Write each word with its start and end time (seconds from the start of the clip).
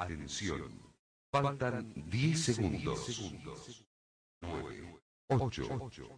Atención. 0.00 0.62
Faltan 1.30 1.92
10 1.94 2.42
segundos. 2.42 3.84
9, 4.40 5.00
8, 5.28 5.68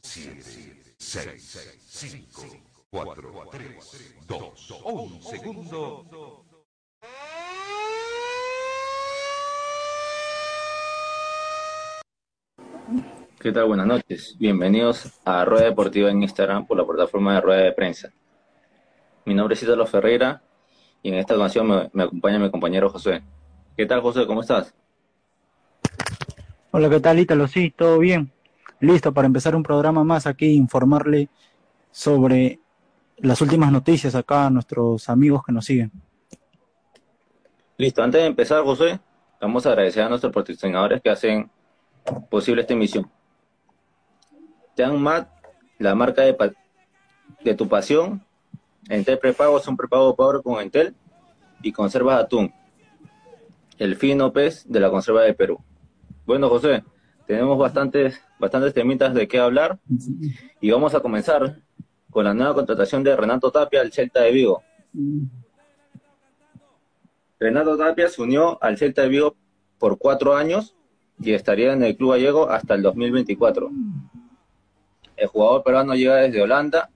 7, 0.00 0.95
6, 0.97 1.81
5, 1.81 2.42
4, 2.89 3.33
3, 3.50 4.15
2, 4.29 4.71
1 4.84 5.23
segundo. 5.23 6.45
¿Qué 13.41 13.50
tal? 13.50 13.66
Buenas 13.66 13.86
noches. 13.88 14.36
Bienvenidos 14.38 15.20
a 15.25 15.45
Rueda 15.45 15.64
Deportiva 15.64 16.11
en 16.11 16.22
Instagram 16.22 16.64
por 16.64 16.77
la 16.77 16.86
plataforma 16.86 17.34
de 17.34 17.41
Rueda 17.41 17.62
de 17.62 17.72
Prensa. 17.72 18.12
Mi 19.25 19.34
nombre 19.34 19.54
es 19.54 19.62
Italo 19.64 19.84
Ferreira 19.84 20.45
y 21.02 21.09
en 21.09 21.16
esta 21.16 21.34
ocasión 21.34 21.66
me, 21.66 21.91
me 21.93 22.04
acompaña 22.04 22.38
mi 22.38 22.52
compañero 22.52 22.88
José. 22.88 23.25
¿Qué 23.77 23.86
tal, 23.86 24.00
José? 24.02 24.25
¿Cómo 24.27 24.41
estás? 24.41 24.72
Hola, 26.70 26.88
¿qué 26.88 27.01
tal, 27.01 27.19
Ítalo? 27.19 27.48
Sí, 27.48 27.74
todo 27.77 27.98
bien. 27.98 28.30
Listo 28.78 29.12
para 29.12 29.27
empezar 29.27 29.56
un 29.56 29.65
programa 29.65 30.05
más 30.05 30.28
aquí, 30.28 30.55
informarle 30.55 31.28
sobre 31.91 32.60
las 33.18 33.41
últimas 33.41 33.73
noticias 33.73 34.15
acá 34.15 34.46
a 34.46 34.51
nuestros 34.51 35.09
amigos 35.09 35.42
que 35.45 35.52
nos 35.52 35.65
siguen. 35.65 35.91
Listo, 37.77 38.02
antes 38.02 38.20
de 38.20 38.29
empezar, 38.29 38.62
José, 38.62 39.01
vamos 39.41 39.66
a 39.66 39.70
agradecer 39.70 40.04
a 40.04 40.09
nuestros 40.09 40.32
patrocinadores 40.32 41.02
que 41.02 41.10
hacen 41.10 41.51
posible 42.30 42.62
esta 42.62 42.74
emisión. 42.74 43.10
Matt, 44.96 45.29
la 45.79 45.96
marca 45.96 46.23
de 46.23 47.54
tu 47.54 47.68
pasión. 47.68 48.24
Entel 48.88 49.18
Prepago 49.18 49.59
es 49.59 49.66
un 49.66 49.77
prepago 49.77 50.15
pobre 50.15 50.43
con 50.43 50.60
Entel 50.60 50.95
y 51.62 51.73
conservas 51.73 52.23
atún. 52.23 52.52
El 53.78 53.96
fino 53.96 54.33
pez 54.33 54.64
de 54.69 54.80
la 54.80 54.91
conserva 54.91 55.23
de 55.23 55.34
Perú. 55.34 55.59
Bueno, 56.27 56.48
José, 56.48 56.84
tenemos 57.27 57.59
bastantes, 57.59 58.21
bastantes 58.38 58.74
temitas 58.74 59.15
de 59.15 59.26
qué 59.26 59.38
hablar 59.38 59.79
y 60.60 60.71
vamos 60.71 60.95
a 60.95 61.01
comenzar 61.01 61.60
con 62.10 62.24
la 62.24 62.34
nueva 62.34 62.54
contratación 62.54 63.02
de 63.02 63.16
Renato 63.16 63.51
Tapia 63.51 63.80
al 63.80 63.93
Celta 63.93 64.20
de 64.20 64.30
Vigo. 64.30 64.62
Renato 67.40 67.76
Tapia 67.76 68.08
se 68.08 68.22
unió 68.22 68.62
al 68.62 68.78
Celta 68.78 69.02
de 69.02 69.08
Vigo 69.08 69.36
por 69.78 69.98
cuatro 69.98 70.36
años 70.36 70.74
y 71.18 71.32
estaría 71.32 71.72
en 71.72 71.82
el 71.82 71.96
club 71.96 72.12
gallego 72.12 72.48
hasta 72.48 72.74
el 72.74 72.82
2024. 72.82 73.70
El 75.16 75.27
jugador 75.28 75.62
peruano 75.62 75.94
llega 75.94 76.16
desde 76.16 76.42
Holanda, 76.42 76.90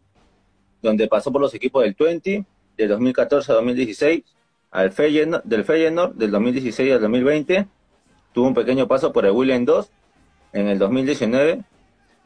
donde 0.82 1.08
pasó 1.08 1.32
por 1.32 1.40
los 1.40 1.54
equipos 1.54 1.82
del 1.82 1.96
20, 1.98 2.44
del 2.76 2.88
2014 2.88 3.52
a 3.52 3.54
2016, 3.56 4.24
al 4.70 4.92
Feyenoord, 4.92 5.44
del 5.44 5.64
Feyenoord 5.64 6.14
del 6.14 6.30
2016 6.30 6.92
al 6.92 7.00
2020, 7.00 7.66
tuvo 8.32 8.48
un 8.48 8.54
pequeño 8.54 8.86
paso 8.86 9.12
por 9.12 9.24
el 9.24 9.32
Willem 9.32 9.64
2 9.64 9.90
en 10.52 10.68
el 10.68 10.78
2019 10.78 11.62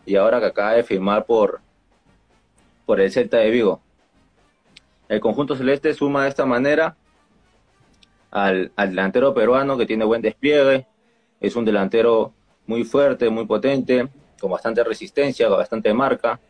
y 0.07 0.17
ahora 0.17 0.41
que 0.41 0.47
acaba 0.47 0.73
de 0.73 0.83
firmar 0.83 1.25
por, 1.25 1.61
por 2.87 3.01
el 3.01 3.11
Celta 3.11 3.39
de 3.39 3.51
Vigo. 3.51 3.81
El 5.09 5.21
conjunto 5.21 5.57
celeste 5.57 5.95
suma 5.95 6.25
de 6.25 6.31
esta 6.31 6.47
manera 6.47 6.97
al, 8.31 8.73
al 8.77 8.91
delantero 8.91 9.35
peruano 9.35 9.77
que 9.77 9.87
tiene 9.87 10.05
buen 10.05 10.23
despliegue, 10.23 10.87
es 11.41 11.57
un 11.57 11.65
delantero 11.65 12.33
muy 12.67 12.85
fuerte, 12.85 13.29
muy 13.29 13.47
potente, 13.47 14.09
con 14.41 14.51
bastante 14.51 14.83
resistencia, 14.83 15.49
con 15.49 15.59
bastante 15.59 15.93
marca. 15.93 16.41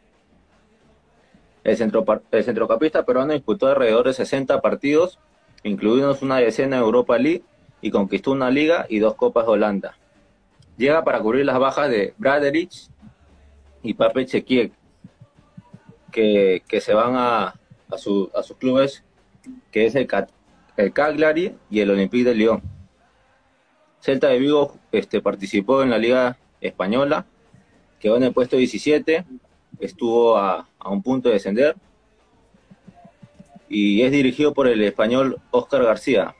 El, 1.64 1.76
centro, 1.76 2.04
el 2.30 2.44
centrocampista 2.44 3.04
peruano 3.04 3.32
disputó 3.32 3.68
alrededor 3.68 4.06
de 4.06 4.14
60 4.14 4.60
partidos, 4.60 5.18
incluidos 5.64 6.22
una 6.22 6.38
decena 6.38 6.76
de 6.76 6.82
Europa 6.82 7.18
League, 7.18 7.44
y 7.82 7.90
conquistó 7.90 8.30
una 8.30 8.50
liga 8.50 8.86
y 8.88 9.00
dos 9.00 9.16
copas 9.16 9.44
de 9.44 9.52
Holanda. 9.52 9.98
Llega 10.78 11.04
para 11.04 11.20
cubrir 11.20 11.44
las 11.44 11.58
bajas 11.58 11.90
de 11.90 12.14
Braderich 12.16 12.88
y 13.82 13.94
Pape 13.94 14.24
Chequiek, 14.24 14.72
que, 16.10 16.62
que 16.66 16.80
se 16.80 16.94
van 16.94 17.16
a, 17.16 17.54
a, 17.90 17.98
su, 17.98 18.30
a 18.34 18.42
sus 18.42 18.56
clubes, 18.56 19.02
que 19.72 19.84
es 19.84 19.94
el, 19.96 20.08
el 20.76 20.92
Cagliari 20.92 21.56
y 21.68 21.80
el 21.80 21.90
Olympique 21.90 22.24
de 22.24 22.34
Lyon. 22.36 22.62
Celta 24.00 24.28
de 24.28 24.38
Vigo 24.38 24.78
este, 24.92 25.20
participó 25.20 25.82
en 25.82 25.90
la 25.90 25.98
Liga 25.98 26.38
Española, 26.60 27.26
quedó 27.98 28.16
en 28.16 28.24
el 28.24 28.32
puesto 28.32 28.56
17, 28.56 29.24
estuvo 29.80 30.36
a, 30.36 30.68
a, 30.78 30.88
un 30.90 31.02
punto 31.02 31.28
de 31.28 31.34
descender 31.34 31.76
y 33.72 34.02
es 34.02 34.12
dirigido 34.12 34.52
por 34.52 34.68
el 34.68 34.82
español 34.82 35.40
Óscar 35.50 35.82
García. 35.82 36.36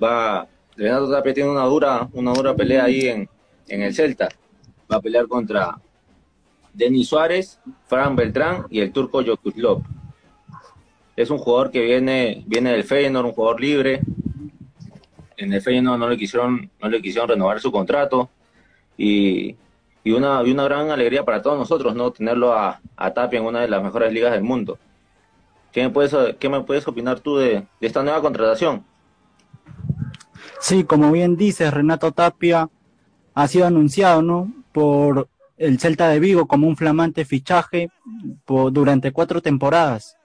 Va, 0.00 0.46
Renato 0.76 1.10
Tapia 1.10 1.34
tiene 1.34 1.50
una 1.50 1.64
dura, 1.64 2.08
una 2.12 2.32
dura 2.32 2.54
pelea 2.54 2.84
ahí 2.84 3.08
en, 3.08 3.28
en 3.66 3.82
el 3.82 3.92
Celta. 3.92 4.28
Va 4.90 4.96
a 4.96 5.00
pelear 5.00 5.26
contra 5.26 5.76
Denis 6.72 7.08
Suárez, 7.08 7.58
Fran 7.86 8.14
Beltrán 8.14 8.66
y 8.70 8.78
el 8.78 8.92
turco 8.92 9.20
Yokuslov. 9.20 9.82
Es 11.16 11.28
un 11.30 11.38
jugador 11.38 11.72
que 11.72 11.82
viene, 11.82 12.44
viene 12.46 12.70
del 12.70 12.84
Feyenoord, 12.84 13.26
un 13.26 13.32
jugador 13.32 13.60
libre, 13.60 14.00
en 15.36 15.52
el 15.52 15.60
Feyenoord 15.60 15.98
no 15.98 16.08
le 16.08 16.16
quisieron, 16.16 16.70
no 16.80 16.88
le 16.88 17.02
quisieron 17.02 17.28
renovar 17.28 17.60
su 17.60 17.72
contrato 17.72 18.30
y, 18.96 19.56
y, 20.04 20.12
una, 20.12 20.42
y 20.44 20.50
una 20.50 20.64
gran 20.64 20.90
alegría 20.90 21.24
para 21.24 21.42
todos 21.42 21.58
nosotros, 21.58 21.94
¿no? 21.94 22.10
Tenerlo 22.10 22.52
a, 22.52 22.80
a 22.96 23.14
Tapia 23.14 23.38
en 23.38 23.46
una 23.46 23.60
de 23.60 23.68
las 23.68 23.82
mejores 23.82 24.12
ligas 24.12 24.32
del 24.32 24.42
mundo. 24.42 24.78
¿Qué 25.70 25.82
me 25.82 25.90
puedes, 25.90 26.14
qué 26.38 26.48
me 26.48 26.60
puedes 26.62 26.86
opinar 26.86 27.20
tú 27.20 27.36
de, 27.36 27.66
esta 27.80 28.02
nueva 28.02 28.20
contratación? 28.20 28.84
Sí, 30.60 30.84
como 30.84 31.10
bien 31.10 31.36
dices, 31.36 31.72
Renato 31.72 32.12
Tapia 32.12 32.68
ha 33.34 33.48
sido 33.48 33.66
anunciado, 33.66 34.22
¿no? 34.22 34.52
Por 34.72 35.28
el 35.56 35.78
Celta 35.78 36.08
de 36.08 36.20
Vigo 36.20 36.46
como 36.46 36.66
un 36.66 36.76
flamante 36.76 37.24
fichaje 37.24 37.88
por, 38.44 38.72
durante 38.72 39.12
cuatro 39.12 39.40
temporadas. 39.40 40.16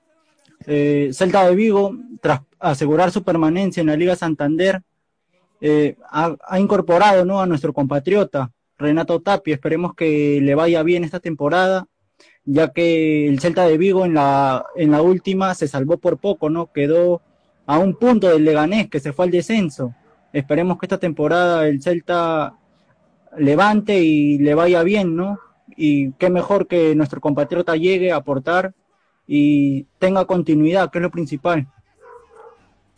Eh, 0.66 1.12
Celta 1.14 1.48
de 1.48 1.56
Vigo, 1.56 1.96
tras 2.22 2.42
asegurar 2.60 3.12
su 3.12 3.24
permanencia 3.24 3.82
en 3.82 3.88
la 3.88 3.96
Liga 3.96 4.16
Santander, 4.16 4.82
eh, 5.62 5.96
ha, 6.12 6.36
ha, 6.48 6.60
incorporado 6.60 7.26
¿no? 7.26 7.40
a 7.40 7.46
nuestro 7.46 7.74
compatriota 7.74 8.52
Renato 8.78 9.20
Tapia. 9.22 9.56
Esperemos 9.56 9.94
que 9.96 10.40
le 10.42 10.56
vaya 10.56 10.84
bien 10.84 11.04
esta 11.04 11.20
temporada, 11.20 11.88
ya 12.46 12.72
que 12.72 13.28
el 13.28 13.40
Celta 13.40 13.66
de 13.68 13.78
Vigo 13.78 14.06
en 14.06 14.14
la, 14.14 14.66
en 14.76 14.92
la 14.92 15.02
última 15.02 15.54
se 15.56 15.68
salvó 15.68 15.98
por 15.98 16.18
poco, 16.18 16.50
¿no? 16.50 16.72
Quedó 16.72 17.22
a 17.66 17.78
un 17.80 17.96
punto 17.96 18.28
del 18.30 18.46
Leganés, 18.46 18.90
que 18.90 19.00
se 19.00 19.14
fue 19.14 19.26
al 19.26 19.32
descenso. 19.32 19.94
Esperemos 20.34 20.78
que 20.78 20.86
esta 20.86 20.98
temporada 20.98 21.68
el 21.68 21.82
Celta 21.82 22.54
levante 23.38 24.00
y 24.00 24.38
le 24.38 24.56
vaya 24.56 24.84
bien, 24.84 25.16
¿no? 25.16 25.40
Y 25.76 26.14
qué 26.14 26.30
mejor 26.30 26.68
que 26.68 26.96
nuestro 26.96 27.22
compatriota 27.22 27.76
llegue 27.76 28.12
a 28.12 28.18
aportar 28.18 28.74
y 29.28 29.84
tenga 30.00 30.26
continuidad, 30.26 30.90
que 30.90 31.00
es 31.00 31.02
lo 31.02 31.12
principal. 31.12 31.68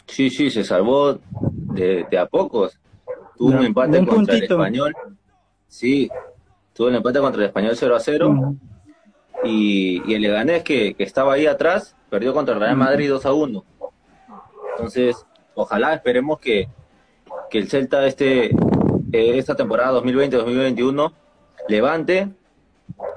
Sí, 0.06 0.29
sí, 0.29 0.50
se 0.50 0.63
salvó 0.63 1.19
de, 1.41 2.06
de 2.09 2.17
a 2.17 2.25
pocos. 2.25 2.79
Tuvo 3.38 3.57
un 3.57 3.66
empate 3.66 4.00
un 4.00 4.06
contra 4.06 4.35
puntito. 4.35 4.56
el 4.56 4.61
español. 4.61 4.96
Sí, 5.69 6.09
tuvo 6.74 6.90
el 6.90 6.96
empate 6.96 7.19
contra 7.19 7.41
el 7.41 7.47
español 7.47 7.75
0 7.75 7.96
a 7.96 8.00
0. 8.00 8.28
Uh 8.28 8.34
-huh. 8.34 8.57
y, 9.46 10.02
y, 10.06 10.16
el 10.16 10.22
Leganés 10.24 10.63
que, 10.63 10.96
que, 10.96 11.03
estaba 11.03 11.34
ahí 11.34 11.46
atrás 11.46 11.96
perdió 12.09 12.34
contra 12.34 12.56
el 12.56 12.59
Real 12.59 12.75
Madrid 12.75 13.09
2 13.09 13.25
a 13.25 13.34
1. 13.34 13.63
Entonces, 14.72 15.25
ojalá 15.53 15.94
esperemos 15.94 16.40
que, 16.40 16.68
que 17.50 17.59
el 17.59 17.69
Celta 17.69 18.06
este, 18.08 18.47
eh, 18.47 19.38
esta 19.38 19.56
temporada 19.56 20.02
2020-2021 20.02 21.13
levante 21.68 22.29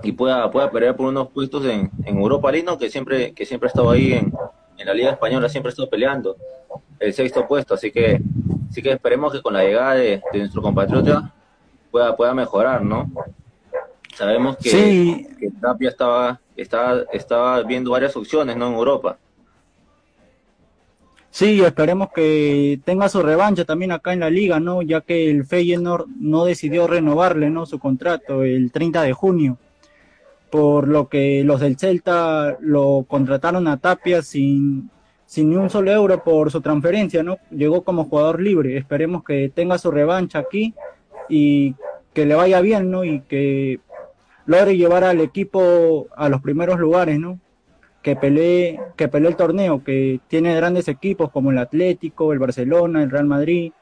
y 0.02 0.12
pueda, 0.12 0.50
pueda 0.50 0.70
pelear 0.70 0.94
por 0.94 1.06
unos 1.06 1.28
puestos 1.30 1.64
en, 1.64 1.90
en 2.04 2.18
Europa 2.18 2.52
League, 2.52 2.66
¿no? 2.66 2.76
que 2.76 2.90
siempre, 2.90 3.32
que 3.32 3.46
siempre 3.46 3.68
ha 3.68 3.70
estado 3.70 3.90
ahí 3.90 4.12
en, 4.12 4.32
en 4.76 4.86
la 4.86 4.92
Liga 4.92 5.10
Española, 5.12 5.48
siempre 5.48 5.70
ha 5.70 5.72
estado 5.72 5.88
peleando 5.88 6.36
el 6.98 7.14
sexto 7.14 7.48
puesto, 7.48 7.74
así 7.74 7.90
que 7.90 8.20
así 8.68 8.82
que 8.82 8.92
esperemos 8.92 9.32
que 9.32 9.42
con 9.42 9.54
la 9.54 9.62
llegada 9.62 9.94
de, 9.94 10.22
de 10.32 10.38
nuestro 10.38 10.62
compatriota 10.62 11.32
pueda, 11.92 12.16
pueda 12.16 12.34
mejorar, 12.34 12.82
¿no? 12.82 13.08
Sabemos 14.14 14.56
que, 14.56 14.70
sí. 14.70 15.28
que 15.38 15.50
Tapia 15.60 15.90
estaba, 15.90 16.40
estaba, 16.56 17.02
estaba 17.12 17.62
viendo 17.62 17.92
varias 17.92 18.16
opciones, 18.16 18.56
¿no? 18.56 18.68
En 18.68 18.74
Europa. 18.74 19.18
Sí, 21.30 21.62
esperemos 21.62 22.08
que 22.14 22.78
tenga 22.84 23.08
su 23.08 23.22
revancha 23.22 23.64
también 23.64 23.92
acá 23.92 24.12
en 24.12 24.20
la 24.20 24.28
liga, 24.28 24.60
¿no? 24.60 24.82
Ya 24.82 25.00
que 25.00 25.30
el 25.30 25.46
Feyenoord 25.46 26.06
no 26.18 26.44
decidió 26.44 26.86
renovarle, 26.86 27.48
¿no? 27.48 27.64
Su 27.64 27.78
contrato 27.78 28.42
el 28.42 28.70
30 28.70 29.02
de 29.02 29.12
junio. 29.12 29.58
Por 30.50 30.88
lo 30.88 31.08
que 31.08 31.42
los 31.44 31.60
del 31.60 31.78
Celta 31.78 32.58
lo 32.60 33.06
contrataron 33.08 33.66
a 33.66 33.78
Tapia 33.78 34.20
sin, 34.20 34.90
sin 35.24 35.48
ni 35.48 35.56
un 35.56 35.70
solo 35.70 35.90
euro 35.90 36.22
por 36.22 36.50
su 36.50 36.60
transferencia, 36.60 37.22
¿no? 37.22 37.38
Llegó 37.50 37.82
como 37.82 38.04
jugador 38.04 38.38
libre. 38.42 38.76
Esperemos 38.76 39.24
que 39.24 39.50
tenga 39.54 39.78
su 39.78 39.90
revancha 39.90 40.38
aquí 40.38 40.74
y 41.34 41.74
que 42.12 42.26
le 42.26 42.34
vaya 42.34 42.60
bien, 42.60 42.90
¿no? 42.90 43.04
Y 43.04 43.20
que 43.20 43.80
logre 44.44 44.76
llevar 44.76 45.02
al 45.04 45.20
equipo 45.20 46.08
a 46.14 46.28
los 46.28 46.42
primeros 46.42 46.78
lugares, 46.78 47.18
¿no? 47.18 47.40
que 48.02 48.16
pelee, 48.16 48.80
que 48.96 49.08
pelee 49.08 49.28
el 49.28 49.36
torneo, 49.36 49.82
que 49.82 50.20
tiene 50.28 50.54
grandes 50.54 50.88
equipos 50.88 51.30
como 51.30 51.52
el 51.52 51.58
Atlético, 51.58 52.32
el 52.32 52.40
Barcelona, 52.40 53.02
el 53.02 53.10
Real 53.10 53.26
Madrid, 53.26 53.72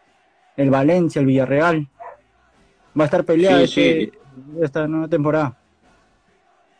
el 0.57 0.71
Valencia, 0.71 1.21
el 1.21 1.27
Villarreal. 1.27 1.89
Va 2.99 3.05
a 3.05 3.07
estar 3.07 3.25
peleado 3.25 3.61
este, 3.61 4.13
esta 4.61 4.87
nueva 4.87 5.09
temporada. 5.09 5.57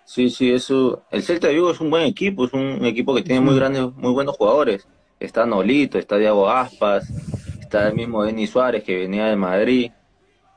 Sí, 0.05 0.29
sí, 0.29 0.53
eso. 0.53 1.05
El 1.11 1.23
Celta 1.23 1.49
de 1.49 1.55
Vigo 1.55 1.71
es 1.71 1.81
un 1.81 1.89
buen 1.89 2.05
equipo, 2.05 2.45
es 2.45 2.53
un 2.53 2.85
equipo 2.85 3.15
que 3.15 3.23
tiene 3.23 3.41
muy 3.41 3.57
grandes, 3.57 3.91
muy 3.95 4.13
buenos 4.13 4.37
jugadores. 4.37 4.87
Está 5.19 5.47
Nolito, 5.47 5.99
está 5.99 6.17
Diego 6.17 6.51
Aspas, 6.51 7.09
está 7.61 7.89
el 7.89 7.95
mismo 7.95 8.25
Denis 8.25 8.51
Suárez 8.51 8.83
que 8.83 8.99
venía 8.99 9.27
de 9.27 9.37
Madrid, 9.37 9.93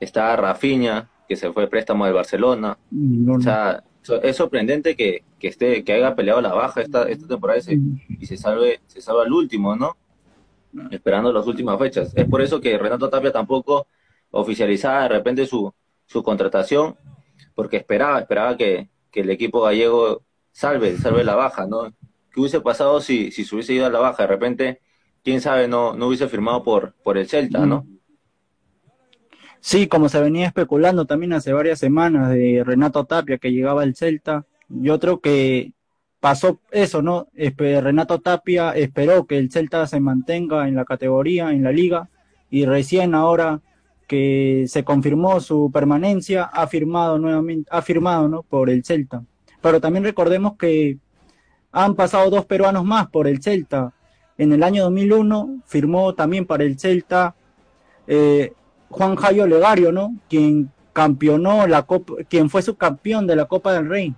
está 0.03 0.35
Rafinha 0.35 1.09
que 1.27 1.35
se 1.35 1.51
fue 1.51 1.67
préstamo 1.67 2.05
de 2.05 2.11
Barcelona. 2.11 2.77
O 3.29 3.41
sea, 3.41 3.83
es 4.21 4.35
sorprendente 4.35 4.95
que, 4.95 5.23
que 5.39 5.47
esté, 5.47 5.83
que 5.83 5.93
haya 5.93 6.15
peleado 6.15 6.41
la 6.41 6.53
baja 6.53 6.81
esta, 6.81 7.09
esta 7.09 7.27
temporada 7.27 7.59
y 7.59 7.61
se, 7.61 7.79
y 8.19 8.25
se 8.25 8.37
salve, 8.37 8.81
se 8.87 9.01
salva 9.01 9.23
al 9.23 9.31
último, 9.31 9.75
¿no? 9.75 9.97
Esperando 10.91 11.31
las 11.31 11.47
últimas 11.47 11.77
fechas. 11.79 12.11
Es 12.15 12.27
por 12.27 12.41
eso 12.41 12.59
que 12.59 12.77
Renato 12.77 13.09
Tapia 13.09 13.31
tampoco 13.31 13.87
oficializaba 14.31 15.03
de 15.03 15.09
repente 15.09 15.45
su, 15.45 15.71
su 16.05 16.23
contratación, 16.23 16.95
porque 17.55 17.77
esperaba, 17.77 18.19
esperaba 18.19 18.57
que, 18.57 18.89
que 19.11 19.21
el 19.21 19.29
equipo 19.29 19.61
gallego 19.61 20.23
salve, 20.51 20.97
salve 20.97 21.23
la 21.23 21.35
baja, 21.35 21.65
¿no? 21.67 21.93
¿Qué 22.31 22.39
hubiese 22.39 22.61
pasado 22.61 22.99
si, 22.99 23.31
si 23.31 23.45
se 23.45 23.55
hubiese 23.55 23.73
ido 23.73 23.85
a 23.85 23.91
la 23.91 23.99
baja? 23.99 24.23
De 24.23 24.27
repente, 24.27 24.81
quién 25.23 25.39
sabe, 25.39 25.67
no, 25.67 25.93
no 25.93 26.07
hubiese 26.07 26.27
firmado 26.27 26.63
por, 26.63 26.93
por 27.03 27.17
el 27.17 27.27
Celta, 27.27 27.65
¿no? 27.65 27.85
Sí, 29.65 29.87
como 29.87 30.09
se 30.09 30.19
venía 30.19 30.47
especulando 30.47 31.05
también 31.05 31.31
hace 31.31 31.53
varias 31.53 31.79
semanas 31.79 32.29
de 32.31 32.63
Renato 32.65 33.05
Tapia 33.05 33.37
que 33.37 33.53
llegaba 33.53 33.83
al 33.83 33.95
Celta, 33.95 34.45
yo 34.67 34.99
creo 34.99 35.21
que 35.21 35.71
pasó 36.19 36.59
eso, 36.71 37.01
¿no? 37.01 37.29
Renato 37.33 38.19
Tapia 38.19 38.71
esperó 38.71 39.25
que 39.25 39.37
el 39.37 39.49
Celta 39.49 39.87
se 39.87 40.01
mantenga 40.01 40.67
en 40.67 40.75
la 40.75 40.83
categoría, 40.83 41.51
en 41.51 41.63
la 41.63 41.71
liga, 41.71 42.09
y 42.49 42.65
recién 42.65 43.15
ahora 43.15 43.61
que 44.05 44.65
se 44.67 44.83
confirmó 44.83 45.39
su 45.39 45.71
permanencia, 45.71 46.43
ha 46.43 46.67
firmado 46.67 47.17
nuevamente, 47.17 47.69
ha 47.71 47.81
firmado, 47.81 48.27
¿no? 48.27 48.43
Por 48.43 48.69
el 48.69 48.83
Celta. 48.83 49.23
Pero 49.61 49.79
también 49.79 50.03
recordemos 50.03 50.57
que 50.57 50.97
han 51.71 51.95
pasado 51.95 52.29
dos 52.29 52.45
peruanos 52.45 52.83
más 52.83 53.07
por 53.07 53.29
el 53.29 53.41
Celta. 53.41 53.93
En 54.37 54.51
el 54.51 54.61
año 54.61 54.83
2001 54.83 55.61
firmó 55.65 56.13
también 56.15 56.45
para 56.45 56.65
el 56.65 56.77
Celta 56.77 57.33
eh, 58.07 58.51
Juan 58.93 59.15
Jairo 59.15 59.47
Legario, 59.47 59.91
¿no? 59.91 60.15
Quien 60.29 60.71
campeonó 60.93 61.65
la 61.67 61.83
Copa, 61.83 62.13
quien 62.29 62.49
fue 62.49 62.61
subcampeón 62.61 63.25
de 63.25 63.35
la 63.35 63.45
Copa 63.45 63.73
del 63.73 63.89
Rey. 63.89 64.13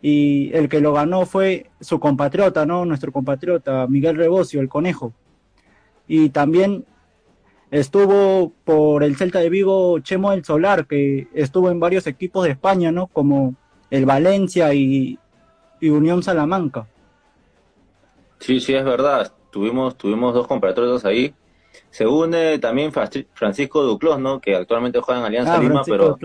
Y 0.00 0.50
el 0.54 0.68
que 0.68 0.80
lo 0.80 0.92
ganó 0.92 1.26
fue 1.26 1.70
su 1.80 2.00
compatriota, 2.00 2.64
¿no? 2.64 2.84
Nuestro 2.84 3.12
compatriota 3.12 3.86
Miguel 3.86 4.16
Rebocio, 4.16 4.60
el 4.60 4.68
conejo. 4.68 5.12
Y 6.08 6.30
también 6.30 6.84
estuvo 7.70 8.52
por 8.64 9.02
el 9.02 9.16
Celta 9.16 9.40
de 9.40 9.50
Vigo 9.50 9.98
Chemo 10.00 10.30
del 10.30 10.44
Solar, 10.44 10.86
que 10.86 11.28
estuvo 11.34 11.70
en 11.70 11.78
varios 11.80 12.06
equipos 12.06 12.44
de 12.44 12.52
España, 12.52 12.90
¿no? 12.92 13.08
Como 13.08 13.54
el 13.90 14.06
Valencia 14.06 14.72
y, 14.72 15.18
y 15.80 15.88
Unión 15.90 16.22
Salamanca. 16.22 16.86
Sí, 18.38 18.60
sí, 18.60 18.74
es 18.74 18.84
verdad. 18.84 19.32
Tuvimos, 19.50 19.96
tuvimos 19.96 20.32
dos 20.34 20.46
compatriotas 20.46 21.04
ahí. 21.04 21.34
Se 21.90 22.06
une 22.06 22.58
también 22.58 22.92
Francisco 22.92 23.82
Duclos, 23.82 24.18
¿no? 24.20 24.40
Que 24.40 24.54
actualmente 24.54 25.00
juega 25.00 25.20
en 25.20 25.26
Alianza 25.26 25.54
ah, 25.54 25.60
Lima, 25.60 25.82
pero, 25.84 26.18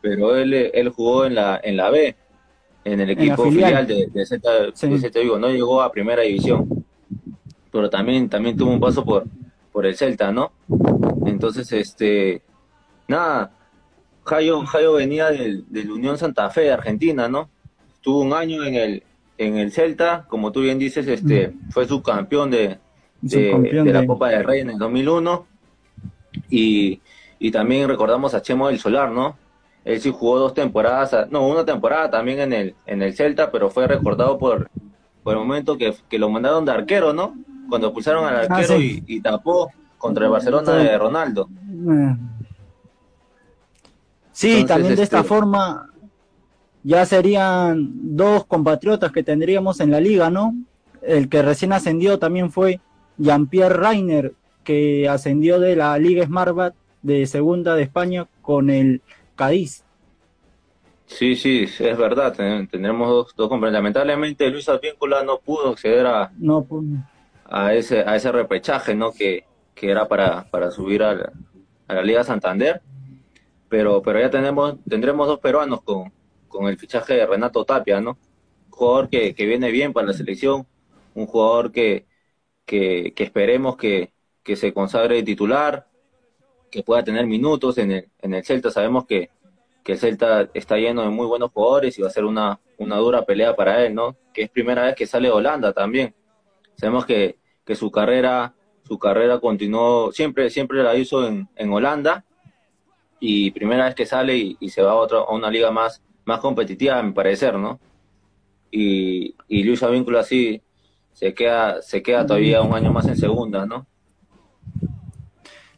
pero 0.00 0.36
él, 0.36 0.52
él 0.52 0.88
jugó 0.90 1.24
en 1.24 1.34
la, 1.34 1.60
en 1.62 1.76
la 1.76 1.90
B, 1.90 2.16
en 2.84 3.00
el 3.00 3.10
equipo 3.10 3.44
filial. 3.44 3.86
de, 3.86 4.06
de, 4.12 4.26
Z, 4.26 5.20
Vigo. 5.20 5.38
No 5.38 5.48
llegó 5.48 5.82
a 5.82 5.90
primera 5.90 6.22
división, 6.22 6.84
pero 7.70 7.88
también, 7.88 8.28
también 8.28 8.56
tuvo 8.56 8.70
un 8.70 8.80
paso 8.80 9.04
por, 9.04 9.24
por 9.72 9.86
el 9.86 9.96
Celta, 9.96 10.32
¿no? 10.32 10.52
Entonces, 11.26 11.72
este, 11.72 12.42
nada, 13.06 13.52
Jayo, 14.24 14.64
Jayo 14.66 14.94
venía 14.94 15.30
del, 15.30 15.64
del 15.68 15.90
Unión 15.90 16.18
Santa 16.18 16.50
Fe 16.50 16.62
de 16.62 16.72
Argentina, 16.72 17.28
¿no? 17.28 17.48
Estuvo 17.94 18.20
un 18.20 18.32
año 18.32 18.64
en 18.64 18.74
el, 18.74 19.02
en 19.38 19.56
el 19.56 19.72
Celta, 19.72 20.26
como 20.28 20.52
tú 20.52 20.60
bien 20.60 20.78
dices, 20.78 21.06
este, 21.06 21.54
fue 21.70 21.86
subcampeón 21.86 22.50
de, 22.50 22.78
de, 23.20 23.92
la 23.92 24.06
Copa 24.06 24.28
del 24.28 24.44
Rey 24.44 24.60
en 24.60 24.70
el 24.70 24.78
2001. 24.78 25.46
Y, 26.50 27.00
y 27.38 27.50
también 27.50 27.88
recordamos 27.88 28.34
a 28.34 28.42
Chemo 28.42 28.68
del 28.68 28.78
Solar, 28.78 29.10
¿no? 29.10 29.36
Él 29.84 30.00
sí 30.00 30.12
jugó 30.12 30.38
dos 30.38 30.54
temporadas, 30.54 31.30
no, 31.30 31.46
una 31.46 31.64
temporada 31.64 32.10
también 32.10 32.40
en 32.40 32.52
el, 32.52 32.74
en 32.86 33.00
el 33.02 33.14
Celta, 33.14 33.50
pero 33.50 33.70
fue 33.70 33.86
recordado 33.86 34.38
por, 34.38 34.70
por 35.22 35.32
el 35.32 35.38
momento 35.38 35.78
que, 35.78 35.94
que 36.08 36.18
lo 36.18 36.28
mandaron 36.28 36.64
de 36.64 36.72
arquero, 36.72 37.12
¿no? 37.12 37.34
Cuando 37.68 37.92
pulsaron 37.92 38.24
al 38.26 38.36
ah, 38.36 38.40
arquero 38.50 38.78
y, 38.78 39.20
tapó 39.20 39.70
contra 39.96 40.26
el 40.26 40.30
Barcelona 40.30 40.72
de 40.74 40.98
Ronaldo. 40.98 41.48
Sí, 44.32 44.64
también 44.64 44.94
de 44.94 45.02
esta 45.02 45.18
este, 45.18 45.28
forma 45.28 45.90
ya 46.82 47.04
serían 47.06 47.90
dos 48.16 48.46
compatriotas 48.46 49.10
que 49.10 49.22
tendríamos 49.22 49.80
en 49.80 49.90
la 49.90 50.00
liga, 50.00 50.30
¿no? 50.30 50.54
El 51.02 51.28
que 51.28 51.42
recién 51.42 51.72
ascendió 51.72 52.18
también 52.18 52.50
fue 52.50 52.80
Jean-Pierre 53.18 53.74
Rainer, 53.74 54.32
que 54.64 55.08
ascendió 55.08 55.60
de 55.60 55.76
la 55.76 55.98
Liga 55.98 56.24
Smartbat 56.24 56.74
de 57.02 57.26
segunda 57.26 57.74
de 57.74 57.82
España 57.82 58.26
con 58.42 58.70
el 58.70 59.02
Cádiz. 59.36 59.84
Sí, 61.06 61.36
sí, 61.36 61.64
es 61.64 61.96
verdad, 61.96 62.34
tendremos 62.70 63.08
dos, 63.08 63.34
dos 63.34 63.60
Lamentablemente 63.72 64.50
Luis 64.50 64.68
Advíncula 64.68 65.22
no 65.24 65.38
pudo 65.38 65.70
acceder 65.70 66.06
a, 66.06 66.30
no 66.38 66.66
a, 67.46 67.72
ese, 67.72 68.00
a 68.00 68.14
ese 68.14 68.30
repechaje 68.30 68.94
¿no? 68.94 69.12
que, 69.12 69.44
que 69.74 69.90
era 69.90 70.06
para, 70.06 70.44
para 70.50 70.70
subir 70.70 71.02
a 71.02 71.14
la, 71.14 71.32
a 71.88 71.94
la 71.94 72.02
Liga 72.02 72.24
Santander, 72.24 72.82
pero, 73.70 74.02
pero 74.02 74.20
ya 74.20 74.28
tenemos, 74.28 74.76
tendremos 74.86 75.26
dos 75.26 75.40
peruanos 75.40 75.80
con, 75.80 76.12
con 76.46 76.68
el 76.68 76.76
fichaje 76.76 77.14
de 77.14 77.26
Renato 77.26 77.64
Tapia, 77.64 78.00
¿no? 78.02 78.18
Un 78.66 78.70
jugador 78.70 79.08
que, 79.08 79.34
que 79.34 79.46
viene 79.46 79.70
bien 79.70 79.94
para 79.94 80.08
la 80.08 80.12
selección, 80.12 80.66
un 81.14 81.26
jugador 81.26 81.72
que, 81.72 82.04
que, 82.68 83.14
esperemos 83.16 83.76
que, 83.78 84.12
que, 84.44 84.54
se 84.54 84.74
consagre 84.74 85.22
titular, 85.22 85.86
que 86.70 86.82
pueda 86.82 87.02
tener 87.02 87.26
minutos 87.26 87.78
en 87.78 87.92
el, 87.92 88.08
en 88.20 88.34
el 88.34 88.44
Celta. 88.44 88.70
Sabemos 88.70 89.06
que, 89.06 89.30
que 89.82 89.92
el 89.92 89.98
Celta 89.98 90.50
está 90.52 90.76
lleno 90.76 91.00
de 91.00 91.08
muy 91.08 91.26
buenos 91.26 91.50
jugadores 91.50 91.98
y 91.98 92.02
va 92.02 92.08
a 92.08 92.12
ser 92.12 92.26
una, 92.26 92.60
una 92.76 92.96
dura 92.96 93.24
pelea 93.24 93.56
para 93.56 93.84
él, 93.84 93.94
¿no? 93.94 94.16
Que 94.34 94.42
es 94.42 94.50
primera 94.50 94.82
vez 94.84 94.94
que 94.94 95.06
sale 95.06 95.28
de 95.28 95.34
Holanda 95.34 95.72
también. 95.72 96.14
Sabemos 96.76 97.06
que, 97.06 97.38
que 97.64 97.74
su 97.74 97.90
carrera, 97.90 98.54
su 98.86 98.98
carrera 98.98 99.40
continuó, 99.40 100.12
siempre, 100.12 100.50
siempre 100.50 100.82
la 100.82 100.94
hizo 100.94 101.26
en, 101.26 101.48
en 101.56 101.72
Holanda 101.72 102.26
y 103.18 103.50
primera 103.52 103.86
vez 103.86 103.94
que 103.94 104.04
sale 104.04 104.36
y, 104.36 104.68
se 104.68 104.82
va 104.82 104.90
a, 104.90 104.96
otra, 104.96 105.20
a 105.20 105.32
una 105.32 105.50
liga 105.50 105.70
más, 105.70 106.02
más 106.26 106.40
competitiva, 106.40 106.98
a 106.98 107.02
mi 107.02 107.12
parecer, 107.12 107.54
¿no? 107.54 107.80
Y, 108.70 109.34
y 109.48 109.64
Luis 109.64 109.82
Avínculo 109.82 110.18
así 110.18 110.60
se 111.18 111.34
queda, 111.34 111.82
se 111.82 112.00
queda 112.00 112.24
todavía 112.24 112.62
un 112.62 112.72
año 112.74 112.92
más 112.92 113.08
en 113.08 113.16
segunda, 113.16 113.66
¿no? 113.66 113.86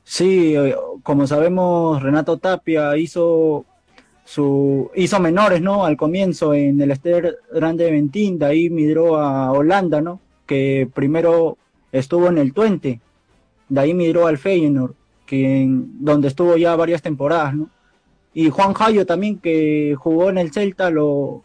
Sí, 0.04 0.54
eh, 0.54 0.76
como 1.02 1.26
sabemos, 1.26 2.02
Renato 2.02 2.36
Tapia 2.36 2.94
hizo 2.98 3.64
su 4.26 4.90
hizo 4.94 5.18
menores, 5.18 5.62
¿no? 5.62 5.86
Al 5.86 5.96
comienzo 5.96 6.52
en 6.52 6.78
el 6.82 6.90
Ester 6.90 7.38
Grande 7.54 7.84
de 7.84 7.92
Ventín, 7.92 8.38
de 8.38 8.44
ahí 8.44 8.68
migró 8.68 9.16
a 9.16 9.50
Holanda, 9.52 10.02
¿no? 10.02 10.20
Que 10.44 10.86
primero 10.92 11.56
estuvo 11.90 12.26
en 12.28 12.36
el 12.36 12.52
Twente, 12.52 13.00
de 13.70 13.80
ahí 13.80 13.94
migró 13.94 14.26
al 14.26 14.36
Feyenoord, 14.36 14.92
que 15.24 15.64
donde 15.70 16.28
estuvo 16.28 16.58
ya 16.58 16.76
varias 16.76 17.00
temporadas, 17.00 17.54
¿no? 17.54 17.70
Y 18.34 18.50
Juan 18.50 18.74
Jayo 18.74 19.06
también, 19.06 19.38
que 19.38 19.96
jugó 19.98 20.28
en 20.28 20.36
el 20.36 20.52
Celta, 20.52 20.90
lo 20.90 21.44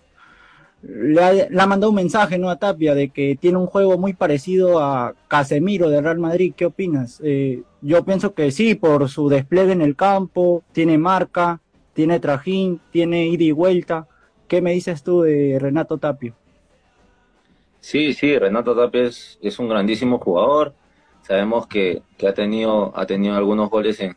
le 0.87 1.49
ha, 1.59 1.65
mandado 1.65 1.89
un 1.89 1.95
mensaje 1.95 2.37
¿no? 2.37 2.49
a 2.49 2.57
Tapia 2.57 2.93
de 2.93 3.09
que 3.09 3.35
tiene 3.39 3.57
un 3.57 3.65
juego 3.65 3.97
muy 3.97 4.13
parecido 4.13 4.79
a 4.79 5.15
Casemiro 5.27 5.89
de 5.89 5.99
Real 5.99 6.19
Madrid. 6.19 6.53
¿Qué 6.55 6.65
opinas? 6.65 7.19
Eh, 7.23 7.63
yo 7.81 8.05
pienso 8.05 8.33
que 8.35 8.51
sí, 8.51 8.75
por 8.75 9.09
su 9.09 9.27
despliegue 9.27 9.71
en 9.71 9.81
el 9.81 9.95
campo, 9.95 10.63
tiene 10.73 10.97
marca, 10.97 11.59
tiene 11.93 12.19
trajín, 12.19 12.79
tiene 12.91 13.27
ida 13.27 13.43
y 13.43 13.51
vuelta. 13.51 14.07
¿Qué 14.47 14.61
me 14.61 14.73
dices 14.73 15.01
tú 15.01 15.23
de 15.23 15.57
Renato 15.59 15.97
Tapia? 15.97 16.33
Sí, 17.79 18.13
sí, 18.13 18.37
Renato 18.37 18.75
Tapia 18.75 19.05
es, 19.05 19.59
un 19.59 19.67
grandísimo 19.67 20.19
jugador. 20.19 20.75
Sabemos 21.23 21.65
que, 21.65 22.03
ha, 22.27 22.33
tenido, 22.33 22.93
ha 22.95 23.07
tenido 23.07 23.35
algunos 23.35 23.71
goles 23.71 23.99
en, 24.01 24.15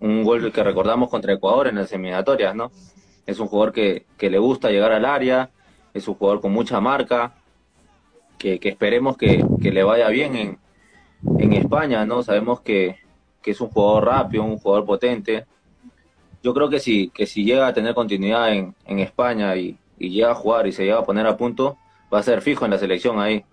un 0.00 0.22
gol 0.22 0.52
que 0.52 0.62
recordamos 0.62 1.10
contra 1.10 1.32
Ecuador 1.32 1.66
en 1.66 1.74
las 1.74 1.90
eliminatorias, 1.90 2.54
¿no? 2.54 2.70
Es 3.26 3.40
un 3.40 3.48
jugador 3.48 3.72
que 3.72 4.04
le 4.20 4.38
gusta 4.38 4.70
llegar 4.70 4.92
al 4.92 5.04
área, 5.04 5.50
es 5.98 6.08
un 6.08 6.14
jugador 6.14 6.40
con 6.40 6.52
mucha 6.52 6.80
marca, 6.80 7.34
que, 8.38 8.58
esperemos 8.62 9.16
que, 9.16 9.44
le 9.60 9.82
vaya 9.82 10.08
bien 10.08 10.36
en, 10.36 10.58
en 11.38 11.52
España, 11.52 12.06
¿no? 12.06 12.22
Sabemos 12.22 12.60
que, 12.60 12.96
que, 13.42 13.50
es 13.50 13.60
un 13.60 13.68
jugador 13.68 14.06
rápido, 14.06 14.44
un 14.44 14.58
jugador 14.58 14.86
potente. 14.86 15.46
Yo 16.42 16.54
creo 16.54 16.68
que 16.70 16.78
si, 16.78 17.10
que 17.10 17.26
si 17.26 17.44
llega 17.44 17.66
a 17.66 17.72
tener 17.72 17.94
continuidad 17.94 18.52
en, 18.52 18.74
en 18.86 19.00
España 19.00 19.56
y, 19.56 19.76
y, 19.98 20.10
llega 20.10 20.30
a 20.30 20.34
jugar 20.34 20.66
y 20.66 20.72
se 20.72 20.84
llega 20.84 20.98
a 20.98 21.04
poner 21.04 21.26
a 21.26 21.36
punto, 21.36 21.76
va 22.12 22.20
a 22.20 22.22
ser 22.22 22.40
fijo 22.40 22.64
en 22.64 22.70
la 22.70 22.78
selección 22.78 23.20
ahí, 23.20 23.44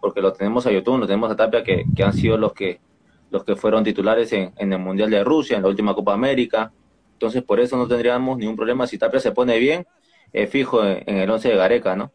porque 0.00 0.20
lo 0.20 0.32
tenemos 0.32 0.66
a 0.66 0.72
YouTube, 0.72 0.98
lo 0.98 1.06
tenemos 1.06 1.30
a 1.30 1.36
Tapia, 1.36 1.62
que, 1.62 1.84
que 1.94 2.02
han 2.02 2.14
sido 2.14 2.36
los 2.36 2.52
que 2.52 2.80
los 3.30 3.44
que 3.44 3.56
fueron 3.56 3.82
titulares 3.82 4.30
en, 4.34 4.52
en, 4.58 4.72
el 4.74 4.78
Mundial 4.78 5.10
de 5.10 5.24
Rusia, 5.24 5.56
en 5.56 5.62
la 5.62 5.68
última 5.70 5.94
Copa 5.94 6.12
América. 6.12 6.70
Entonces, 7.14 7.42
por 7.42 7.60
eso 7.60 7.78
no 7.78 7.88
tendríamos 7.88 8.36
ningún 8.36 8.56
problema. 8.56 8.86
Si 8.86 8.98
Tapia 8.98 9.20
se 9.20 9.32
pone 9.32 9.58
bien, 9.58 9.86
es 10.32 10.50
fijo 10.50 10.84
en, 10.84 11.02
en 11.06 11.16
el 11.18 11.30
11 11.30 11.48
de 11.48 11.56
Gareca, 11.56 11.96
¿no? 11.96 12.12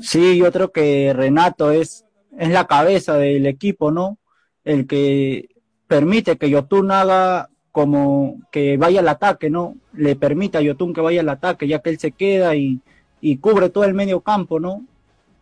Sí, 0.00 0.38
yo 0.38 0.50
creo 0.52 0.72
que 0.72 1.12
Renato 1.14 1.70
es, 1.70 2.04
es 2.36 2.50
la 2.50 2.66
cabeza 2.66 3.16
del 3.16 3.46
equipo, 3.46 3.90
¿no? 3.90 4.18
El 4.64 4.86
que 4.86 5.48
permite 5.86 6.36
que 6.36 6.50
Yotun 6.50 6.90
haga 6.90 7.48
como 7.72 8.40
que 8.50 8.76
vaya 8.76 9.00
al 9.00 9.08
ataque, 9.08 9.50
¿no? 9.50 9.76
Le 9.92 10.16
permite 10.16 10.58
a 10.58 10.62
Yotun 10.62 10.92
que 10.92 11.00
vaya 11.00 11.20
al 11.20 11.28
ataque, 11.28 11.68
ya 11.68 11.78
que 11.80 11.90
él 11.90 11.98
se 11.98 12.12
queda 12.12 12.56
y, 12.56 12.80
y 13.20 13.38
cubre 13.38 13.70
todo 13.70 13.84
el 13.84 13.94
medio 13.94 14.20
campo, 14.20 14.58
¿no? 14.60 14.84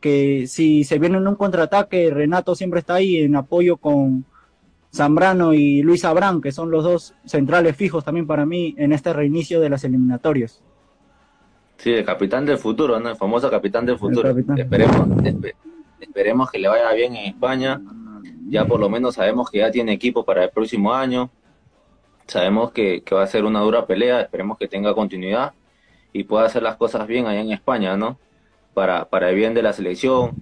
Que 0.00 0.46
si 0.46 0.84
se 0.84 0.98
viene 0.98 1.16
en 1.18 1.26
un 1.26 1.36
contraataque, 1.36 2.10
Renato 2.10 2.54
siempre 2.54 2.80
está 2.80 2.94
ahí 2.94 3.16
en 3.18 3.36
apoyo 3.36 3.78
con 3.78 4.24
Zambrano 4.94 5.54
y 5.54 5.82
Luis 5.82 6.04
Abrán, 6.04 6.40
que 6.40 6.52
son 6.52 6.70
los 6.70 6.84
dos 6.84 7.14
centrales 7.24 7.76
fijos 7.76 8.04
también 8.04 8.26
para 8.26 8.46
mí 8.46 8.74
en 8.78 8.92
este 8.92 9.12
reinicio 9.12 9.60
de 9.60 9.70
las 9.70 9.84
eliminatorias. 9.84 10.62
Sí, 11.78 11.92
el 11.92 12.04
capitán 12.04 12.46
del 12.46 12.58
futuro, 12.58 12.98
¿no? 12.98 13.10
El 13.10 13.16
famoso 13.16 13.50
capitán 13.50 13.86
del 13.86 13.98
futuro. 13.98 14.34
Esperemos, 14.56 15.08
esperemos 16.00 16.50
que 16.50 16.58
le 16.58 16.68
vaya 16.68 16.92
bien 16.92 17.14
en 17.16 17.26
España. 17.26 17.80
Ya 18.48 18.64
por 18.64 18.80
lo 18.80 18.88
menos 18.88 19.16
sabemos 19.16 19.50
que 19.50 19.58
ya 19.58 19.70
tiene 19.70 19.92
equipo 19.92 20.24
para 20.24 20.44
el 20.44 20.50
próximo 20.50 20.92
año 20.94 21.30
Sabemos 22.26 22.72
que, 22.72 23.02
que 23.02 23.14
va 23.14 23.22
a 23.22 23.26
ser 23.28 23.44
una 23.44 23.60
dura 23.60 23.86
pelea, 23.86 24.20
esperemos 24.20 24.58
que 24.58 24.66
tenga 24.66 24.94
continuidad 24.94 25.52
y 26.12 26.24
pueda 26.24 26.46
hacer 26.46 26.62
las 26.62 26.76
cosas 26.76 27.06
bien 27.06 27.26
allá 27.26 27.40
en 27.40 27.52
España, 27.52 27.96
¿no? 27.96 28.18
Para, 28.74 29.04
para 29.04 29.30
el 29.30 29.36
bien 29.36 29.54
de 29.54 29.62
la 29.62 29.72
selección, 29.72 30.32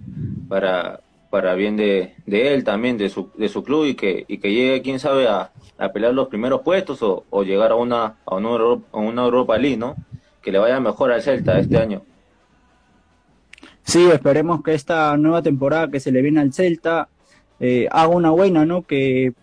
para, 0.49 1.01
para 1.29 1.53
bien 1.53 1.77
de, 1.77 2.15
de 2.25 2.53
él 2.53 2.63
también, 2.63 2.97
de 2.97 3.09
su, 3.09 3.29
de 3.37 3.49
su 3.49 3.63
club 3.63 3.85
y 3.85 3.93
que, 3.95 4.25
y 4.27 4.39
que 4.39 4.51
llegue, 4.51 4.81
quién 4.81 4.99
sabe, 4.99 5.27
a, 5.27 5.51
a 5.77 5.89
pelear 5.89 6.13
los 6.13 6.27
primeros 6.27 6.61
puestos 6.61 7.03
o, 7.03 7.23
o 7.29 7.43
llegar 7.43 7.71
a 7.71 7.75
una, 7.75 8.15
a, 8.25 8.35
una 8.35 8.49
Europa, 8.49 8.87
a 8.91 8.97
una 8.97 9.23
Europa 9.23 9.57
League, 9.57 9.77
¿no? 9.77 9.95
Que 10.45 10.51
le 10.53 10.59
vaya 10.59 10.79
mejor 10.79 11.11
al 11.11 11.21
Celta 11.21 11.59
este 11.59 11.77
año. 11.77 12.03
Sí, 13.83 14.09
esperemos 14.09 14.63
que 14.63 14.73
esta 14.73 15.17
nueva 15.17 15.41
temporada 15.41 15.91
que 15.91 15.99
se 15.99 16.11
le 16.11 16.21
viene 16.21 16.39
al 16.39 16.53
Celta 16.53 17.09
eh, 17.59 17.89
haga 17.91 18.07
una 18.07 18.29
buena, 18.29 18.65
¿no? 18.65 18.83
Que 18.83 19.33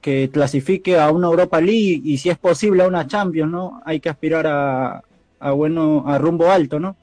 que 0.00 0.30
clasifique 0.32 0.98
a 0.98 1.10
una 1.10 1.28
Europa 1.28 1.60
League 1.60 2.00
y 2.04 2.18
si 2.18 2.30
es 2.30 2.38
posible 2.38 2.82
a 2.82 2.88
una 2.88 3.06
Champions, 3.06 3.50
¿no? 3.50 3.82
Hay 3.84 4.00
que 4.00 4.08
aspirar 4.08 4.46
a, 4.46 5.02
a 5.38 5.50
bueno, 5.52 6.04
a 6.06 6.18
rumbo 6.18 6.50
alto, 6.50 6.80
¿no? 6.80 6.96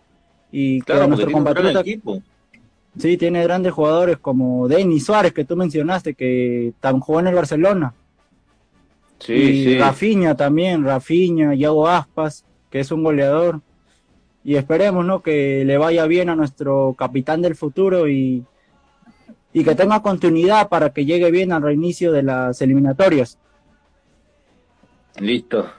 Y 0.52 0.82
claro, 0.82 1.04
que 1.04 1.08
nuestro 1.10 1.32
compatriota 1.32 1.84
Sí, 2.98 3.16
tiene 3.16 3.44
grandes 3.44 3.74
jugadores 3.74 4.18
como 4.18 4.68
Denis 4.68 5.06
Suárez 5.06 5.32
que 5.32 5.46
tú 5.46 5.56
mencionaste 5.56 6.16
que 6.16 6.74
tan 6.80 7.00
jugó 7.00 7.20
en 7.20 7.28
el 7.28 7.36
Barcelona. 7.36 7.94
Sí, 9.20 9.34
y 9.34 9.64
sí. 9.66 9.78
Rafinha 9.78 10.36
también, 10.36 10.84
Rafinha, 10.84 11.54
Yago 11.54 11.88
Aspas, 11.88 12.44
es 12.80 12.92
un 12.92 13.04
goleador. 13.04 13.62
Y 14.44 14.56
esperemos, 14.56 15.06
¿no? 15.06 15.22
Que 15.22 15.66
le 15.66 15.78
vaya 15.78 16.06
bien 16.06 16.30
a 16.30 16.36
nuestro 16.36 16.96
capitán 16.98 17.42
del 17.42 17.56
futuro 17.56 18.08
y, 18.08 18.46
y 19.52 19.64
que 19.64 19.76
tenga 19.76 20.02
continuidad 20.02 20.70
para 20.70 20.92
que 20.92 21.06
llegue 21.06 21.32
bien 21.32 21.52
al 21.52 21.64
reinicio 21.64 22.12
de 22.12 22.24
las 22.24 22.62
eliminatorias. 22.62 23.38
Listo. 25.20 25.70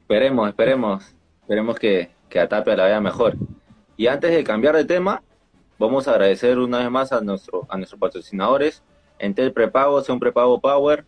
Esperemos, 0.00 0.48
esperemos. 0.48 1.14
Esperemos 1.42 1.78
que, 1.78 2.10
que 2.28 2.40
a 2.40 2.48
Tapia 2.48 2.76
la 2.76 2.84
vaya 2.84 3.00
mejor. 3.00 3.36
Y 3.96 4.06
antes 4.06 4.30
de 4.30 4.44
cambiar 4.44 4.76
de 4.76 4.84
tema, 4.84 5.22
vamos 5.78 6.06
a 6.06 6.12
agradecer 6.12 6.58
una 6.58 6.78
vez 6.78 6.90
más 6.90 7.12
a, 7.12 7.20
nuestro, 7.20 7.66
a 7.68 7.76
nuestros 7.76 8.00
patrocinadores. 8.00 8.82
Entel 9.18 9.52
Prepago, 9.52 10.02
un 10.08 10.20
prepago 10.20 10.60
Power. 10.60 11.04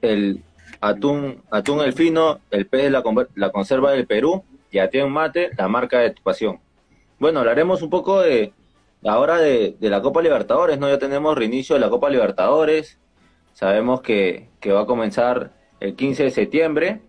El 0.00 0.42
atún, 0.82 1.42
atún 1.50 1.80
el 1.80 1.94
fino, 1.94 2.40
el 2.50 2.66
pez 2.66 2.82
de 2.82 2.90
la, 2.90 3.02
la 3.36 3.50
conserva 3.50 3.92
del 3.92 4.06
Perú 4.06 4.44
y 4.70 4.80
Atien 4.80 5.10
Mate, 5.10 5.50
la 5.56 5.68
marca 5.68 6.00
de 6.00 6.10
tu 6.10 6.22
pasión. 6.22 6.60
Bueno, 7.20 7.38
hablaremos 7.38 7.82
un 7.82 7.88
poco 7.88 8.20
de, 8.20 8.52
ahora 9.04 9.38
de, 9.38 9.76
de, 9.78 9.90
la 9.90 10.02
Copa 10.02 10.20
Libertadores, 10.20 10.78
¿no? 10.78 10.88
Ya 10.88 10.98
tenemos 10.98 11.38
reinicio 11.38 11.76
de 11.76 11.80
la 11.80 11.88
Copa 11.88 12.10
Libertadores. 12.10 12.98
Sabemos 13.52 14.00
que, 14.02 14.48
que 14.58 14.72
va 14.72 14.82
a 14.82 14.86
comenzar 14.86 15.52
el 15.78 15.94
15 15.94 16.24
de 16.24 16.30
septiembre 16.32 17.00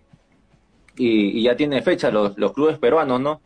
y, 0.95 1.39
y 1.39 1.43
ya 1.43 1.55
tiene 1.55 1.81
fecha 1.81 2.11
los, 2.11 2.37
los, 2.37 2.53
clubes 2.53 2.77
peruanos, 2.77 3.19
¿no? 3.21 3.41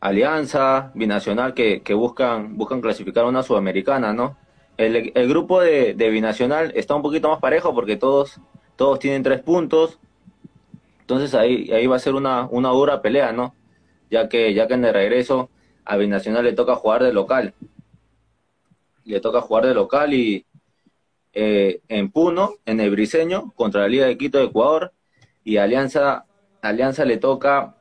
Alianza, 0.00 0.92
Binacional, 0.94 1.52
que, 1.52 1.82
que 1.82 1.92
buscan, 1.92 2.56
buscan 2.56 2.80
clasificar 2.80 3.26
una 3.26 3.42
sudamericana, 3.42 4.14
¿no? 4.14 4.38
El, 4.78 5.12
el 5.14 5.28
grupo 5.28 5.60
de, 5.60 5.92
de, 5.92 6.08
Binacional 6.08 6.72
está 6.74 6.94
un 6.94 7.02
poquito 7.02 7.28
más 7.28 7.40
parejo 7.40 7.74
porque 7.74 7.96
todos, 7.96 8.40
todos 8.78 8.98
tienen 8.98 9.22
tres 9.22 9.42
puntos. 9.42 9.98
Entonces 11.00 11.34
ahí, 11.34 11.70
ahí 11.72 11.86
va 11.86 11.96
a 11.96 11.98
ser 11.98 12.14
una, 12.14 12.46
una 12.50 12.70
dura 12.70 13.02
pelea, 13.02 13.32
¿no? 13.32 13.54
Ya 14.10 14.30
que, 14.30 14.54
ya 14.54 14.66
que 14.66 14.74
en 14.74 14.86
el 14.86 14.94
regreso 14.94 15.50
a 15.84 15.98
Binacional 15.98 16.44
le 16.44 16.54
toca 16.54 16.74
jugar 16.76 17.02
de 17.02 17.12
local 17.12 17.52
le 19.08 19.20
toca 19.20 19.40
jugar 19.40 19.66
de 19.66 19.74
local 19.74 20.12
y 20.12 20.44
eh, 21.32 21.80
en 21.88 22.10
Puno, 22.10 22.54
en 22.66 22.78
el 22.80 22.90
Briseño, 22.90 23.52
contra 23.56 23.82
la 23.82 23.88
Liga 23.88 24.06
de 24.06 24.18
Quito 24.18 24.38
de 24.38 24.44
Ecuador, 24.44 24.92
y 25.44 25.56
Alianza, 25.56 26.26
Alianza 26.60 27.04
le 27.04 27.16
toca 27.16 27.76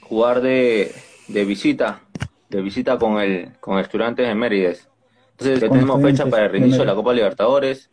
jugar 0.00 0.40
de, 0.40 0.94
de 1.26 1.44
visita, 1.44 2.02
de 2.48 2.62
visita 2.62 2.96
con 2.96 3.20
el 3.20 3.58
con 3.58 3.78
Estudiantes 3.80 4.26
de 4.26 4.34
Mérides. 4.34 4.88
Entonces 5.32 5.60
ya 5.60 5.68
tenemos 5.68 6.00
fecha 6.00 6.26
para 6.26 6.44
el 6.44 6.52
reinicio 6.52 6.80
de 6.80 6.86
la 6.86 6.94
Copa 6.94 7.12
Libertadores. 7.12 7.90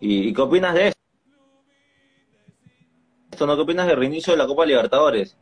¿Y, 0.00 0.32
qué 0.32 0.40
opinas 0.40 0.74
de 0.74 0.92
esto? 3.30 3.46
¿No? 3.46 3.54
¿Qué 3.54 3.62
opinas 3.62 3.86
del 3.86 3.98
reinicio 3.98 4.32
de 4.32 4.38
la 4.38 4.46
Copa 4.46 4.66
Libertadores? 4.66 5.36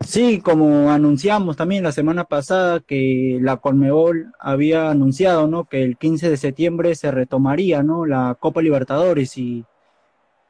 Sí, 0.00 0.40
como 0.40 0.90
anunciamos 0.90 1.56
también 1.56 1.82
la 1.82 1.92
semana 1.92 2.24
pasada 2.24 2.80
que 2.80 3.38
la 3.40 3.56
Colmebol 3.56 4.32
había 4.38 4.90
anunciado, 4.90 5.46
¿no? 5.46 5.64
Que 5.64 5.82
el 5.82 5.96
15 5.96 6.28
de 6.28 6.36
septiembre 6.36 6.94
se 6.94 7.10
retomaría, 7.10 7.82
¿no? 7.82 8.04
La 8.04 8.36
Copa 8.38 8.60
Libertadores 8.60 9.38
y, 9.38 9.64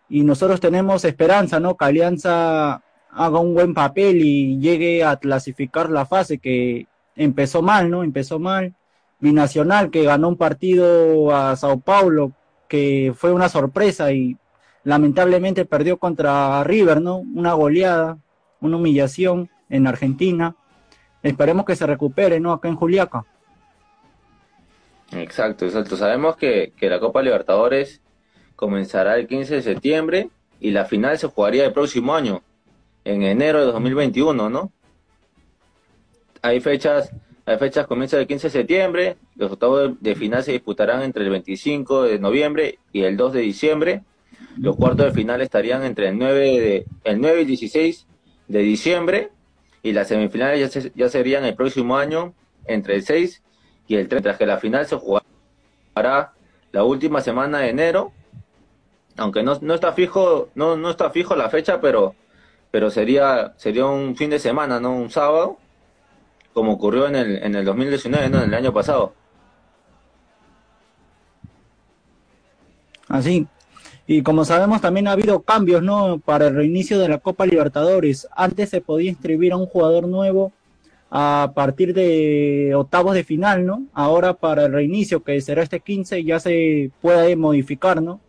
y 0.08 0.22
nosotros 0.22 0.60
tenemos 0.60 1.04
esperanza, 1.04 1.60
¿no? 1.60 1.76
Que 1.76 1.84
Alianza 1.84 2.82
haga 3.10 3.38
un 3.38 3.54
buen 3.54 3.74
papel 3.74 4.22
y 4.22 4.58
llegue 4.58 5.04
a 5.04 5.16
clasificar 5.16 5.88
la 5.88 6.04
fase 6.04 6.38
que 6.38 6.88
empezó 7.14 7.62
mal, 7.62 7.90
¿no? 7.90 8.02
Empezó 8.02 8.40
mal. 8.40 8.74
Binacional 9.20 9.90
que 9.90 10.04
ganó 10.04 10.28
un 10.28 10.36
partido 10.36 11.34
a 11.34 11.56
Sao 11.56 11.80
Paulo 11.80 12.32
que 12.68 13.12
fue 13.16 13.32
una 13.32 13.48
sorpresa 13.48 14.12
y 14.12 14.36
lamentablemente 14.82 15.64
perdió 15.64 15.98
contra 15.98 16.62
River, 16.64 17.00
¿no? 17.00 17.18
Una 17.18 17.54
goleada 17.54 18.18
una 18.64 18.78
humillación 18.78 19.50
en 19.68 19.86
Argentina. 19.86 20.56
Esperemos 21.22 21.64
que 21.64 21.76
se 21.76 21.86
recupere, 21.86 22.40
¿no? 22.40 22.52
Acá 22.52 22.68
en 22.68 22.76
Juliaca. 22.76 23.24
Exacto, 25.12 25.66
exacto. 25.66 25.96
Sabemos 25.96 26.36
que, 26.36 26.72
que 26.76 26.88
la 26.88 26.98
Copa 26.98 27.22
Libertadores 27.22 28.00
comenzará 28.56 29.16
el 29.16 29.26
15 29.26 29.56
de 29.56 29.62
septiembre 29.62 30.30
y 30.60 30.70
la 30.70 30.86
final 30.86 31.18
se 31.18 31.28
jugaría 31.28 31.64
el 31.64 31.72
próximo 31.72 32.14
año, 32.14 32.42
en 33.04 33.22
enero 33.22 33.60
de 33.60 33.66
2021, 33.66 34.48
¿no? 34.48 34.72
Hay 36.42 36.60
fechas, 36.60 37.10
hay 37.46 37.58
fechas 37.58 37.86
comienza 37.86 38.18
el 38.18 38.26
15 38.26 38.46
de 38.46 38.50
septiembre, 38.50 39.16
los 39.36 39.52
octavos 39.52 40.00
de 40.00 40.14
final 40.14 40.42
se 40.42 40.52
disputarán 40.52 41.02
entre 41.02 41.24
el 41.24 41.30
25 41.30 42.04
de 42.04 42.18
noviembre 42.18 42.78
y 42.92 43.02
el 43.02 43.16
2 43.16 43.34
de 43.34 43.40
diciembre. 43.40 44.02
Los 44.56 44.76
cuartos 44.76 45.06
de 45.06 45.12
final 45.12 45.40
estarían 45.42 45.84
entre 45.84 46.08
el 46.08 46.18
9 46.18 46.60
de 46.60 46.86
el 47.04 47.20
9 47.20 47.42
y 47.42 47.44
16 47.44 48.06
de 48.48 48.58
diciembre 48.60 49.30
y 49.82 49.92
las 49.92 50.08
semifinales 50.08 50.72
ya, 50.72 50.90
ya 50.94 51.08
serían 51.08 51.44
el 51.44 51.54
próximo 51.54 51.98
año 51.98 52.32
entre 52.66 52.96
el 52.96 53.02
6 53.02 53.42
y 53.88 53.96
el 53.96 54.08
3, 54.08 54.22
mientras 54.22 54.38
que 54.38 54.46
la 54.46 54.58
final 54.58 54.86
se 54.86 54.96
jugará 54.96 56.32
la 56.72 56.84
última 56.84 57.20
semana 57.20 57.58
de 57.58 57.68
enero, 57.68 58.12
aunque 59.16 59.42
no, 59.42 59.58
no 59.60 59.74
está 59.74 59.92
fijo, 59.92 60.48
no, 60.54 60.76
no 60.76 60.90
está 60.90 61.10
fijo 61.10 61.36
la 61.36 61.50
fecha, 61.50 61.80
pero, 61.80 62.14
pero 62.70 62.90
sería, 62.90 63.54
sería 63.56 63.86
un 63.86 64.16
fin 64.16 64.30
de 64.30 64.38
semana, 64.38 64.80
no 64.80 64.96
un 64.96 65.10
sábado, 65.10 65.58
como 66.54 66.72
ocurrió 66.72 67.06
en 67.06 67.16
el, 67.16 67.42
en 67.42 67.54
el 67.54 67.64
2019, 67.64 68.30
¿no? 68.30 68.38
en 68.38 68.48
el 68.48 68.54
año 68.54 68.72
pasado. 68.72 69.12
Así, 73.08 73.46
y 74.06 74.22
como 74.22 74.44
sabemos, 74.44 74.80
también 74.80 75.08
ha 75.08 75.12
habido 75.12 75.40
cambios, 75.42 75.82
¿no? 75.82 76.18
Para 76.18 76.48
el 76.48 76.54
reinicio 76.54 76.98
de 76.98 77.08
la 77.08 77.18
Copa 77.18 77.44
Libertadores. 77.44 78.26
Antes 78.34 78.70
se 78.70 78.80
podía 78.80 79.10
inscribir 79.10 79.52
a 79.52 79.56
un 79.56 79.66
jugador 79.66 80.08
nuevo 80.08 80.52
a 81.10 81.52
partir 81.54 81.94
de 81.94 82.72
octavos 82.74 83.14
de 83.14 83.24
final, 83.24 83.66
¿no? 83.66 83.84
Ahora 83.92 84.34
para 84.34 84.64
el 84.64 84.72
reinicio, 84.72 85.22
que 85.22 85.40
será 85.40 85.62
este 85.62 85.80
15, 85.80 86.24
ya 86.24 86.40
se 86.40 86.90
puede 87.02 87.36
modificar, 87.36 88.02
¿no? 88.02 88.20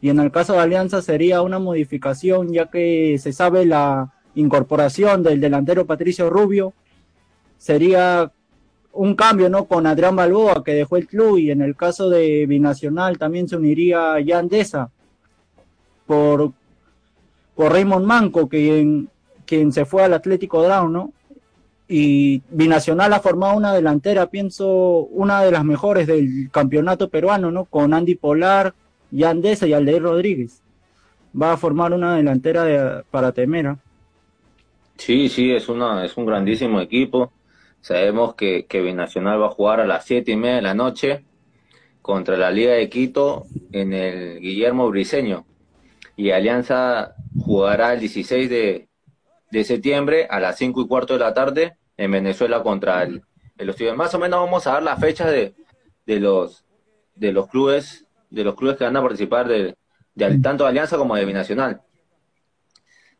Y 0.00 0.08
en 0.10 0.20
el 0.20 0.30
caso 0.30 0.54
de 0.54 0.60
Alianza 0.60 1.02
sería 1.02 1.42
una 1.42 1.58
modificación, 1.58 2.52
ya 2.52 2.70
que 2.70 3.18
se 3.18 3.32
sabe 3.32 3.66
la, 3.66 4.12
incorporación 4.34 5.22
del 5.22 5.40
delantero 5.40 5.86
Patricio 5.86 6.30
Rubio 6.30 6.72
sería 7.60 8.32
un 8.92 9.14
cambio, 9.14 9.50
¿no? 9.50 9.66
Con 9.66 9.86
Adrián 9.86 10.16
Balboa, 10.16 10.64
que 10.64 10.72
dejó 10.72 10.96
el 10.96 11.06
club, 11.06 11.38
y 11.38 11.50
en 11.50 11.60
el 11.60 11.76
caso 11.76 12.08
de 12.08 12.46
Binacional 12.46 13.18
también 13.18 13.48
se 13.48 13.56
uniría 13.56 14.18
Yandesa 14.18 14.90
por, 16.06 16.52
por 17.54 17.72
Raymond 17.72 18.06
Manco, 18.06 18.48
quien, 18.48 19.10
quien 19.44 19.72
se 19.72 19.84
fue 19.84 20.02
al 20.02 20.14
Atlético 20.14 20.66
¿no? 20.88 21.12
Y 21.86 22.42
Binacional 22.50 23.12
ha 23.12 23.20
formado 23.20 23.56
una 23.56 23.74
delantera, 23.74 24.26
pienso, 24.26 25.06
una 25.10 25.42
de 25.42 25.50
las 25.50 25.64
mejores 25.64 26.06
del 26.06 26.48
campeonato 26.50 27.10
peruano, 27.10 27.50
¿no? 27.50 27.66
Con 27.66 27.92
Andy 27.92 28.14
Polar, 28.14 28.72
Yandesa 29.10 29.66
y 29.66 29.74
Aldeir 29.74 30.02
Rodríguez. 30.02 30.62
Va 31.40 31.52
a 31.52 31.56
formar 31.58 31.92
una 31.92 32.16
delantera 32.16 33.04
para 33.10 33.32
Temera. 33.32 33.76
Sí, 34.96 35.28
sí, 35.28 35.52
es, 35.52 35.68
una, 35.68 36.04
es 36.04 36.16
un 36.16 36.26
grandísimo 36.26 36.80
equipo 36.80 37.30
Sabemos 37.80 38.34
que, 38.34 38.66
que 38.66 38.82
Binacional 38.82 39.40
va 39.40 39.46
a 39.46 39.50
jugar 39.50 39.80
a 39.80 39.86
las 39.86 40.04
siete 40.04 40.32
y 40.32 40.36
media 40.36 40.56
de 40.56 40.62
la 40.62 40.74
noche 40.74 41.24
contra 42.02 42.36
la 42.36 42.50
Liga 42.50 42.72
de 42.72 42.88
Quito 42.88 43.46
en 43.72 43.92
el 43.92 44.40
Guillermo 44.40 44.88
Briseño. 44.90 45.46
Y 46.16 46.30
Alianza 46.30 47.14
jugará 47.38 47.94
el 47.94 48.00
16 48.00 48.50
de, 48.50 48.88
de 49.50 49.64
septiembre 49.64 50.26
a 50.30 50.40
las 50.40 50.58
cinco 50.58 50.82
y 50.82 50.86
cuarto 50.86 51.14
de 51.14 51.20
la 51.20 51.34
tarde 51.34 51.76
en 51.96 52.10
Venezuela 52.10 52.62
contra 52.62 53.02
el, 53.02 53.22
el 53.58 53.96
Más 53.96 54.14
o 54.14 54.18
menos 54.18 54.40
vamos 54.40 54.66
a 54.66 54.72
dar 54.72 54.82
las 54.82 55.00
fechas 55.00 55.30
de, 55.30 55.54
de 56.06 56.20
los 56.20 56.64
de 57.14 57.32
los 57.32 57.48
clubes 57.48 58.06
de 58.30 58.44
los 58.44 58.54
clubes 58.54 58.76
que 58.76 58.84
van 58.84 58.96
a 58.96 59.02
participar 59.02 59.48
de, 59.48 59.76
de 60.14 60.38
tanto 60.38 60.64
de 60.64 60.70
Alianza 60.70 60.96
como 60.96 61.16
de 61.16 61.24
Binacional. 61.24 61.82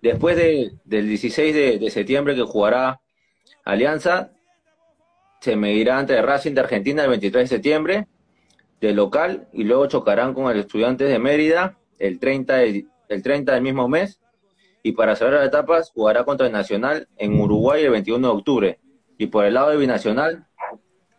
Después 0.00 0.36
de, 0.36 0.72
del 0.84 1.08
16 1.08 1.54
de, 1.54 1.78
de 1.78 1.90
septiembre 1.90 2.34
que 2.34 2.42
jugará 2.42 3.00
Alianza, 3.64 4.30
se 5.40 5.56
medirá 5.56 5.98
ante 5.98 6.20
Racing 6.20 6.52
de 6.52 6.60
Argentina 6.60 7.02
el 7.02 7.10
23 7.10 7.44
de 7.44 7.56
septiembre 7.56 8.06
de 8.80 8.92
local 8.92 9.48
y 9.52 9.64
luego 9.64 9.86
chocarán 9.86 10.34
con 10.34 10.50
el 10.50 10.60
Estudiantes 10.60 11.08
de 11.08 11.18
Mérida 11.18 11.78
el 11.98 12.18
30, 12.18 12.62
el 12.62 13.22
30 13.22 13.52
del 13.52 13.62
mismo 13.62 13.88
mes 13.88 14.20
y 14.82 14.92
para 14.92 15.16
cerrar 15.16 15.40
las 15.40 15.48
etapas 15.48 15.90
jugará 15.92 16.24
contra 16.24 16.46
el 16.46 16.52
Nacional 16.52 17.08
en 17.16 17.38
Uruguay 17.38 17.84
el 17.84 17.90
21 17.90 18.26
de 18.26 18.34
octubre. 18.34 18.80
Y 19.18 19.26
por 19.26 19.44
el 19.44 19.54
lado 19.54 19.70
de 19.70 19.76
Binacional 19.76 20.46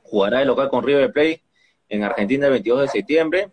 jugará 0.04 0.42
el 0.42 0.48
local 0.48 0.70
con 0.70 0.84
River 0.84 1.12
Plate 1.12 1.44
en 1.90 2.04
Argentina 2.04 2.48
el 2.48 2.54
22 2.54 2.82
de 2.82 2.88
septiembre. 2.88 3.52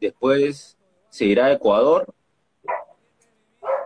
Después 0.00 0.78
se 1.08 1.24
irá 1.24 1.46
a 1.46 1.52
Ecuador 1.52 2.14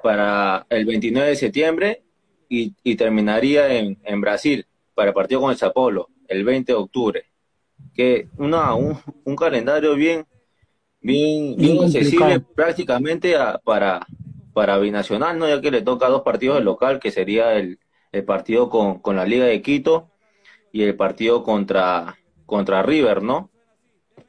para 0.02 0.66
el 0.68 0.84
29 0.84 1.28
de 1.28 1.36
septiembre 1.36 2.02
y, 2.48 2.96
terminaría 2.96 3.74
en 3.74 4.20
Brasil 4.20 4.66
para 4.94 5.08
el 5.08 5.14
partido 5.14 5.40
con 5.40 5.50
el 5.50 5.56
Zapolo, 5.56 6.08
el 6.28 6.44
20 6.44 6.72
de 6.72 6.78
octubre. 6.78 7.24
Que 7.92 8.28
una, 8.38 8.74
un, 8.74 8.98
un 9.24 9.36
calendario 9.36 9.94
bien, 9.94 10.26
bien, 11.00 11.56
bien 11.56 11.84
accesible 11.84 12.40
prácticamente 12.40 13.34
para, 13.64 14.06
para 14.52 14.78
Binacional, 14.78 15.38
¿no? 15.38 15.48
Ya 15.48 15.60
que 15.60 15.70
le 15.70 15.82
toca 15.82 16.08
dos 16.08 16.22
partidos 16.22 16.56
del 16.56 16.64
local, 16.64 17.00
que 17.00 17.10
sería 17.10 17.54
el, 17.54 17.78
el 18.12 18.24
partido 18.24 18.70
con, 18.70 19.00
con 19.00 19.16
la 19.16 19.26
Liga 19.26 19.44
de 19.46 19.60
Quito 19.60 20.10
y 20.72 20.82
el 20.82 20.96
partido 20.96 21.42
contra, 21.42 22.16
contra 22.46 22.82
River, 22.82 23.22
¿no? 23.22 23.50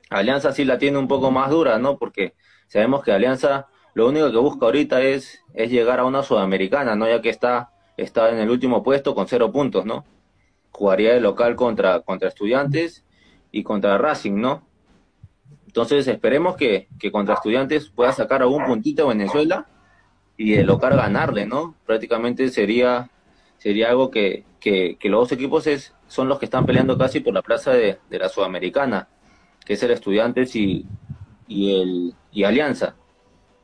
Alianza 0.09 0.51
sí 0.51 0.65
la 0.65 0.77
tiene 0.77 0.97
un 0.97 1.07
poco 1.07 1.31
más 1.31 1.49
dura, 1.49 1.77
¿no? 1.77 1.97
Porque 1.97 2.33
sabemos 2.67 3.03
que 3.03 3.11
Alianza 3.11 3.67
lo 3.93 4.09
único 4.09 4.31
que 4.31 4.37
busca 4.37 4.65
ahorita 4.65 5.01
es, 5.01 5.39
es 5.53 5.71
llegar 5.71 5.99
a 5.99 6.05
una 6.05 6.21
sudamericana, 6.21 6.95
¿no? 6.95 7.07
Ya 7.07 7.21
que 7.21 7.29
está, 7.29 7.71
está 7.97 8.29
en 8.29 8.39
el 8.39 8.49
último 8.49 8.83
puesto 8.83 9.15
con 9.15 9.27
cero 9.27 9.51
puntos, 9.51 9.85
¿no? 9.85 10.03
Jugaría 10.75 11.13
de 11.13 11.21
local 11.21 11.55
contra, 11.55 12.01
contra 12.01 12.27
estudiantes 12.27 13.05
y 13.51 13.63
contra 13.63 13.97
Racing, 13.97 14.35
¿no? 14.35 14.67
Entonces 15.67 16.05
esperemos 16.07 16.57
que, 16.57 16.89
que 16.99 17.11
contra 17.11 17.35
estudiantes 17.35 17.89
pueda 17.89 18.11
sacar 18.11 18.41
algún 18.41 18.65
puntito 18.65 19.05
a 19.05 19.09
Venezuela 19.09 19.67
y 20.37 20.51
de 20.51 20.63
local 20.63 20.97
ganarle, 20.97 21.45
¿no? 21.45 21.75
Prácticamente 21.85 22.49
sería, 22.49 23.09
sería 23.57 23.89
algo 23.89 24.11
que, 24.11 24.43
que, 24.59 24.97
los 25.03 25.21
dos 25.21 25.31
equipos 25.31 25.65
es, 25.67 25.93
son 26.07 26.27
los 26.27 26.39
que 26.39 26.45
están 26.45 26.65
peleando 26.65 26.97
casi 26.97 27.21
por 27.21 27.33
la 27.33 27.41
plaza 27.41 27.71
de, 27.71 27.97
la 28.09 28.27
Sudamericana, 28.27 29.07
que 29.65 29.73
es 29.73 29.83
el 29.83 29.91
Estudiantes 29.91 30.55
y, 30.55 30.85
y, 31.47 31.81
el, 31.81 32.13
y 32.31 32.43
Alianza. 32.43 32.95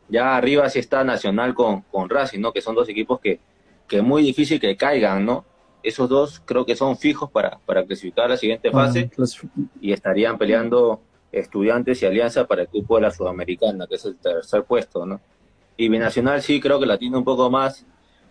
Ya 0.08 0.36
arriba 0.36 0.70
sí 0.70 0.80
está 0.80 1.04
Nacional 1.04 1.54
con, 1.54 1.82
con 1.82 2.10
Racing, 2.10 2.40
¿no? 2.40 2.54
Que 2.54 2.62
son 2.62 2.76
dos 2.76 2.88
equipos 2.88 3.20
que, 3.20 3.40
que 3.88 3.98
es 3.98 4.04
muy 4.04 4.24
difícil 4.24 4.60
que 4.62 4.78
caigan, 4.78 5.26
¿no? 5.26 5.46
Esos 5.84 6.10
dos 6.10 6.42
creo 6.46 6.66
que 6.66 6.76
son 6.76 6.98
fijos 6.98 7.30
para, 7.30 7.60
para 7.66 7.86
clasificar 7.86 8.26
a 8.26 8.30
la 8.30 8.38
siguiente 8.38 8.70
ah, 8.70 8.72
fase 8.72 9.10
y 9.80 9.92
estarían 9.92 10.38
peleando 10.38 11.02
estudiantes 11.32 12.02
y 12.02 12.06
alianza 12.06 12.46
para 12.46 12.64
el 12.64 12.68
grupo 12.68 12.96
de 12.96 13.04
la 13.04 13.12
Sudamericana, 13.12 13.88
que 13.88 13.96
es 13.96 14.06
el 14.06 14.18
tercer 14.18 14.64
puesto, 14.64 15.06
¿no? 15.06 15.22
Y 15.78 15.90
Binacional 15.90 16.42
sí 16.42 16.60
creo 16.60 16.80
que 16.80 16.86
la 16.86 16.98
tiene 16.98 17.18
un 17.18 17.24
poco 17.24 17.50
más. 17.50 17.86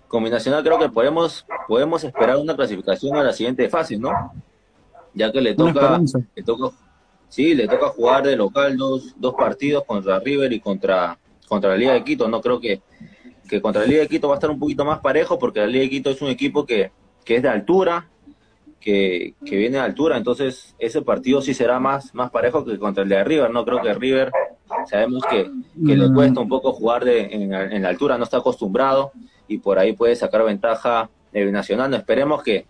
Con 0.07 0.23
Binacional 0.23 0.63
creo 0.63 0.79
que 0.79 0.89
podemos, 0.89 1.47
podemos 1.67 2.05
esperar 2.05 2.37
una 2.37 2.55
clasificación 2.55 3.17
a 3.17 3.23
la 3.23 3.33
siguiente 3.33 3.69
fase, 3.69 3.97
¿no? 3.97 4.11
Ya 5.15 5.33
que 5.33 5.41
le 5.41 5.55
toca, 5.55 6.01
le 6.35 6.43
toca, 6.43 6.77
sí, 7.29 7.55
le 7.55 7.67
toca 7.67 7.89
jugar 7.89 8.25
de 8.25 8.37
local 8.37 8.77
dos, 8.77 9.15
dos 9.17 9.35
partidos 9.35 9.85
contra 9.85 10.21
River 10.21 10.53
y 10.53 10.61
contra, 10.61 11.19
contra 11.49 11.71
la 11.71 11.77
Liga 11.77 11.93
de 11.95 12.05
Quito. 12.05 12.29
No 12.29 12.41
creo 12.41 12.61
que, 12.61 12.83
que 13.49 13.61
contra 13.61 13.83
la 13.83 13.89
Liga 13.89 14.03
de 14.03 14.09
Quito 14.09 14.29
va 14.29 14.35
a 14.35 14.37
estar 14.37 14.51
un 14.51 14.59
poquito 14.59 14.85
más 14.85 15.01
parejo 15.01 15.39
porque 15.39 15.61
la 15.61 15.67
Liga 15.67 15.85
de 15.85 15.91
Quito 15.91 16.11
es 16.11 16.21
un 16.23 16.29
equipo 16.29 16.67
que, 16.67 16.93
que 17.25 17.37
es 17.37 17.43
de 17.43 17.49
altura, 17.49 18.09
que, 18.81 19.35
viene 19.43 19.77
de 19.77 19.81
altura, 19.81 20.17
entonces 20.17 20.75
ese 20.79 21.03
partido 21.03 21.43
sí 21.43 21.55
será 21.55 21.79
más, 21.79 22.15
más 22.15 22.31
parejo 22.31 22.65
que 22.65 22.79
contra 22.79 23.03
el 23.03 23.09
de 23.09 23.23
River, 23.23 23.51
no 23.51 23.65
creo 23.65 23.83
que 23.83 23.93
River, 23.93 24.33
sabemos 24.87 25.23
que, 25.29 25.51
le 25.77 26.09
mm. 26.09 26.15
cuesta 26.15 26.41
un 26.41 26.49
poco 26.49 26.73
jugar 26.73 27.05
de, 27.05 27.27
en, 27.27 27.83
la 27.83 27.89
altura, 27.89 28.17
no 28.17 28.25
está 28.25 28.39
acostumbrado 28.39 29.13
y 29.49 29.59
por 29.59 29.79
ahí 29.79 29.93
puede 29.93 30.17
sacar 30.17 30.45
ventaja 30.45 31.11
de 31.33 31.53
Nacional, 31.53 31.91
no 31.91 31.97
esperemos 31.97 32.43
que, 32.43 32.67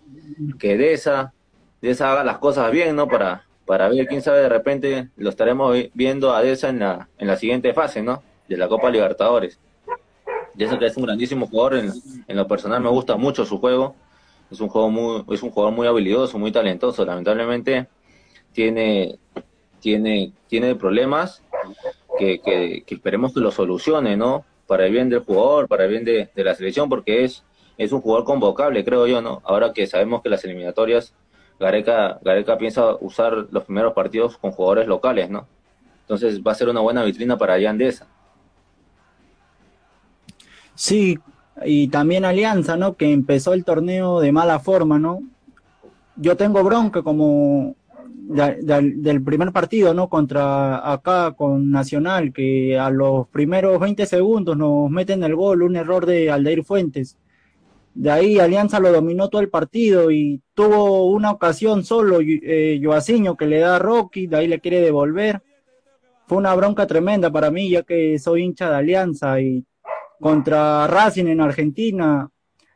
que 0.59 0.77
de 0.77 0.93
esa, 0.93 1.33
de 1.81 1.91
esa 1.91 2.11
haga 2.11 2.23
las 2.23 2.37
cosas 2.37 2.71
bien, 2.71 2.95
¿no? 2.95 3.07
Para, 3.07 3.45
para 3.65 3.87
ver, 3.89 4.05
quién 4.05 4.21
sabe, 4.21 4.39
de 4.41 4.49
repente 4.49 5.09
lo 5.17 5.29
estaremos 5.29 5.75
viendo 5.93 6.35
a 6.35 6.41
Deza 6.41 6.69
en 6.69 6.79
la, 6.79 7.07
en 7.17 7.27
la 7.27 7.37
siguiente 7.37 7.73
fase, 7.73 8.03
¿no? 8.03 8.21
De 8.47 8.57
la 8.57 8.67
Copa 8.67 8.89
Libertadores. 8.89 9.59
Eso 10.57 10.77
que 10.77 10.85
es 10.85 10.97
un 10.97 11.05
grandísimo 11.05 11.47
jugador, 11.47 11.77
en, 11.77 11.91
en 12.27 12.37
lo 12.37 12.47
personal 12.47 12.81
me 12.81 12.89
gusta 12.89 13.15
mucho 13.15 13.45
su 13.45 13.59
juego, 13.59 13.95
es 14.51 14.59
un 14.59 14.67
juego 14.67 14.89
muy, 14.89 15.23
es 15.33 15.41
un 15.41 15.49
jugador 15.49 15.73
muy 15.73 15.87
habilidoso, 15.87 16.37
muy 16.37 16.51
talentoso. 16.51 17.05
Lamentablemente 17.05 17.87
tiene, 18.51 19.17
tiene, 19.79 20.33
tiene 20.47 20.75
problemas 20.75 21.41
que, 22.19 22.41
que, 22.41 22.83
esperemos 22.87 23.33
que 23.33 23.39
lo 23.39 23.51
solucione, 23.51 24.17
¿no? 24.17 24.45
Para 24.67 24.85
el 24.85 24.91
bien 24.91 25.09
del 25.09 25.21
jugador, 25.21 25.67
para 25.67 25.85
el 25.85 25.91
bien 25.91 26.03
de, 26.03 26.29
la 26.35 26.53
selección, 26.53 26.89
porque 26.89 27.23
es, 27.23 27.43
es 27.77 27.93
un 27.93 28.01
jugador 28.01 28.25
convocable, 28.25 28.83
creo 28.83 29.07
yo, 29.07 29.21
¿no? 29.21 29.41
Ahora 29.45 29.71
que 29.71 29.87
sabemos 29.87 30.21
que 30.21 30.29
las 30.29 30.43
eliminatorias, 30.43 31.13
Gareca, 31.57 32.19
Gareca 32.21 32.57
piensa 32.57 32.95
usar 32.99 33.47
los 33.51 33.63
primeros 33.63 33.93
partidos 33.93 34.37
con 34.37 34.51
jugadores 34.51 34.87
locales, 34.87 35.29
¿no? 35.29 35.47
Entonces 36.01 36.41
va 36.41 36.51
a 36.51 36.55
ser 36.55 36.67
una 36.67 36.81
buena 36.81 37.03
vitrina 37.03 37.37
para 37.37 37.57
Yandesa. 37.57 38.07
Sí, 40.75 41.17
y 41.65 41.87
también 41.89 42.25
Alianza, 42.25 42.77
¿no? 42.77 42.95
Que 42.95 43.11
empezó 43.11 43.53
el 43.53 43.65
torneo 43.65 44.19
de 44.19 44.31
mala 44.31 44.59
forma, 44.59 44.99
¿no? 44.99 45.21
Yo 46.15 46.37
tengo 46.37 46.63
bronca 46.63 47.01
como 47.01 47.75
del 48.31 49.23
primer 49.23 49.51
partido, 49.51 49.93
¿no? 49.93 50.09
Contra 50.09 50.91
acá 50.91 51.33
con 51.33 51.69
Nacional, 51.69 52.31
que 52.31 52.77
a 52.77 52.89
los 52.89 53.27
primeros 53.27 53.79
20 53.79 54.05
segundos 54.05 54.57
nos 54.57 54.89
meten 54.89 55.23
el 55.23 55.35
gol, 55.35 55.63
un 55.63 55.75
error 55.75 56.05
de 56.05 56.31
Aldeir 56.31 56.63
Fuentes. 56.63 57.17
De 57.93 58.09
ahí 58.09 58.39
Alianza 58.39 58.79
lo 58.79 58.91
dominó 58.91 59.27
todo 59.29 59.41
el 59.41 59.49
partido 59.49 60.11
y 60.11 60.41
tuvo 60.53 61.11
una 61.11 61.31
ocasión 61.31 61.83
solo, 61.83 62.19
eh, 62.21 62.79
que 63.37 63.45
le 63.45 63.59
da 63.59 63.75
a 63.75 63.79
Rocky, 63.79 64.27
de 64.27 64.37
ahí 64.37 64.47
le 64.47 64.61
quiere 64.61 64.79
devolver. 64.79 65.41
Fue 66.25 66.37
una 66.37 66.55
bronca 66.55 66.87
tremenda 66.87 67.29
para 67.29 67.51
mí, 67.51 67.69
ya 67.69 67.83
que 67.83 68.17
soy 68.17 68.43
hincha 68.43 68.69
de 68.69 68.75
Alianza 68.77 69.41
y 69.41 69.65
contra 70.21 70.87
Racing 70.87 71.25
en 71.25 71.41
Argentina. 71.41 72.29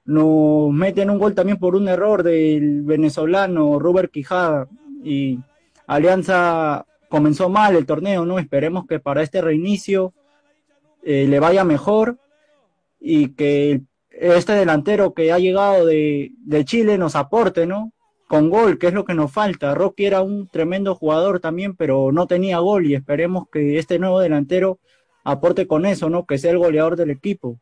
Nos 0.04 0.72
meten 0.72 1.10
un 1.10 1.20
gol 1.20 1.34
también 1.34 1.58
por 1.58 1.76
un 1.76 1.88
error 1.88 2.24
del 2.24 2.82
venezolano 2.82 3.80
Robert 3.80 4.12
Quijada. 4.12 4.68
Y 5.04 5.40
Alianza 5.88 6.86
comenzó 7.08 7.48
mal 7.48 7.76
el 7.76 7.86
torneo, 7.86 8.26
¿no? 8.26 8.40
Esperemos 8.40 8.86
que 8.88 9.00
para 9.00 9.22
este 9.22 9.42
reinicio 9.42 10.14
eh, 11.04 11.28
le 11.28 11.40
vaya 11.40 11.64
mejor 11.64 12.18
y 13.00 13.30
que 13.30 13.82
este 14.10 14.54
delantero 14.54 15.14
que 15.14 15.32
ha 15.32 15.40
llegado 15.40 15.86
de, 15.86 16.32
de, 16.40 16.66
Chile 16.66 16.98
nos 16.98 17.16
aporte, 17.16 17.68
¿no? 17.68 17.92
Con 18.28 18.50
gol, 18.50 18.80
que 18.80 18.88
es 18.88 18.94
lo 18.94 19.06
que 19.06 19.14
nos 19.14 19.32
falta. 19.32 19.76
Rocky 19.76 20.06
era 20.06 20.22
un 20.24 20.48
tremendo 20.48 20.96
jugador 20.96 21.40
también, 21.40 21.76
pero 21.76 22.12
no 22.12 22.26
tenía 22.26 22.58
gol 22.58 22.88
y 22.88 22.96
esperemos 22.96 23.48
que 23.52 23.78
este 23.78 24.00
nuevo 24.00 24.20
delantero 24.20 24.80
aporte 25.26 25.68
con 25.68 25.86
eso, 25.86 26.10
¿no? 26.10 26.26
Que 26.26 26.38
sea 26.38 26.52
el 26.52 26.60
goleador 26.60 26.96
del 26.96 27.10
equipo. 27.10 27.60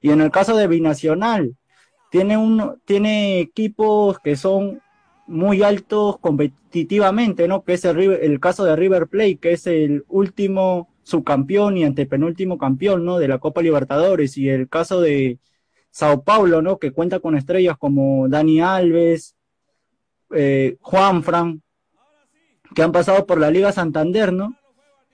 Y 0.00 0.10
en 0.10 0.22
el 0.22 0.30
caso 0.30 0.56
de 0.56 0.68
Binacional, 0.68 1.56
tiene, 2.10 2.36
un, 2.36 2.80
tiene 2.86 3.40
equipos 3.40 4.18
que 4.20 4.36
son 4.36 4.80
muy 5.26 5.62
altos 5.62 6.18
competitivamente, 6.18 7.48
¿no? 7.48 7.64
Que 7.64 7.74
es 7.74 7.84
el, 7.84 8.40
caso 8.40 8.64
de 8.64 8.76
River 8.76 9.08
Plate, 9.08 9.38
que 9.38 9.52
es 9.52 9.66
el 9.66 10.04
último 10.08 10.88
subcampeón 11.02 11.76
y 11.76 11.84
antepenúltimo 11.84 12.56
campeón, 12.56 13.04
¿no? 13.04 13.18
De 13.18 13.28
la 13.28 13.38
Copa 13.38 13.62
Libertadores 13.62 14.36
y 14.38 14.48
el 14.48 14.68
caso 14.68 15.00
de 15.00 15.38
Sao 15.90 16.22
Paulo, 16.22 16.62
¿no? 16.62 16.78
Que 16.78 16.92
cuenta 16.92 17.18
con 17.18 17.36
estrellas 17.36 17.76
como 17.78 18.28
Dani 18.28 18.60
Alves, 18.60 19.34
eh, 20.32 20.76
Juan 20.80 21.22
Fran, 21.24 21.62
que 22.74 22.82
han 22.82 22.92
pasado 22.92 23.26
por 23.26 23.40
la 23.40 23.50
Liga 23.50 23.72
Santander, 23.72 24.32
¿no? 24.32 24.56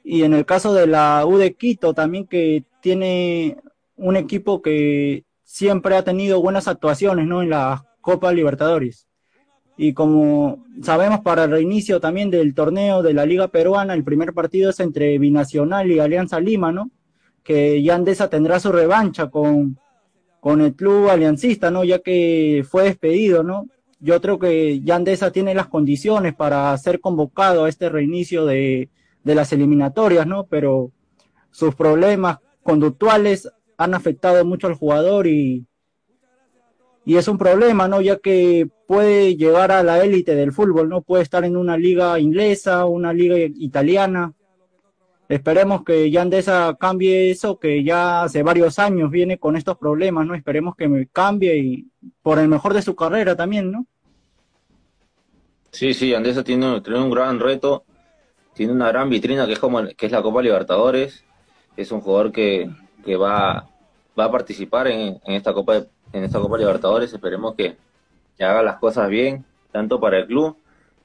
Y 0.02 0.22
en 0.22 0.34
el 0.34 0.46
caso 0.46 0.72
de 0.74 0.86
la 0.86 1.24
U 1.26 1.36
de 1.36 1.54
Quito 1.54 1.94
también 1.94 2.26
que 2.26 2.64
tiene 2.80 3.58
un 3.96 4.16
equipo 4.16 4.62
que 4.62 5.24
siempre 5.44 5.96
ha 5.96 6.04
tenido 6.04 6.40
buenas 6.40 6.68
actuaciones, 6.68 7.26
¿no? 7.26 7.42
En 7.42 7.50
la 7.50 7.84
Copa 8.00 8.32
Libertadores. 8.32 9.06
Y 9.76 9.94
como 9.94 10.64
sabemos, 10.82 11.20
para 11.20 11.44
el 11.44 11.50
reinicio 11.50 12.00
también 12.00 12.30
del 12.30 12.54
torneo 12.54 13.02
de 13.02 13.14
la 13.14 13.26
Liga 13.26 13.48
Peruana, 13.48 13.94
el 13.94 14.04
primer 14.04 14.32
partido 14.32 14.70
es 14.70 14.80
entre 14.80 15.18
Binacional 15.18 15.90
y 15.90 15.98
Alianza 15.98 16.38
Lima, 16.38 16.72
¿no? 16.72 16.90
Que 17.42 17.82
Yandesa 17.82 18.28
tendrá 18.28 18.60
su 18.60 18.72
revancha 18.72 19.28
con, 19.28 19.78
con 20.40 20.60
el 20.60 20.74
club 20.74 21.08
aliancista, 21.08 21.70
¿no? 21.70 21.84
Ya 21.84 22.00
que 22.00 22.64
fue 22.68 22.84
despedido, 22.84 23.42
¿no? 23.42 23.66
Yo 24.00 24.20
creo 24.20 24.38
que 24.38 24.80
Yandesa 24.80 25.30
tiene 25.30 25.54
las 25.54 25.68
condiciones 25.68 26.34
para 26.34 26.76
ser 26.78 27.00
convocado 27.00 27.64
a 27.64 27.68
este 27.68 27.88
reinicio 27.88 28.46
de, 28.46 28.88
de 29.24 29.35
las 29.35 29.52
eliminatorias, 29.52 30.26
¿no? 30.26 30.46
Pero 30.46 30.92
sus 31.50 31.74
problemas 31.74 32.38
conductuales 32.62 33.50
han 33.76 33.94
afectado 33.94 34.44
mucho 34.44 34.66
al 34.66 34.74
jugador 34.74 35.26
y, 35.26 35.66
y 37.04 37.16
es 37.16 37.28
un 37.28 37.38
problema, 37.38 37.88
¿no? 37.88 38.00
Ya 38.00 38.18
que 38.18 38.68
puede 38.87 39.37
llegar 39.37 39.72
a 39.72 39.83
la 39.83 40.02
élite 40.02 40.35
del 40.35 40.52
fútbol, 40.52 40.88
¿no? 40.88 41.02
Puede 41.02 41.22
estar 41.22 41.44
en 41.44 41.56
una 41.56 41.76
liga 41.76 42.18
inglesa, 42.18 42.85
una 42.87 43.12
liga 43.12 43.37
italiana. 43.38 44.33
Esperemos 45.28 45.85
que 45.85 46.11
Yandesa 46.11 46.76
cambie 46.78 47.30
eso, 47.30 47.59
que 47.59 47.85
ya 47.85 48.24
hace 48.24 48.42
varios 48.42 48.78
años 48.80 49.11
viene 49.11 49.38
con 49.38 49.56
estos 49.56 49.78
problemas, 49.78 50.26
¿no? 50.26 50.35
Esperemos 50.35 50.74
que 50.74 51.09
cambie 51.12 51.56
y 51.56 51.87
por 52.20 52.38
el 52.38 52.48
mejor 52.48 52.74
de 52.74 52.83
su 52.83 52.96
carrera 52.96 53.37
también, 53.37 53.70
¿no? 53.70 53.87
Sí, 55.70 55.94
sí, 55.94 56.11
Yandesa 56.11 56.42
tiene, 56.42 56.80
tiene 56.80 57.00
un 57.00 57.11
gran 57.11 57.38
reto, 57.38 57.85
tiene 58.61 58.75
una 58.75 58.88
gran 58.88 59.09
vitrina 59.09 59.46
que 59.46 59.55
es 59.55 59.59
como 59.59 59.87
que 59.96 60.05
es 60.05 60.12
la 60.12 60.20
Copa 60.20 60.42
Libertadores. 60.42 61.25
Es 61.79 61.92
un 61.92 62.03
jugador 62.03 62.31
que, 62.31 62.68
que 63.07 63.16
va, 63.16 63.70
va 64.18 64.25
a 64.27 64.31
participar 64.31 64.87
en, 64.88 65.18
en 65.25 65.35
esta 65.35 65.55
Copa 65.55 65.77
en 66.12 66.25
esta 66.25 66.38
Copa 66.40 66.59
Libertadores. 66.59 67.11
Esperemos 67.11 67.55
que, 67.55 67.79
haga 68.38 68.62
las 68.62 68.77
cosas 68.77 69.09
bien, 69.09 69.46
tanto 69.73 69.99
para 69.99 70.18
el 70.18 70.27
club, 70.27 70.59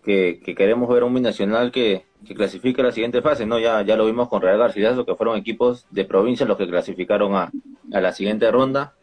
que, 0.04 0.41
queremos 0.44 0.89
ver 0.89 1.06
un 1.06 1.13
binacional 1.13 1.72
que, 1.72 2.04
que 2.28 2.36
clasifique 2.36 2.82
a 2.82 2.84
la 2.88 2.91
siguiente 2.91 3.22
fase. 3.22 3.46
no 3.46 3.58
Ya, 3.58 3.82
ya 3.84 3.96
lo 3.96 4.06
vimos 4.06 4.28
con 4.28 4.41
Real 4.41 4.58
Garcilaso, 4.58 5.06
que 5.06 5.15
fueron 5.15 5.38
equipos 5.38 5.86
de 5.91 6.04
provincia 6.04 6.46
los 6.46 6.58
que 6.58 6.68
clasificaron 6.68 7.36
a, 7.36 7.52
a 7.94 8.02
la 8.02 8.12
siguiente 8.12 8.52
ronda. 8.52 8.96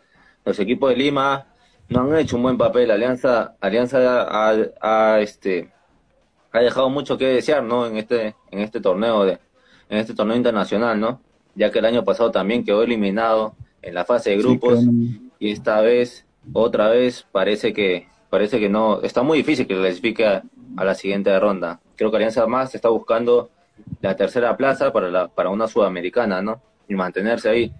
Los 0.44 0.58
equipos 0.58 0.90
de 0.90 0.96
Lima 0.96 1.46
no 1.88 2.02
han 2.02 2.18
hecho 2.18 2.36
un 2.36 2.42
buen 2.42 2.58
papel. 2.58 2.90
Alianza, 2.90 3.56
Alianza 3.62 4.26
ha, 4.28 5.20
este, 5.20 5.72
ha 6.52 6.60
dejado 6.60 6.90
mucho 6.90 7.18
que 7.18 7.26
desear 7.26 7.62
¿no? 7.62 7.86
en, 7.86 7.96
este, 7.96 8.34
en 8.50 8.58
este 8.60 8.80
torneo 8.80 9.24
de, 9.24 9.38
en 9.88 9.98
este 9.98 10.14
torneo 10.14 10.36
internacional, 10.36 10.98
¿no? 11.00 11.20
ya 11.54 11.70
que 11.70 11.78
el 11.78 11.84
año 11.84 12.04
pasado 12.04 12.30
también 12.30 12.64
quedó 12.64 12.82
eliminado 12.82 13.54
en 13.82 13.94
la 13.94 14.04
fase 14.04 14.30
de 14.30 14.38
grupos 14.38 14.80
y 15.38 15.50
esta 15.50 15.80
vez, 15.80 16.24
otra 16.52 16.88
vez, 16.88 17.26
parece 17.32 17.72
que 17.72 18.06
parece 18.30 18.58
que 18.58 18.70
no, 18.70 19.02
está 19.02 19.22
muy 19.22 19.38
difícil 19.38 19.66
que 19.66 19.76
clasifique 19.76 20.26
a, 20.26 20.42
a 20.78 20.84
la 20.84 20.94
siguiente 20.94 21.38
ronda. 21.38 21.80
Creo 21.96 22.10
que 22.10 22.16
Alianza 22.16 22.46
más 22.46 22.74
está 22.74 22.88
buscando 22.88 23.50
la 24.00 24.16
tercera 24.16 24.56
plaza 24.56 24.90
para, 24.90 25.10
la, 25.10 25.28
para 25.28 25.50
una 25.50 25.68
sudamericana, 25.68 26.40
¿no? 26.40 26.62
Y 26.88 26.94
mantenerse 26.94 27.50
ahí. 27.50 27.72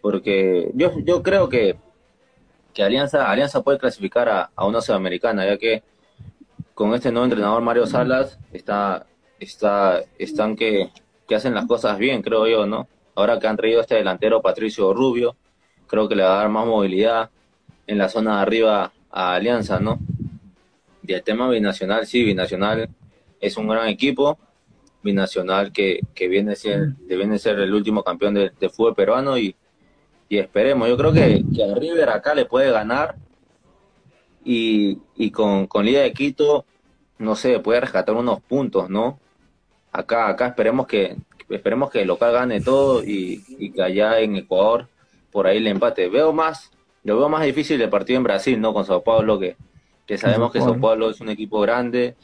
Porque 0.00 0.70
yo, 0.74 0.92
yo 1.04 1.24
creo 1.24 1.48
que, 1.48 1.76
que 2.72 2.84
Alianza, 2.84 3.28
Alianza 3.28 3.62
puede 3.62 3.78
clasificar 3.78 4.28
a, 4.28 4.50
a 4.54 4.64
una 4.64 4.80
sudamericana, 4.80 5.44
ya 5.44 5.58
que 5.58 5.82
con 6.80 6.94
este 6.94 7.12
nuevo 7.12 7.26
entrenador 7.26 7.60
Mario 7.60 7.86
Salas 7.86 8.38
está, 8.54 9.04
está, 9.38 10.02
están 10.18 10.56
que, 10.56 10.88
que 11.28 11.34
hacen 11.34 11.52
las 11.52 11.66
cosas 11.66 11.98
bien, 11.98 12.22
creo 12.22 12.46
yo, 12.46 12.64
¿no? 12.64 12.88
Ahora 13.14 13.38
que 13.38 13.46
han 13.46 13.58
traído 13.58 13.82
este 13.82 13.96
delantero 13.96 14.40
Patricio 14.40 14.94
Rubio, 14.94 15.36
creo 15.86 16.08
que 16.08 16.14
le 16.14 16.22
va 16.22 16.32
a 16.32 16.36
dar 16.38 16.48
más 16.48 16.66
movilidad 16.66 17.28
en 17.86 17.98
la 17.98 18.08
zona 18.08 18.36
de 18.36 18.40
arriba 18.40 18.92
a 19.10 19.34
Alianza, 19.34 19.78
¿no? 19.78 19.98
Y 21.06 21.12
el 21.12 21.22
tema 21.22 21.50
binacional, 21.50 22.06
sí, 22.06 22.24
binacional 22.24 22.88
es 23.42 23.58
un 23.58 23.68
gran 23.68 23.88
equipo, 23.88 24.38
binacional 25.02 25.72
que, 25.72 26.00
que 26.14 26.28
viene, 26.28 26.52
a 26.52 26.56
ser, 26.56 26.94
viene 27.06 27.34
a 27.34 27.38
ser 27.38 27.58
el 27.58 27.74
último 27.74 28.02
campeón 28.02 28.32
de, 28.32 28.70
fútbol 28.70 28.94
peruano 28.94 29.36
y, 29.36 29.54
y, 30.30 30.38
esperemos, 30.38 30.88
yo 30.88 30.96
creo 30.96 31.12
que, 31.12 31.44
que 31.54 31.62
a 31.62 31.74
River 31.74 32.08
acá 32.08 32.34
le 32.34 32.46
puede 32.46 32.70
ganar 32.70 33.16
y, 34.46 34.96
y 35.16 35.30
con, 35.30 35.66
con 35.66 35.84
Liga 35.84 36.00
de 36.00 36.14
Quito, 36.14 36.64
no 37.20 37.36
sé, 37.36 37.60
puede 37.60 37.80
rescatar 37.80 38.14
unos 38.16 38.40
puntos, 38.40 38.88
¿no? 38.90 39.18
Acá, 39.92 40.28
acá 40.28 40.48
esperemos 40.48 40.86
que, 40.86 41.16
esperemos 41.48 41.90
que 41.90 42.02
el 42.02 42.08
local 42.08 42.32
gane 42.32 42.60
todo 42.60 43.04
y, 43.04 43.44
y 43.58 43.70
que 43.70 43.82
allá 43.82 44.18
en 44.20 44.36
Ecuador 44.36 44.88
por 45.30 45.46
ahí 45.46 45.58
el 45.58 45.66
empate. 45.66 46.08
Veo 46.08 46.32
más, 46.32 46.70
lo 47.04 47.18
veo 47.18 47.28
más 47.28 47.44
difícil 47.44 47.80
el 47.80 47.90
partido 47.90 48.16
en 48.16 48.24
Brasil, 48.24 48.60
¿no? 48.60 48.72
Con 48.72 48.84
Sao 48.84 49.02
Paulo, 49.02 49.38
que, 49.38 49.56
que 50.06 50.18
sabemos 50.18 50.50
que 50.50 50.60
Sao 50.60 50.80
Paulo 50.80 51.10
es 51.10 51.20
un 51.20 51.28
equipo 51.28 51.60
grande 51.60 52.16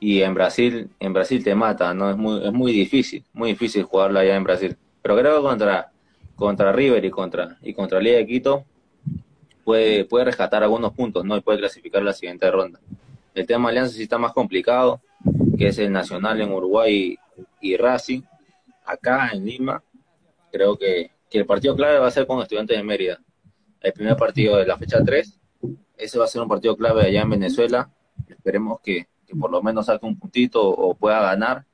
y 0.00 0.22
en 0.22 0.32
Brasil, 0.34 0.88
en 0.98 1.12
Brasil 1.12 1.44
te 1.44 1.54
mata, 1.54 1.92
¿no? 1.92 2.10
Es 2.10 2.16
muy, 2.16 2.44
es 2.44 2.52
muy 2.52 2.72
difícil, 2.72 3.24
muy 3.34 3.50
difícil 3.50 3.82
jugarlo 3.82 4.18
allá 4.18 4.34
en 4.34 4.44
Brasil. 4.44 4.76
Pero 5.02 5.16
creo 5.16 5.36
que 5.36 5.42
contra, 5.42 5.90
contra 6.36 6.72
River 6.72 7.04
y 7.04 7.10
contra, 7.10 7.58
y 7.62 7.74
contra 7.74 8.00
Liga 8.00 8.16
de 8.16 8.26
Quito 8.26 8.64
puede, 9.64 10.04
puede 10.04 10.24
rescatar 10.24 10.62
algunos 10.62 10.92
puntos, 10.94 11.24
¿no? 11.24 11.36
Y 11.36 11.40
puede 11.40 11.58
clasificar 11.58 12.02
la 12.02 12.12
siguiente 12.12 12.50
ronda. 12.50 12.80
El 13.38 13.46
tema 13.46 13.68
Alianza 13.68 13.94
sí 13.94 14.02
está 14.02 14.18
más 14.18 14.32
complicado, 14.32 15.00
que 15.56 15.68
es 15.68 15.78
el 15.78 15.92
Nacional 15.92 16.40
en 16.40 16.52
Uruguay 16.52 17.16
y 17.60 17.76
Racing. 17.76 18.22
Acá 18.84 19.30
en 19.32 19.44
Lima, 19.44 19.82
creo 20.50 20.76
que 20.76 21.10
que 21.28 21.38
el 21.38 21.46
partido 21.46 21.76
clave 21.76 21.98
va 21.98 22.06
a 22.06 22.10
ser 22.10 22.26
con 22.26 22.40
Estudiantes 22.40 22.76
de 22.76 22.82
Mérida. 22.82 23.20
El 23.80 23.92
primer 23.92 24.16
partido 24.16 24.56
de 24.56 24.66
la 24.66 24.76
fecha 24.76 25.02
3. 25.04 25.38
Ese 25.96 26.18
va 26.18 26.24
a 26.24 26.28
ser 26.28 26.42
un 26.42 26.48
partido 26.48 26.76
clave 26.76 27.02
allá 27.02 27.22
en 27.22 27.30
Venezuela. 27.30 27.90
Esperemos 28.28 28.80
que, 28.80 29.06
por 29.38 29.50
lo 29.50 29.62
menos 29.62 29.86
saque 29.86 30.06
un 30.06 30.18
puntito 30.18 30.66
o 30.66 30.94
pueda 30.94 31.20
ganar 31.20 31.64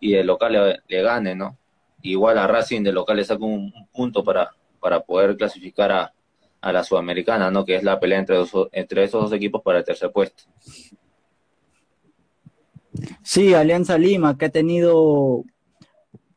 y 0.00 0.14
el 0.14 0.26
local 0.26 0.82
le, 0.88 1.02
gane, 1.02 1.34
¿no? 1.34 1.56
Igual 2.02 2.38
a 2.38 2.46
Racing 2.46 2.82
de 2.82 2.92
local 2.92 3.16
le 3.16 3.24
saca 3.24 3.44
un, 3.44 3.72
punto 3.92 4.22
para, 4.22 4.50
para 4.80 5.00
poder 5.00 5.36
clasificar 5.36 5.92
a, 5.92 6.12
a, 6.60 6.72
la 6.72 6.84
Sudamericana, 6.84 7.50
¿no? 7.50 7.64
Que 7.64 7.76
es 7.76 7.82
la 7.82 7.98
pelea 7.98 8.18
entre, 8.18 8.36
entre 8.72 9.04
esos 9.04 9.22
dos 9.22 9.32
equipos 9.32 9.62
para 9.62 9.78
el 9.78 9.84
tercer 9.84 10.10
puesto. 10.10 10.44
Sí, 13.22 13.54
Alianza 13.54 13.98
Lima, 13.98 14.36
que 14.36 14.46
ha 14.46 14.50
tenido 14.50 15.44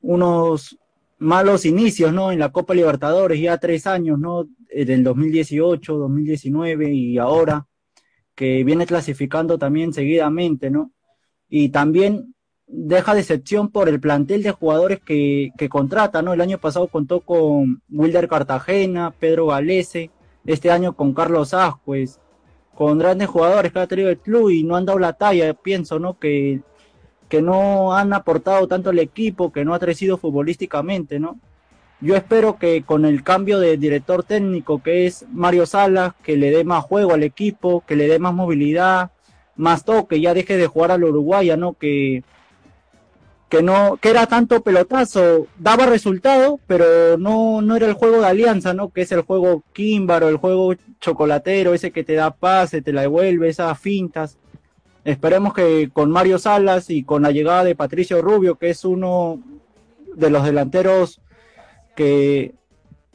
unos 0.02 0.78
malos 1.18 1.66
inicios, 1.66 2.14
¿no? 2.14 2.32
En 2.32 2.40
la 2.40 2.52
Copa 2.52 2.74
Libertadores, 2.74 3.40
ya 3.40 3.58
tres 3.58 3.86
años, 3.88 4.20
¿no? 4.20 4.48
Del 4.74 5.04
2018, 5.04 5.98
2019 5.98 6.94
y 6.94 7.18
ahora, 7.18 7.68
que 8.36 8.64
viene 8.64 8.86
clasificando 8.86 9.58
también 9.58 9.94
seguidamente, 9.94 10.70
¿no? 10.70 10.92
Y 11.50 11.70
también 11.70 12.36
deja 12.68 13.16
decepción 13.16 13.70
por 13.70 13.90
el 13.90 14.00
plantel 14.00 14.44
de 14.44 14.52
jugadores 14.52 15.00
que, 15.00 15.52
que 15.58 15.70
contrata, 15.70 16.22
¿no? 16.22 16.34
El 16.34 16.42
año 16.42 16.60
pasado 16.60 16.88
contó 16.88 17.22
con 17.22 17.82
Wilder 17.90 18.28
Cartagena, 18.28 19.12
Pedro 19.20 19.48
Galese, 19.48 20.12
este 20.46 20.72
año 20.72 20.96
con 20.96 21.14
Carlos 21.14 21.54
Ascuez, 21.54 22.20
con 22.80 22.98
grandes 22.98 23.28
jugadores 23.28 23.74
que 23.74 23.80
ha 23.80 23.88
tenido 23.88 24.10
el 24.10 24.20
club 24.20 24.52
y 24.52 24.64
no 24.64 24.78
han 24.78 24.86
dado 24.86 25.00
la 25.00 25.12
talla, 25.12 25.54
pienso, 25.54 26.00
¿no? 26.00 26.18
Que 26.18 26.62
que 27.28 27.42
no 27.42 27.94
han 27.94 28.14
aportado 28.14 28.70
tanto 28.70 28.90
al 28.90 29.00
equipo, 29.00 29.52
que 29.52 29.64
no 29.64 29.74
ha 29.74 29.80
crecido 29.80 30.18
futbolísticamente, 30.18 31.20
¿no? 31.20 31.40
Yo 32.02 32.16
espero 32.16 32.58
que 32.58 32.84
con 32.84 33.04
el 33.04 33.24
cambio 33.24 33.60
de 33.60 33.76
director 33.76 34.24
técnico 34.24 34.82
que 34.82 35.06
es 35.06 35.26
Mario 35.30 35.66
Salas, 35.66 36.14
que 36.24 36.38
le 36.38 36.50
dé 36.50 36.64
más 36.64 36.86
juego 36.86 37.14
al 37.14 37.24
equipo, 37.24 37.84
que 37.86 37.98
le 37.98 38.08
dé 38.08 38.20
más 38.20 38.34
movilidad, 38.34 39.12
más 39.58 39.84
toque, 39.84 40.22
ya 40.22 40.34
deje 40.34 40.56
de 40.58 40.68
jugar 40.68 40.92
al 40.92 41.04
Uruguaya, 41.04 41.58
¿no? 41.58 41.74
Que, 41.74 42.24
que 43.50 43.64
no, 43.64 43.98
que 43.98 44.10
era 44.10 44.28
tanto 44.28 44.62
pelotazo, 44.62 45.48
daba 45.58 45.88
resultado, 45.88 46.60
pero 46.68 47.18
no, 47.18 47.62
no 47.62 47.76
era 47.76 47.88
el 47.88 47.94
juego 47.94 48.22
de 48.22 48.28
alianza, 48.28 48.76
¿no? 48.76 48.90
Que 48.90 49.02
es 49.02 49.12
el 49.12 49.22
juego 49.22 49.64
químbaro, 49.74 50.30
el 50.30 50.38
juego 50.38 50.76
chocolatero, 51.02 51.74
ese 51.74 51.92
que 51.92 52.04
te 52.04 52.14
da 52.14 52.32
pase, 52.32 52.84
te 52.84 52.94
la 52.94 53.02
devuelve, 53.02 53.50
esas 53.50 53.78
fintas. 53.80 54.38
Esperemos 55.04 55.56
que 55.56 55.90
con 55.92 56.12
Mario 56.12 56.38
Salas 56.38 56.92
y 56.92 57.04
con 57.04 57.24
la 57.24 57.32
llegada 57.32 57.64
de 57.64 57.76
Patricio 57.76 58.22
Rubio, 58.22 58.56
que 58.56 58.70
es 58.70 58.86
uno 58.86 59.42
de 60.16 60.30
los 60.30 60.44
delanteros 60.44 61.20
que, 61.96 62.54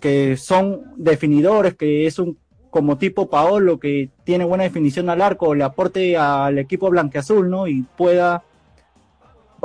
que 0.00 0.36
son 0.36 0.82
definidores, 0.96 1.74
que 1.74 2.06
es 2.06 2.18
un 2.18 2.36
como 2.70 2.98
tipo 2.98 3.30
Paolo, 3.30 3.78
que 3.78 4.08
tiene 4.24 4.44
buena 4.44 4.64
definición 4.64 5.08
al 5.08 5.22
arco, 5.22 5.54
le 5.54 5.62
aporte 5.62 6.16
al 6.16 6.58
equipo 6.58 6.90
blanqueazul, 6.90 7.48
¿no? 7.48 7.68
Y 7.68 7.82
pueda 7.96 8.42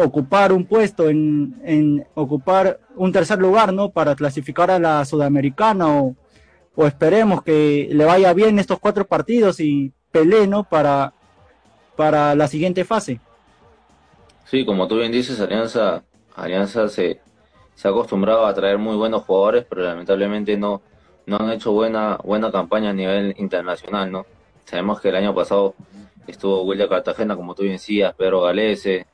ocupar 0.03 0.53
un 0.53 0.65
puesto 0.65 1.09
en, 1.09 1.59
en 1.63 2.07
ocupar 2.15 2.79
un 2.95 3.11
tercer 3.11 3.39
lugar, 3.39 3.73
¿no? 3.73 3.89
Para 3.89 4.15
clasificar 4.15 4.71
a 4.71 4.79
la 4.79 5.03
Sudamericana 5.03 5.87
o, 6.01 6.15
o 6.75 6.87
esperemos 6.87 7.43
que 7.43 7.89
le 7.91 8.05
vaya 8.05 8.33
bien 8.33 8.59
estos 8.59 8.79
cuatro 8.79 9.05
partidos 9.05 9.59
y 9.59 9.91
pelee, 10.11 10.47
¿no? 10.47 10.63
Para, 10.63 11.13
para 11.95 12.33
la 12.33 12.47
siguiente 12.47 12.85
fase. 12.85 13.19
Sí, 14.45 14.65
como 14.65 14.87
tú 14.87 14.97
bien 14.97 15.11
dices, 15.11 15.39
Alianza, 15.41 16.03
Alianza 16.35 16.87
se, 16.87 17.19
se 17.75 17.87
ha 17.87 17.91
acostumbrado 17.91 18.45
a 18.45 18.53
traer 18.53 18.77
muy 18.77 18.95
buenos 18.95 19.23
jugadores, 19.23 19.65
pero 19.69 19.83
lamentablemente 19.83 20.57
no, 20.57 20.81
no 21.25 21.37
han 21.39 21.51
hecho 21.51 21.73
buena, 21.73 22.17
buena 22.23 22.51
campaña 22.51 22.91
a 22.91 22.93
nivel 22.93 23.35
internacional, 23.37 24.11
¿no? 24.11 24.25
Sabemos 24.63 25.01
que 25.01 25.09
el 25.09 25.17
año 25.17 25.35
pasado 25.35 25.75
estuvo 26.25 26.63
William 26.63 26.87
Cartagena, 26.87 27.35
como 27.35 27.53
tú 27.53 27.63
bien 27.63 27.73
decías, 27.75 28.15
Pedro 28.15 28.41
Galese, 28.41 29.07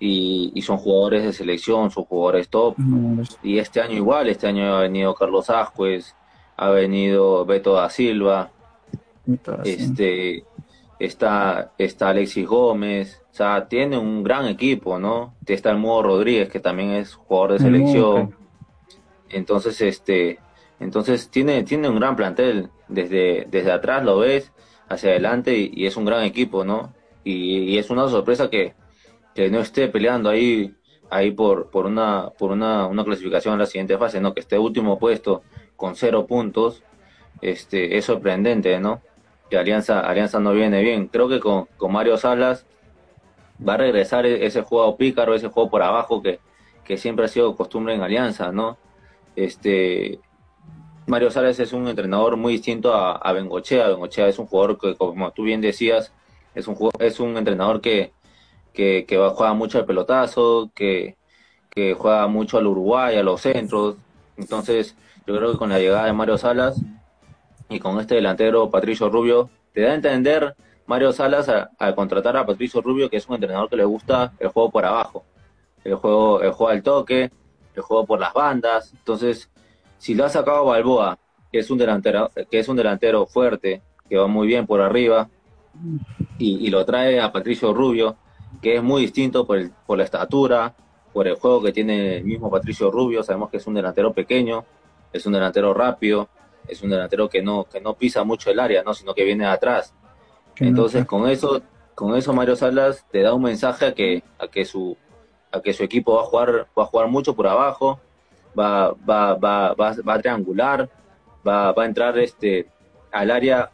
y, 0.00 0.60
son 0.62 0.78
jugadores 0.78 1.24
de 1.24 1.32
selección, 1.32 1.90
son 1.90 2.04
jugadores 2.04 2.48
top. 2.48 2.76
Y 3.42 3.58
este 3.58 3.80
año 3.80 3.94
igual, 3.94 4.28
este 4.28 4.46
año 4.46 4.76
ha 4.76 4.80
venido 4.80 5.14
Carlos 5.14 5.50
Ascuez, 5.50 6.14
ha 6.56 6.70
venido 6.70 7.44
Beto 7.44 7.74
da 7.74 7.90
Silva, 7.90 8.50
este, 9.64 10.44
está, 10.98 11.72
está 11.78 12.10
Alexis 12.10 12.46
Gómez, 12.46 13.22
o 13.30 13.34
sea, 13.34 13.68
tiene 13.68 13.98
un 13.98 14.22
gran 14.22 14.46
equipo, 14.46 14.98
¿no? 14.98 15.34
Está 15.46 15.70
el 15.70 15.78
Modo 15.78 16.02
Rodríguez, 16.02 16.48
que 16.48 16.60
también 16.60 16.90
es 16.90 17.14
jugador 17.14 17.52
de 17.52 17.58
selección. 17.60 18.34
Entonces, 19.30 19.80
este, 19.80 20.38
entonces 20.80 21.28
tiene, 21.28 21.62
tiene 21.62 21.88
un 21.88 21.96
gran 21.96 22.16
plantel. 22.16 22.70
Desde, 22.88 23.46
desde 23.50 23.70
atrás 23.70 24.02
lo 24.04 24.18
ves, 24.18 24.50
hacia 24.88 25.10
adelante, 25.10 25.56
y, 25.56 25.86
es 25.86 25.96
un 25.96 26.04
gran 26.04 26.24
equipo, 26.24 26.64
¿no? 26.64 26.94
Y, 27.22 27.76
es 27.78 27.90
una 27.90 28.08
sorpresa 28.08 28.48
que, 28.50 28.74
que, 29.38 29.50
no 29.50 29.60
esté 29.60 29.88
peleando 29.88 30.28
ahí, 30.28 30.74
ahí 31.10 31.30
por, 31.30 31.70
por 31.70 31.86
una, 31.86 32.30
por 32.36 32.50
una, 32.50 32.86
una 32.86 33.04
clasificación 33.04 33.54
en 33.54 33.60
la 33.60 33.66
siguiente 33.66 33.96
fase, 33.96 34.20
¿no? 34.20 34.34
Que 34.34 34.40
esté 34.40 34.58
último 34.58 34.98
puesto 34.98 35.42
con 35.76 35.94
cero 35.94 36.26
puntos, 36.26 36.82
este, 37.40 37.96
es 37.96 38.04
sorprendente, 38.04 38.80
¿no? 38.80 39.00
Que 39.48 39.56
Alianza, 39.56 40.00
Alianza 40.00 40.40
no 40.40 40.52
viene 40.52 40.82
bien. 40.82 41.06
Creo 41.06 41.28
que 41.28 41.38
con, 41.38 41.66
con 41.76 41.92
Mario 41.92 42.16
Salas 42.16 42.66
va 43.66 43.74
a 43.74 43.76
regresar 43.76 44.26
e, 44.26 44.44
ese 44.44 44.62
juego 44.62 44.96
pícaro, 44.96 45.34
ese 45.34 45.48
juego 45.48 45.70
por 45.70 45.82
abajo 45.82 46.20
que, 46.20 46.40
que 46.84 46.96
siempre 46.96 47.24
ha 47.24 47.28
sido 47.28 47.54
costumbre 47.54 47.94
en 47.94 48.02
Alianza, 48.02 48.50
¿no? 48.50 48.76
Este, 49.36 50.18
Mario 51.06 51.30
Salas 51.30 51.60
es 51.60 51.72
un 51.72 51.86
entrenador 51.86 52.36
muy 52.36 52.54
distinto 52.54 52.92
a, 52.92 53.12
a 53.12 53.32
Bengochea. 53.32 53.88
Bengochea 53.88 54.26
es 54.26 54.38
un 54.38 54.46
jugador 54.46 54.78
que, 54.78 54.96
como 54.96 55.30
tú 55.30 55.44
bien 55.44 55.60
decías, 55.60 56.12
es 56.56 56.66
un, 56.66 56.76
es 56.98 57.20
un 57.20 57.36
entrenador 57.36 57.80
que, 57.80 58.12
que, 58.78 59.06
que 59.06 59.16
juega 59.16 59.54
mucho 59.54 59.78
al 59.78 59.86
pelotazo, 59.86 60.70
que, 60.72 61.16
juega 61.96 62.28
mucho 62.28 62.58
al 62.58 62.66
Uruguay, 62.68 63.16
a 63.16 63.24
los 63.24 63.40
centros. 63.40 63.96
Entonces, 64.36 64.94
yo 65.26 65.36
creo 65.36 65.50
que 65.50 65.58
con 65.58 65.70
la 65.70 65.80
llegada 65.80 66.04
de 66.04 66.12
Mario 66.12 66.38
Salas 66.38 66.80
y 67.68 67.80
con 67.80 67.98
este 67.98 68.14
delantero 68.14 68.70
Patricio 68.70 69.10
Rubio, 69.10 69.50
te 69.72 69.80
da 69.80 69.90
a 69.90 69.94
entender 69.96 70.54
Mario 70.86 71.10
Salas 71.10 71.48
al 71.48 71.94
contratar 71.96 72.36
a 72.36 72.46
Patricio 72.46 72.80
Rubio, 72.80 73.10
que 73.10 73.16
es 73.16 73.28
un 73.28 73.34
entrenador 73.34 73.68
que 73.68 73.74
le 73.74 73.84
gusta 73.84 74.32
el 74.38 74.46
juego 74.46 74.70
por 74.70 74.84
abajo, 74.84 75.24
el 75.82 75.96
juego, 75.96 76.40
el 76.40 76.52
juego 76.52 76.70
al 76.70 76.82
toque, 76.84 77.32
el 77.74 77.82
juego 77.82 78.06
por 78.06 78.20
las 78.20 78.32
bandas. 78.32 78.92
Entonces, 78.92 79.50
si 79.98 80.14
lo 80.14 80.24
ha 80.24 80.28
sacado 80.28 80.66
Balboa, 80.66 81.18
que 81.50 81.58
es 81.58 81.68
un 81.68 81.78
delantero, 81.78 82.30
que 82.48 82.60
es 82.60 82.68
un 82.68 82.76
delantero 82.76 83.26
fuerte, 83.26 83.82
que 84.08 84.16
va 84.16 84.28
muy 84.28 84.46
bien 84.46 84.68
por 84.68 84.80
arriba, 84.80 85.28
y, 86.38 86.70
lo 86.70 86.84
trae 86.84 87.20
a 87.20 87.32
Patricio 87.32 87.74
Rubio, 87.74 88.16
que 88.60 88.76
es 88.76 88.82
muy 88.82 89.02
distinto 89.02 89.46
por, 89.46 89.70
por 89.86 89.98
la 89.98 90.04
estatura, 90.04 90.74
por 91.12 91.26
el 91.26 91.36
juego 91.36 91.62
que 91.62 91.72
tiene 91.72 92.18
el 92.18 92.24
mismo 92.24 92.50
Patricio 92.50 92.90
Rubio, 92.90 93.22
sabemos 93.22 93.50
que 93.50 93.56
es 93.56 93.66
un 93.66 93.74
delantero 93.74 94.12
pequeño, 94.12 94.64
es 95.12 95.26
un 95.26 95.32
delantero 95.32 95.74
rápido, 95.74 96.28
es 96.66 96.82
un 96.82 96.90
delantero 96.90 97.28
que 97.28 97.42
no, 97.42 97.64
que 97.64 97.80
no 97.80 97.94
pisa 97.94 98.24
mucho 98.24 98.50
el 98.50 98.60
área, 98.60 98.82
¿no? 98.82 98.94
sino 98.94 99.14
que 99.14 99.24
viene 99.24 99.44
de 99.44 99.50
atrás. 99.50 99.94
Entonces, 100.56 101.06
con 101.06 101.28
eso, 101.28 101.62
con 101.94 102.16
eso 102.16 102.32
Mario 102.32 102.56
Salas 102.56 103.06
te 103.10 103.22
da 103.22 103.32
un 103.32 103.42
mensaje 103.42 103.86
a 103.86 103.94
que, 103.94 104.22
a 104.38 104.48
que 104.48 104.64
su 104.64 104.96
a 105.50 105.60
que 105.60 105.72
su 105.72 105.82
equipo 105.82 106.14
va 106.14 106.22
a 106.22 106.24
jugar, 106.24 106.66
va 106.78 106.82
a 106.82 106.86
jugar 106.86 107.08
mucho 107.08 107.34
por 107.34 107.46
abajo, 107.46 108.00
va, 108.58 108.92
va, 109.08 109.34
va, 109.34 109.74
va, 109.74 109.96
va 110.06 110.14
a 110.14 110.18
triangular, 110.18 110.88
va, 111.46 111.72
va 111.72 111.82
a 111.82 111.86
entrar 111.86 112.18
este 112.18 112.68
al 113.10 113.30
área 113.30 113.70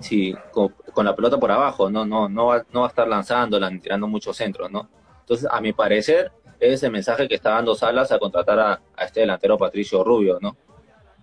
sí, 0.00 0.34
con, 0.52 1.04
la 1.04 1.14
pelota 1.14 1.38
por 1.38 1.50
abajo, 1.50 1.90
no, 1.90 2.04
no, 2.04 2.28
no 2.28 2.46
va, 2.46 2.64
no 2.72 2.80
va 2.80 2.86
a 2.86 2.88
estar 2.88 3.08
lanzando, 3.08 3.60
tirando 3.80 4.06
muchos 4.06 4.36
centros, 4.36 4.70
¿no? 4.70 4.88
Entonces, 5.20 5.48
a 5.50 5.60
mi 5.60 5.72
parecer, 5.72 6.32
es 6.58 6.74
ese 6.74 6.90
mensaje 6.90 7.28
que 7.28 7.36
está 7.36 7.50
dando 7.50 7.74
Salas 7.74 8.10
a 8.10 8.18
contratar 8.18 8.58
a, 8.58 8.80
este 9.00 9.20
delantero 9.20 9.56
Patricio 9.56 10.02
Rubio, 10.02 10.38
¿no? 10.40 10.56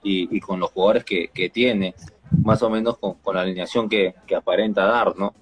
Y, 0.03 0.39
con 0.39 0.59
los 0.59 0.69
jugadores 0.69 1.03
que, 1.03 1.49
tiene, 1.51 1.95
más 2.43 2.61
o 2.61 2.69
menos 2.69 2.97
con, 2.99 3.17
la 3.33 3.41
alineación 3.41 3.89
que, 3.89 4.13
aparenta 4.35 4.85
dar, 4.85 5.15
¿no? 5.17 5.33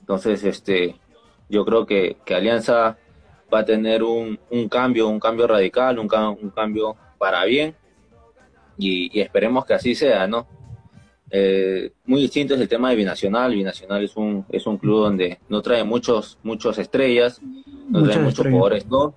Entonces, 0.00 0.44
este, 0.44 0.96
yo 1.48 1.64
creo 1.64 1.86
que, 1.86 2.18
que 2.24 2.34
Alianza 2.34 2.98
va 3.52 3.60
a 3.60 3.64
tener 3.64 4.02
un, 4.02 4.38
un 4.50 4.68
cambio, 4.68 5.08
un 5.08 5.18
cambio 5.18 5.46
radical, 5.46 5.98
un, 5.98 6.08
un 6.42 6.50
cambio 6.50 6.96
para 7.18 7.44
bien 7.44 7.74
y, 8.78 9.20
esperemos 9.20 9.64
que 9.64 9.74
así 9.74 9.94
sea, 9.94 10.26
¿no? 10.26 10.46
Eh, 11.34 11.90
muy 12.04 12.20
distinto 12.20 12.52
es 12.52 12.60
el 12.60 12.68
tema 12.68 12.90
de 12.90 12.96
Binacional. 12.96 13.54
Binacional 13.54 14.04
es 14.04 14.14
un, 14.16 14.44
es 14.50 14.66
un 14.66 14.76
club 14.76 15.04
donde 15.04 15.38
no 15.48 15.62
trae 15.62 15.82
muchos, 15.82 16.38
muchos 16.42 16.76
estrellas, 16.78 17.40
no 17.88 18.04
trae 18.04 18.18
muchos 18.18 18.46
jugadores, 18.46 18.86
¿no? 18.86 19.14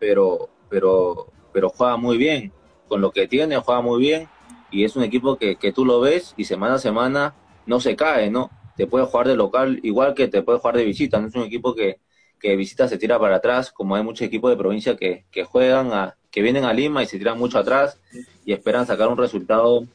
Pero, 0.00 0.50
pero, 0.68 1.28
pero 1.52 1.68
juega 1.70 1.96
muy 1.96 2.18
bien. 2.18 2.52
Con 2.88 3.00
lo 3.00 3.12
que 3.12 3.28
tiene, 3.28 3.56
juega 3.58 3.80
muy 3.80 4.00
bien. 4.00 4.28
Y 4.72 4.82
es 4.84 4.96
un 4.96 5.04
equipo 5.04 5.36
que, 5.36 5.54
que 5.54 5.72
tú 5.72 5.84
lo 5.84 6.00
ves 6.00 6.34
y 6.36 6.44
semana 6.44 6.74
a 6.74 6.78
semana 6.78 7.34
no 7.64 7.78
se 7.78 7.94
cae, 7.94 8.28
¿no? 8.28 8.50
Te 8.76 8.88
puede 8.88 9.06
jugar 9.06 9.28
de 9.28 9.36
local 9.36 9.78
igual 9.84 10.14
que 10.14 10.26
te 10.26 10.42
puede 10.42 10.58
jugar 10.58 10.76
de 10.76 10.84
visita. 10.84 11.20
No 11.20 11.28
es 11.28 11.34
un 11.36 11.44
equipo 11.44 11.76
que, 11.76 12.00
que 12.40 12.56
visita 12.56 12.88
se 12.88 12.98
tira 12.98 13.20
para 13.20 13.36
atrás, 13.36 13.70
como 13.70 13.94
hay 13.94 14.02
muchos 14.02 14.26
equipos 14.26 14.50
de 14.50 14.56
provincia 14.56 14.96
que, 14.96 15.26
que 15.30 15.44
juegan, 15.44 15.92
a, 15.92 16.16
que 16.32 16.42
vienen 16.42 16.64
a 16.64 16.72
Lima 16.72 17.04
y 17.04 17.06
se 17.06 17.18
tiran 17.18 17.38
mucho 17.38 17.58
atrás 17.58 18.00
y 18.44 18.52
esperan 18.52 18.84
sacar 18.84 19.08
un 19.08 19.16
resultado 19.16 19.86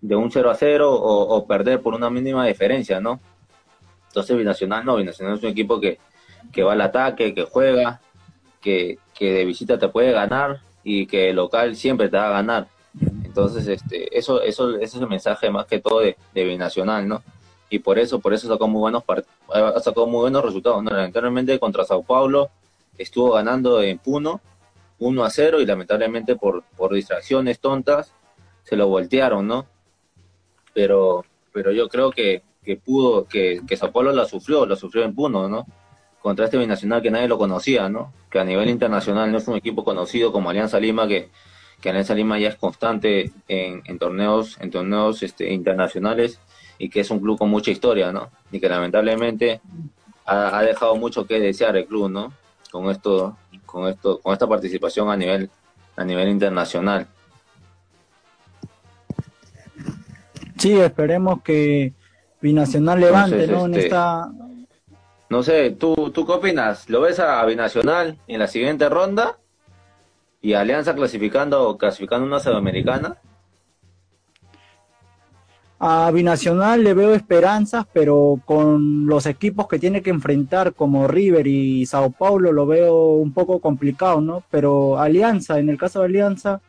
de 0.00 0.16
un 0.16 0.30
0 0.30 0.50
a 0.50 0.54
0 0.54 0.92
o, 0.92 1.46
perder 1.46 1.80
por 1.80 1.94
una 1.94 2.10
mínima 2.10 2.46
diferencia, 2.46 3.00
¿no? 3.00 3.20
Entonces 4.08 4.36
Binacional 4.36 4.84
no, 4.84 4.96
Binacional 4.96 5.36
es 5.36 5.42
un 5.42 5.50
equipo 5.50 5.80
que, 5.80 5.98
que 6.52 6.62
va 6.62 6.72
al 6.72 6.80
ataque, 6.80 7.34
que 7.34 7.44
juega, 7.44 8.00
que, 8.60 8.98
que 9.14 9.32
de 9.32 9.44
visita 9.44 9.78
te 9.78 9.88
puede 9.88 10.12
ganar 10.12 10.60
y 10.84 11.06
que 11.06 11.32
local 11.32 11.76
siempre 11.76 12.08
te 12.08 12.16
va 12.16 12.28
a 12.28 12.32
ganar. 12.32 12.68
Entonces, 13.24 13.66
este, 13.66 14.16
eso, 14.16 14.40
eso, 14.40 14.76
ese 14.76 14.96
es 14.96 15.02
el 15.02 15.08
mensaje 15.08 15.50
más 15.50 15.66
que 15.66 15.80
todo 15.80 16.00
de, 16.00 16.16
Binacional, 16.32 17.06
¿no? 17.06 17.22
y 17.68 17.80
por 17.80 17.98
eso, 17.98 18.20
por 18.20 18.32
eso 18.32 18.46
sacó 18.48 18.68
muy 18.68 18.78
buenos 18.78 19.02
sacó 19.82 20.06
muy 20.06 20.20
buenos 20.20 20.44
resultados. 20.44 20.82
¿no? 20.82 20.90
Lamentablemente 20.90 21.58
contra 21.58 21.84
Sao 21.84 22.02
Paulo 22.02 22.50
estuvo 22.96 23.32
ganando 23.32 23.82
en 23.82 23.98
Puno 23.98 24.40
1 24.98 25.24
a 25.24 25.30
0 25.30 25.60
y 25.60 25.66
lamentablemente 25.66 26.36
por, 26.36 26.62
por 26.76 26.94
distracciones 26.94 27.58
tontas 27.58 28.12
se 28.62 28.76
lo 28.76 28.88
voltearon, 28.88 29.46
¿no? 29.46 29.66
Pero, 30.76 31.24
pero 31.54 31.72
yo 31.72 31.88
creo 31.88 32.10
que, 32.10 32.42
que 32.62 32.76
pudo, 32.76 33.24
que, 33.24 33.62
que 33.66 33.78
Sao 33.78 33.92
Paulo 33.92 34.12
la 34.12 34.26
sufrió, 34.26 34.66
la 34.66 34.76
sufrió 34.76 35.04
en 35.04 35.14
Puno, 35.14 35.48
¿no? 35.48 35.64
Contra 36.20 36.44
este 36.44 36.58
binacional 36.58 37.00
que 37.00 37.10
nadie 37.10 37.28
lo 37.28 37.38
conocía, 37.38 37.88
¿no? 37.88 38.12
Que 38.30 38.40
a 38.40 38.44
nivel 38.44 38.68
internacional 38.68 39.32
no 39.32 39.38
es 39.38 39.48
un 39.48 39.56
equipo 39.56 39.84
conocido 39.84 40.32
como 40.32 40.50
Alianza 40.50 40.78
Lima, 40.78 41.08
que, 41.08 41.30
que 41.80 41.88
Alianza 41.88 42.14
Lima 42.14 42.38
ya 42.38 42.50
es 42.50 42.56
constante 42.56 43.32
en, 43.48 43.80
en 43.86 43.98
torneos, 43.98 44.58
en 44.60 44.70
torneos 44.70 45.22
este, 45.22 45.50
internacionales 45.50 46.40
y 46.76 46.90
que 46.90 47.00
es 47.00 47.10
un 47.10 47.20
club 47.20 47.38
con 47.38 47.48
mucha 47.48 47.70
historia, 47.70 48.12
¿no? 48.12 48.28
Y 48.52 48.60
que 48.60 48.68
lamentablemente 48.68 49.62
ha, 50.26 50.62
dejado 50.62 50.94
mucho 50.96 51.26
que 51.26 51.40
desear 51.40 51.74
el 51.78 51.86
club, 51.86 52.10
¿no? 52.10 52.34
Con 52.70 52.90
esto, 52.90 53.38
con 53.64 53.88
esto, 53.88 54.20
con 54.20 54.34
esta 54.34 54.46
participación 54.46 55.08
a 55.08 55.16
nivel, 55.16 55.48
a 55.96 56.04
nivel 56.04 56.28
internacional. 56.28 57.06
Sí, 60.58 60.78
esperemos 60.78 61.42
que 61.42 61.92
Binacional 62.40 63.00
levante, 63.00 63.46
¿no? 63.46 63.66
en 63.66 63.74
este, 63.74 63.86
esta... 63.86 64.30
No 65.28 65.42
sé, 65.42 65.72
¿tú, 65.72 66.10
¿tú 66.14 66.24
qué 66.24 66.32
opinas? 66.32 66.88
¿Lo 66.88 67.00
ves 67.00 67.18
a 67.18 67.44
Binacional 67.44 68.18
en 68.28 68.38
la 68.38 68.46
siguiente 68.46 68.88
ronda? 68.88 69.38
¿Y 70.40 70.54
Alianza 70.54 70.94
clasificando, 70.94 71.76
clasificando 71.76 72.26
una 72.26 72.38
sudamericana? 72.38 73.16
A 75.78 76.10
Binacional 76.10 76.84
le 76.84 76.94
veo 76.94 77.14
esperanzas, 77.14 77.84
pero 77.92 78.40
con 78.44 79.06
los 79.06 79.26
equipos 79.26 79.68
que 79.68 79.78
tiene 79.78 80.00
que 80.00 80.10
enfrentar 80.10 80.72
como 80.72 81.06
River 81.06 81.46
y 81.46 81.84
Sao 81.84 82.10
Paulo 82.12 82.50
lo 82.52 82.66
veo 82.66 83.14
un 83.14 83.34
poco 83.34 83.60
complicado, 83.60 84.20
¿no? 84.20 84.42
Pero 84.50 84.98
Alianza, 84.98 85.58
en 85.58 85.68
el 85.68 85.76
caso 85.76 85.98
de 85.98 86.06
Alianza, 86.06 86.62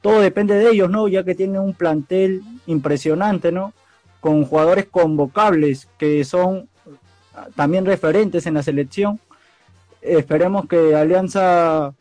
todo 0.00 0.20
depende 0.20 0.54
de 0.54 0.70
ellos, 0.70 0.90
¿no? 0.90 1.08
Ya 1.08 1.24
que 1.24 1.34
tiene 1.34 1.58
un 1.58 1.74
plantel 1.74 2.42
impresionante, 2.66 3.52
¿no? 3.52 3.72
con 4.20 4.44
jugadores 4.44 4.86
convocables 4.86 5.88
que 5.98 6.24
son 6.24 6.68
también 7.54 7.86
referentes 7.86 8.46
en 8.46 8.54
la 8.54 8.62
selección. 8.62 9.20
Esperemos 10.02 10.66
que 10.66 10.94
Alianza 10.94 11.94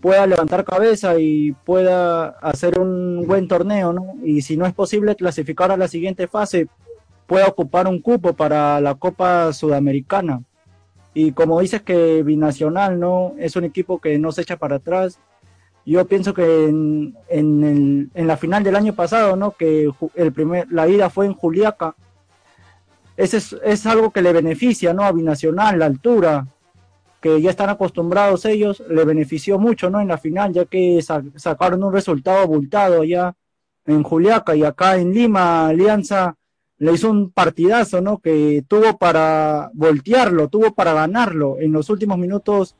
pueda 0.00 0.26
levantar 0.26 0.64
cabeza 0.64 1.18
y 1.18 1.52
pueda 1.52 2.28
hacer 2.40 2.78
un 2.78 3.26
buen 3.26 3.48
torneo, 3.48 3.92
¿no? 3.92 4.14
Y 4.22 4.42
si 4.42 4.56
no 4.56 4.66
es 4.66 4.74
posible 4.74 5.16
clasificar 5.16 5.72
a 5.72 5.76
la 5.76 5.88
siguiente 5.88 6.28
fase, 6.28 6.68
pueda 7.26 7.46
ocupar 7.46 7.88
un 7.88 8.00
cupo 8.00 8.34
para 8.34 8.80
la 8.80 8.94
Copa 8.94 9.52
Sudamericana. 9.52 10.42
Y 11.14 11.32
como 11.32 11.60
dices 11.60 11.82
que 11.82 12.22
Binacional, 12.22 13.00
¿no? 13.00 13.34
Es 13.38 13.56
un 13.56 13.64
equipo 13.64 14.00
que 14.00 14.18
no 14.18 14.30
se 14.32 14.42
echa 14.42 14.56
para 14.56 14.76
atrás. 14.76 15.18
Yo 15.86 16.06
pienso 16.06 16.32
que 16.32 16.66
en, 16.66 17.14
en, 17.28 18.10
en 18.14 18.26
la 18.26 18.36
final 18.36 18.62
del 18.62 18.76
año 18.76 18.94
pasado, 18.94 19.36
¿no? 19.36 19.52
Que 19.52 19.90
el 20.14 20.32
primer, 20.32 20.66
la 20.70 20.88
ida 20.88 21.10
fue 21.10 21.26
en 21.26 21.34
Juliaca, 21.34 21.94
ese 23.16 23.36
es, 23.64 23.86
algo 23.86 24.10
que 24.10 24.22
le 24.22 24.32
beneficia 24.32 24.92
¿no? 24.92 25.04
a 25.04 25.12
Binacional, 25.12 25.78
la 25.78 25.86
altura, 25.86 26.48
que 27.20 27.40
ya 27.40 27.50
están 27.50 27.70
acostumbrados 27.70 28.44
ellos, 28.44 28.82
le 28.88 29.04
benefició 29.04 29.58
mucho 29.58 29.88
¿no? 29.88 30.00
en 30.00 30.08
la 30.08 30.18
final, 30.18 30.52
ya 30.52 30.64
que 30.64 31.00
sacaron 31.36 31.84
un 31.84 31.92
resultado 31.92 32.38
abultado 32.38 33.02
allá 33.02 33.34
en 33.86 34.02
Juliaca 34.02 34.56
y 34.56 34.64
acá 34.64 34.96
en 34.96 35.14
Lima, 35.14 35.68
Alianza 35.68 36.34
le 36.78 36.92
hizo 36.92 37.08
un 37.08 37.30
partidazo, 37.30 38.00
¿no? 38.00 38.18
Que 38.18 38.64
tuvo 38.66 38.98
para 38.98 39.70
voltearlo, 39.74 40.48
tuvo 40.48 40.74
para 40.74 40.92
ganarlo. 40.92 41.58
En 41.60 41.72
los 41.72 41.88
últimos 41.88 42.18
minutos, 42.18 42.74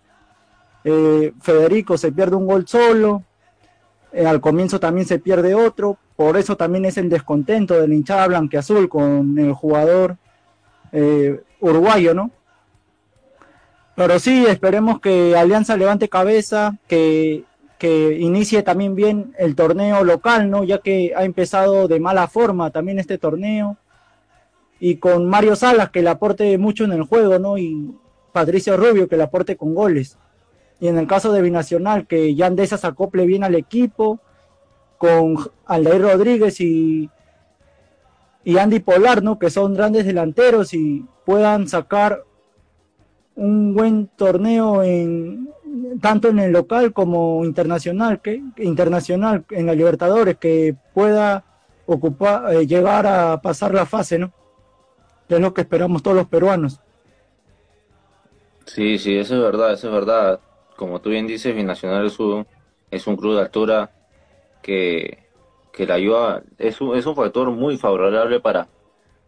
eh, 0.84 1.32
Federico 1.40 1.96
se 1.96 2.12
pierde 2.12 2.36
un 2.36 2.46
gol 2.46 2.68
solo, 2.68 3.24
eh, 4.12 4.26
al 4.26 4.40
comienzo 4.40 4.78
también 4.78 5.06
se 5.06 5.18
pierde 5.18 5.54
otro, 5.54 5.98
por 6.14 6.36
eso 6.36 6.56
también 6.56 6.84
es 6.84 6.96
el 6.98 7.08
descontento 7.08 7.80
de 7.80 7.88
la 7.88 7.94
hinchada 7.94 8.28
blanqueazul 8.28 8.88
con 8.88 9.38
el 9.38 9.52
jugador 9.52 10.16
eh, 10.92 11.40
uruguayo, 11.60 12.14
¿no? 12.14 12.30
Pero 13.96 14.18
sí, 14.18 14.44
esperemos 14.46 15.00
que 15.00 15.36
Alianza 15.36 15.76
levante 15.76 16.08
cabeza, 16.08 16.76
que, 16.86 17.44
que 17.78 18.18
inicie 18.18 18.62
también 18.62 18.94
bien 18.94 19.34
el 19.38 19.54
torneo 19.54 20.04
local, 20.04 20.50
¿no? 20.50 20.64
Ya 20.64 20.78
que 20.78 21.12
ha 21.16 21.24
empezado 21.24 21.88
de 21.88 22.00
mala 22.00 22.28
forma 22.28 22.70
también 22.70 22.98
este 22.98 23.18
torneo. 23.18 23.76
Y 24.80 24.96
con 24.96 25.26
Mario 25.28 25.56
Salas, 25.56 25.90
que 25.90 26.02
le 26.02 26.10
aporte 26.10 26.58
mucho 26.58 26.84
en 26.84 26.92
el 26.92 27.04
juego, 27.04 27.38
¿no? 27.38 27.56
Y 27.56 27.94
Patricio 28.32 28.76
Rubio, 28.76 29.08
que 29.08 29.16
le 29.16 29.22
aporte 29.22 29.56
con 29.56 29.74
goles. 29.74 30.18
Y 30.80 30.88
en 30.88 30.98
el 30.98 31.06
caso 31.06 31.32
de 31.32 31.42
Binacional, 31.42 32.06
que 32.06 32.34
Yandesa 32.34 32.78
se 32.78 32.86
acople 32.86 33.26
bien 33.26 33.44
al 33.44 33.54
equipo, 33.54 34.20
con 34.98 35.36
Aldair 35.66 36.02
Rodríguez 36.02 36.60
y 36.60 37.10
y 38.44 38.58
Andy 38.58 38.80
Polar, 38.80 39.22
¿no? 39.22 39.38
Que 39.38 39.50
son 39.50 39.74
grandes 39.74 40.04
delanteros 40.04 40.74
y 40.74 41.04
puedan 41.24 41.66
sacar 41.66 42.22
un 43.36 43.74
buen 43.74 44.06
torneo 44.06 44.82
en 44.82 45.48
tanto 46.00 46.28
en 46.28 46.38
el 46.38 46.52
local 46.52 46.92
como 46.92 47.44
internacional, 47.44 48.20
que 48.20 48.40
internacional 48.58 49.44
en 49.50 49.66
la 49.66 49.74
Libertadores, 49.74 50.36
que 50.36 50.76
pueda 50.92 51.44
ocupar, 51.86 52.54
eh, 52.54 52.66
llegar 52.66 53.06
a 53.06 53.40
pasar 53.40 53.74
la 53.74 53.86
fase, 53.86 54.18
¿no? 54.18 54.32
es 55.28 55.40
lo 55.40 55.52
que 55.52 55.62
esperamos 55.62 56.02
todos 56.02 56.16
los 56.16 56.28
peruanos. 56.28 56.78
Sí, 58.66 58.98
sí, 58.98 59.16
eso 59.16 59.34
es 59.34 59.42
verdad, 59.42 59.72
eso 59.72 59.88
es 59.88 59.94
verdad. 59.94 60.40
Como 60.76 61.00
tú 61.00 61.10
bien 61.10 61.26
dices, 61.26 61.54
Binacional 61.54 62.06
es 62.06 62.18
un, 62.18 62.46
es 62.90 63.06
un 63.06 63.16
club 63.16 63.34
de 63.34 63.42
altura 63.42 63.90
que, 64.62 65.18
que 65.72 65.86
la 65.86 65.94
ayuda 65.94 66.42
es 66.58 66.80
un, 66.80 66.96
es 66.96 67.06
un 67.06 67.16
factor 67.16 67.50
muy 67.50 67.76
favorable 67.76 68.40
para, 68.40 68.68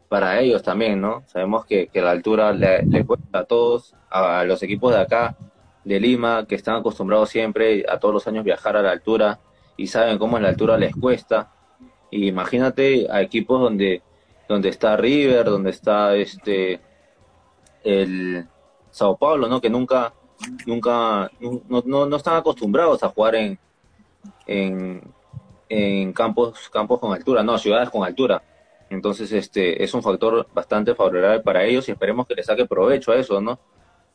para 0.09 0.41
ellos 0.41 0.63
también, 0.63 1.01
¿no? 1.01 1.25
Sabemos 1.27 1.67
que, 1.67 1.89
que 1.89 2.01
la 2.01 2.13
altura 2.13 2.53
le, 2.53 3.05
cuesta 3.05 3.41
a 3.41 3.45
todos, 3.45 3.95
a 4.11 4.45
los 4.45 4.63
equipos 4.63 4.95
de 4.95 5.01
acá, 5.01 5.37
de 5.85 6.01
Lima, 6.01 6.47
que 6.47 6.55
están 6.55 6.77
acostumbrados 6.77 7.29
siempre 7.31 7.85
a 7.89 7.99
todos 7.99 8.15
los 8.15 8.27
años 8.27 8.45
viajar 8.45 8.77
a 8.77 8.83
la 8.83 8.91
altura 8.91 9.41
y 9.77 9.87
saben 9.89 10.19
cómo 10.19 10.37
en 10.37 10.45
la 10.45 10.49
altura 10.51 10.77
les 10.77 10.95
cuesta. 10.95 11.53
Imagínate 12.11 13.07
a 13.11 13.21
equipos 13.21 13.61
donde, 13.61 14.03
donde 14.49 14.69
está 14.69 14.97
River, 14.97 15.45
donde 15.45 15.71
está 15.71 16.15
este 16.17 16.81
el 17.85 18.47
Sao 18.91 19.17
Paulo, 19.17 19.49
¿no? 19.49 19.61
Que 19.61 19.71
nunca, 19.71 20.13
nunca, 20.67 21.31
no, 21.41 21.83
no, 21.85 22.07
no 22.07 22.17
están 22.17 22.37
acostumbrados 22.37 23.03
a 23.03 23.09
jugar 23.09 23.35
en, 23.37 23.59
en, 24.47 25.03
en 25.69 26.13
campos, 26.13 26.69
campos 26.71 27.01
con 27.01 27.13
altura, 27.13 27.43
no, 27.43 27.59
ciudades 27.59 27.91
con 27.91 28.05
altura. 28.05 28.43
Entonces, 28.89 29.33
este, 29.33 29.83
es 29.83 29.95
un 29.95 30.03
factor 30.03 30.47
bastante 30.55 30.95
favorable 30.95 31.41
para 31.41 31.65
ellos 31.65 31.89
y 31.89 31.93
esperemos 31.93 32.27
que 32.27 32.35
le 32.35 32.43
saque 32.43 32.67
provecho 32.67 33.13
a 33.13 33.17
eso, 33.17 33.41
¿no? 33.41 33.59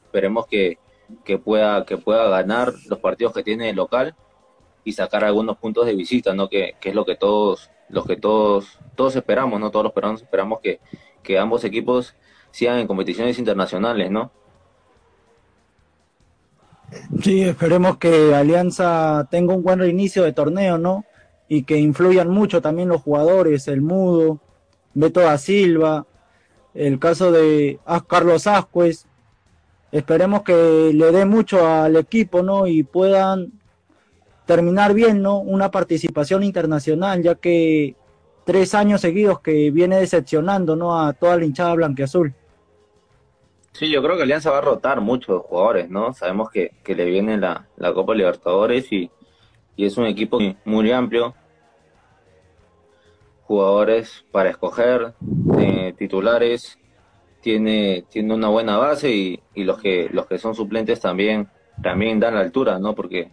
Esperemos 0.05 0.47
que, 0.47 0.77
que 1.25 1.37
pueda, 1.37 1.85
que 1.85 1.97
pueda 1.97 2.29
ganar 2.29 2.73
los 2.87 2.99
partidos 2.99 3.33
que 3.33 3.43
tiene 3.43 3.69
el 3.69 3.75
local 3.75 4.15
y 4.83 4.93
sacar 4.93 5.23
algunos 5.23 5.57
puntos 5.57 5.85
de 5.85 5.95
visita, 5.95 6.33
¿no? 6.33 6.47
Que, 6.47 6.75
que 6.79 6.89
es 6.89 6.95
lo 6.95 7.05
que 7.05 7.15
todos, 7.15 7.69
los 7.89 8.05
que 8.05 8.15
todos, 8.15 8.79
todos 8.95 9.15
esperamos, 9.15 9.59
¿no? 9.59 9.71
Todos 9.71 9.83
los 9.83 9.93
peruanos 9.93 10.21
esperamos 10.21 10.61
que, 10.61 10.79
que 11.21 11.37
ambos 11.37 11.63
equipos 11.65 12.15
sigan 12.51 12.79
en 12.79 12.87
competiciones 12.87 13.37
internacionales, 13.39 14.09
¿no? 14.09 14.31
Sí, 17.23 17.41
esperemos 17.43 17.97
que 17.97 18.33
Alianza 18.33 19.27
tenga 19.29 19.53
un 19.53 19.63
buen 19.63 19.79
reinicio 19.79 20.23
de 20.23 20.33
torneo, 20.33 20.77
¿no? 20.77 21.05
y 21.53 21.63
que 21.63 21.77
influyan 21.77 22.29
mucho 22.29 22.61
también 22.61 22.87
los 22.87 23.01
jugadores, 23.01 23.67
el 23.67 23.81
Mudo, 23.81 24.39
Beto 24.93 25.19
da 25.19 25.37
Silva, 25.37 26.07
el 26.73 26.97
caso 26.97 27.29
de 27.33 27.77
Carlos 28.07 28.47
Ascuez. 28.47 29.05
Esperemos 29.91 30.43
que 30.43 30.91
le 30.93 31.11
dé 31.11 31.25
mucho 31.25 31.67
al 31.67 31.97
equipo, 31.97 32.41
¿no? 32.41 32.67
Y 32.67 32.83
puedan 32.83 33.51
terminar 34.45 34.93
bien, 34.93 35.21
¿no? 35.21 35.39
Una 35.39 35.69
participación 35.69 36.43
internacional, 36.43 37.21
ya 37.21 37.35
que 37.35 37.97
tres 38.45 38.73
años 38.73 39.01
seguidos 39.01 39.41
que 39.41 39.71
viene 39.71 39.99
decepcionando, 39.99 40.77
¿no? 40.77 41.01
A 41.01 41.11
toda 41.11 41.35
la 41.35 41.43
hinchada 41.43 41.73
blanqueazul. 41.73 42.33
Sí, 43.71 43.89
yo 43.89 44.03
creo 44.03 44.17
que 44.17 44.23
Alianza 44.23 44.51
va 44.51 44.57
a 44.59 44.61
rotar 44.61 45.01
muchos 45.01 45.41
jugadores, 45.43 45.89
¿no? 45.89 46.13
Sabemos 46.13 46.49
que, 46.49 46.71
que 46.83 46.93
le 46.93 47.05
viene 47.05 47.37
la, 47.37 47.67
la 47.77 47.93
Copa 47.93 48.13
Libertadores 48.13 48.91
y, 48.91 49.09
y 49.75 49.85
es 49.85 49.97
un 49.97 50.05
equipo 50.05 50.39
muy 50.65 50.91
amplio, 50.91 51.33
jugadores 53.43 54.25
para 54.31 54.49
escoger, 54.49 55.13
eh, 55.57 55.93
titulares, 55.97 56.77
tiene, 57.41 58.05
tiene 58.09 58.33
una 58.33 58.49
buena 58.49 58.77
base 58.77 59.09
y, 59.09 59.41
y, 59.55 59.63
los 59.63 59.81
que 59.81 60.09
los 60.11 60.27
que 60.27 60.37
son 60.37 60.55
suplentes 60.55 60.99
también 60.99 61.49
también 61.81 62.19
dan 62.19 62.35
la 62.35 62.41
altura, 62.41 62.79
¿no? 62.79 62.93
Porque 62.93 63.31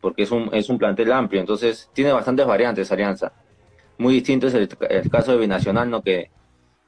porque 0.00 0.22
es 0.22 0.30
un 0.30 0.50
es 0.52 0.68
un 0.68 0.78
plantel 0.78 1.12
amplio, 1.12 1.40
entonces 1.40 1.90
tiene 1.92 2.12
bastantes 2.12 2.46
variantes 2.46 2.90
Alianza. 2.90 3.32
Muy 3.98 4.14
distinto 4.14 4.48
es 4.48 4.54
el, 4.54 4.68
caso 5.10 5.32
de 5.32 5.38
Binacional, 5.38 5.90
¿no? 5.90 6.02
Que, 6.02 6.30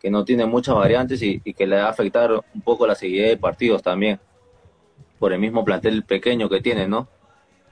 que 0.05 0.11
no 0.11 0.23
tiene 0.23 0.45
muchas 0.45 0.75
variantes 0.75 1.23
y, 1.23 1.41
y, 1.43 1.55
que 1.55 1.67
le 1.67 1.77
va 1.77 1.87
a 1.87 1.89
afectar 1.89 2.31
un 2.31 2.61
poco 2.61 2.87
la 2.87 2.95
seguridad 2.95 3.29
de 3.29 3.39
partidos 3.39 3.83
también 3.83 4.21
por 5.19 5.33
el 5.33 5.39
mismo 5.39 5.65
plantel 5.65 6.03
pequeño 6.05 6.51
que 6.51 6.61
tiene, 6.61 6.87
¿no? 6.87 7.09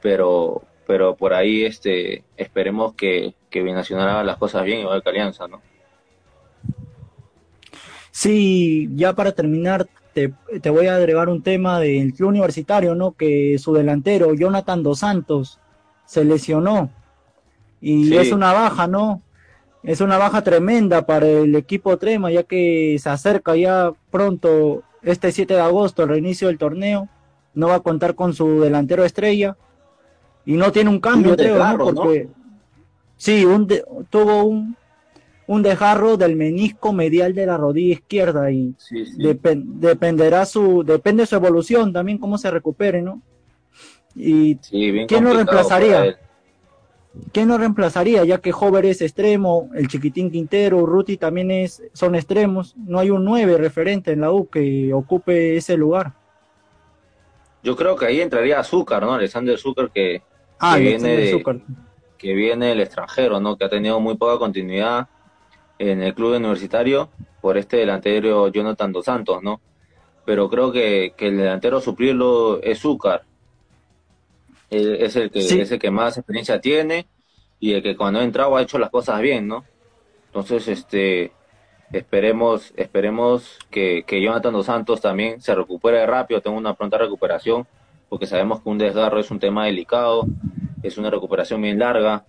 Pero 0.01 0.62
pero 0.87 1.14
por 1.14 1.35
ahí 1.35 1.62
este 1.62 2.25
esperemos 2.38 2.95
que, 2.95 3.35
que 3.51 3.62
Binacional 3.62 4.09
haga 4.09 4.25
las 4.25 4.38
cosas 4.38 4.64
bien 4.64 4.81
igual 4.81 5.03
que 5.03 5.11
Alianza, 5.11 5.47
¿no? 5.47 5.61
Sí, 8.11 8.88
ya 8.95 9.12
para 9.12 9.33
terminar, 9.33 9.87
te, 10.14 10.33
te, 10.62 10.71
voy 10.71 10.87
a 10.87 10.97
agregar 10.97 11.29
un 11.29 11.42
tema 11.42 11.81
del 11.81 12.14
club 12.14 12.31
universitario, 12.31 12.95
¿no? 12.95 13.12
Que 13.12 13.59
su 13.59 13.75
delantero, 13.75 14.33
Jonathan 14.33 14.83
Dos 14.83 15.01
Santos, 15.01 15.61
se 16.07 16.25
lesionó. 16.25 16.88
Y 17.83 18.07
sí. 18.07 18.16
es 18.16 18.33
una 18.33 18.55
baja, 18.55 18.87
¿no? 18.87 19.21
Es 19.83 20.01
una 20.01 20.16
baja 20.16 20.42
tremenda 20.42 21.07
para 21.07 21.27
el 21.27 21.55
equipo 21.57 21.97
Trema, 21.97 22.31
ya 22.31 22.45
que 22.45 22.97
se 23.01 23.09
acerca 23.09 23.57
ya 23.57 23.93
pronto, 24.11 24.83
este 25.03 25.33
7 25.33 25.55
de 25.55 25.61
agosto, 25.61 26.03
el 26.05 26.09
reinicio 26.11 26.49
del 26.49 26.59
torneo. 26.59 27.09
No 27.55 27.68
va 27.68 27.76
a 27.76 27.80
contar 27.80 28.14
con 28.14 28.33
su 28.33 28.61
delantero 28.61 29.05
estrella 29.05 29.57
y 30.47 30.55
no 30.55 30.72
tiene 30.72 30.91
un 30.91 31.01
cambio, 31.01 31.37
creo, 31.37 31.59
¿no? 31.59 31.78
Porque 31.78 32.28
sí, 33.16 33.45
un 33.45 33.66
de, 33.66 33.85
tuvo 34.09 34.45
un, 34.45 34.76
un 35.47 35.62
desgarro 35.62 36.16
del 36.16 36.37
menisco 36.37 36.93
medial 36.93 37.35
de 37.35 37.47
la 37.47 37.57
rodilla 37.57 37.95
izquierda 37.95 38.51
y 38.51 38.74
sí, 38.78 39.05
sí. 39.05 39.22
Dep 39.22 39.45
dependerá 39.45 40.47
su, 40.47 40.83
depende 40.85 41.24
de 41.24 41.26
su 41.26 41.37
evolución 41.37 41.93
también 41.93 42.18
cómo 42.18 42.39
se 42.39 42.51
recupere, 42.51 43.03
¿no? 43.03 43.20
Y 44.14 44.59
sí, 44.62 45.05
¿quién 45.09 45.24
lo 45.24 45.35
reemplazaría? 45.35 46.18
¿Quién 47.33 47.49
lo 47.49 47.59
reemplazaría? 47.59 48.25
Ya 48.25 48.39
que 48.39 48.53
Hover 48.53 48.87
es 48.87 49.03
extremo, 49.03 49.71
el 49.75 49.89
chiquitín 49.89 50.31
Quintero, 50.31 50.87
Ruti 50.87 51.17
también 51.17 51.51
es, 51.51 51.83
son 51.93 52.15
extremos, 52.15 52.75
no 52.77 52.99
hay 52.99 53.11
un 53.11 53.25
9 53.25 53.59
referente 53.59 54.13
en 54.13 54.23
la 54.23 54.33
U 54.33 54.49
que 54.49 54.93
ocupe 54.95 55.57
ese 55.57 55.77
lugar. 55.77 56.13
Yo 57.63 57.77
creo 57.77 57.97
que 57.97 58.07
ahí 58.07 58.21
entraría 58.21 58.59
Azúcar, 58.59 59.03
¿no? 59.03 59.15
Alexander 59.15 59.55
Azúcar 59.55 59.91
que, 59.91 60.23
ah, 60.59 60.77
que 60.77 60.83
viene 60.83 61.17
de, 61.17 61.63
que 62.19 62.35
viene 62.35 62.67
del 62.69 62.81
extranjero, 62.81 63.41
¿no? 63.41 63.57
Que 63.57 63.65
ha 63.65 63.69
tenido 63.69 64.01
muy 64.01 64.17
poca 64.17 64.39
continuidad 64.39 65.09
en 65.79 66.03
el 66.03 66.15
club 66.15 66.37
universitario 66.37 67.11
por 67.41 67.59
este 67.59 67.79
delantero 67.79 68.49
Jonathan 68.49 68.93
Dos 68.93 69.05
Santos, 69.05 69.43
¿no? 69.43 69.61
Pero 70.25 70.49
creo 70.49 70.73
que, 70.73 71.15
el 71.19 71.37
delantero 71.37 71.81
suplirlo 71.81 72.63
es 72.63 72.81
Zúcar. 72.81 73.25
Es 74.73 75.16
el 75.16 75.31
que 75.31 75.41
es 75.41 75.70
el 75.70 75.79
que 75.79 75.91
más 75.91 76.16
experiencia 76.16 76.59
tiene 76.59 77.07
y 77.61 77.75
el 77.75 77.83
que 77.83 77.95
cuando 77.95 78.20
ha 78.20 78.25
entrado 78.25 78.57
ha 78.57 78.62
hecho 78.62 78.79
las 78.79 78.89
cosas 78.89 79.20
bien, 79.20 79.47
¿no? 79.47 79.64
Entonces, 80.27 80.66
este 80.66 81.33
esperemos 81.93 82.73
esperemos 82.77 83.59
que, 83.70 84.05
que 84.07 84.23
Jonathan 84.23 84.55
Dos 84.55 84.66
Santos 84.66 85.03
también 85.03 85.43
se 85.43 85.55
recupere 85.55 86.07
rápido, 86.07 86.41
tenga 86.41 86.57
una 86.57 86.73
pronta 86.73 86.97
recuperación, 86.97 87.66
porque 88.09 88.27
sabemos 88.27 88.62
que 88.62 88.70
un 88.70 88.79
desgarro 88.79 89.20
es 89.20 89.31
un 89.31 89.39
tema 89.39 89.66
delicado, 89.66 90.27
es 90.83 90.97
una 90.97 91.11
recuperación 91.11 91.61
bien 91.61 91.79
larga, 91.79 92.25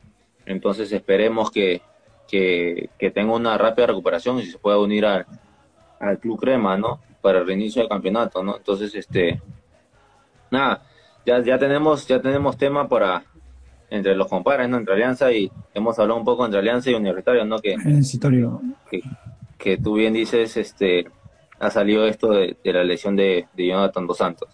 entonces 0.45 0.91
esperemos 0.91 1.49
que, 1.49 1.81
que, 2.27 2.89
tenga 3.13 3.33
una 3.33 3.57
rápida 3.57 3.87
recuperación 3.87 4.39
y 4.39 4.45
se 4.47 4.57
pueda 4.57 4.77
unir 4.79 5.05
al, 5.05 5.25
al 5.99 6.19
Club 6.19 6.41
Crema, 6.41 6.77
¿no? 6.77 6.99
Para 7.21 7.39
el 7.39 7.47
reinicio 7.47 7.81
del 7.81 7.89
campeonato, 7.89 8.43
¿no? 8.43 8.57
Entonces, 8.57 8.93
este, 8.95 9.41
nada, 10.51 10.83
ya, 11.25 11.41
ya 11.41 11.57
tenemos, 11.57 12.07
ya 12.07 12.21
tenemos 12.21 12.57
tema 12.57 12.87
para 12.87 13.25
entre 13.89 14.15
los 14.15 14.27
compadres, 14.27 14.67
¿no? 14.69 14.77
Entre 14.77 14.93
Alianza 14.93 15.31
y 15.31 15.51
hemos 15.73 15.99
hablado 15.99 16.19
un 16.19 16.25
poco 16.25 16.45
entre 16.45 16.59
Alianza 16.59 16.89
y 16.89 16.95
Universitario, 16.95 17.45
¿no? 17.45 17.59
Que, 17.59 17.75
que, 18.89 19.01
que 19.57 19.77
tú 19.77 19.95
bien 19.95 20.13
dices, 20.13 20.57
este, 20.57 21.05
ha 21.59 21.69
salido 21.69 22.05
esto 22.07 22.31
de, 22.31 22.57
la 22.63 22.83
lesión 22.83 23.15
de, 23.15 23.47
de 23.53 23.67
Jonathan 23.67 24.07
Dos 24.07 24.17
Santos. 24.17 24.49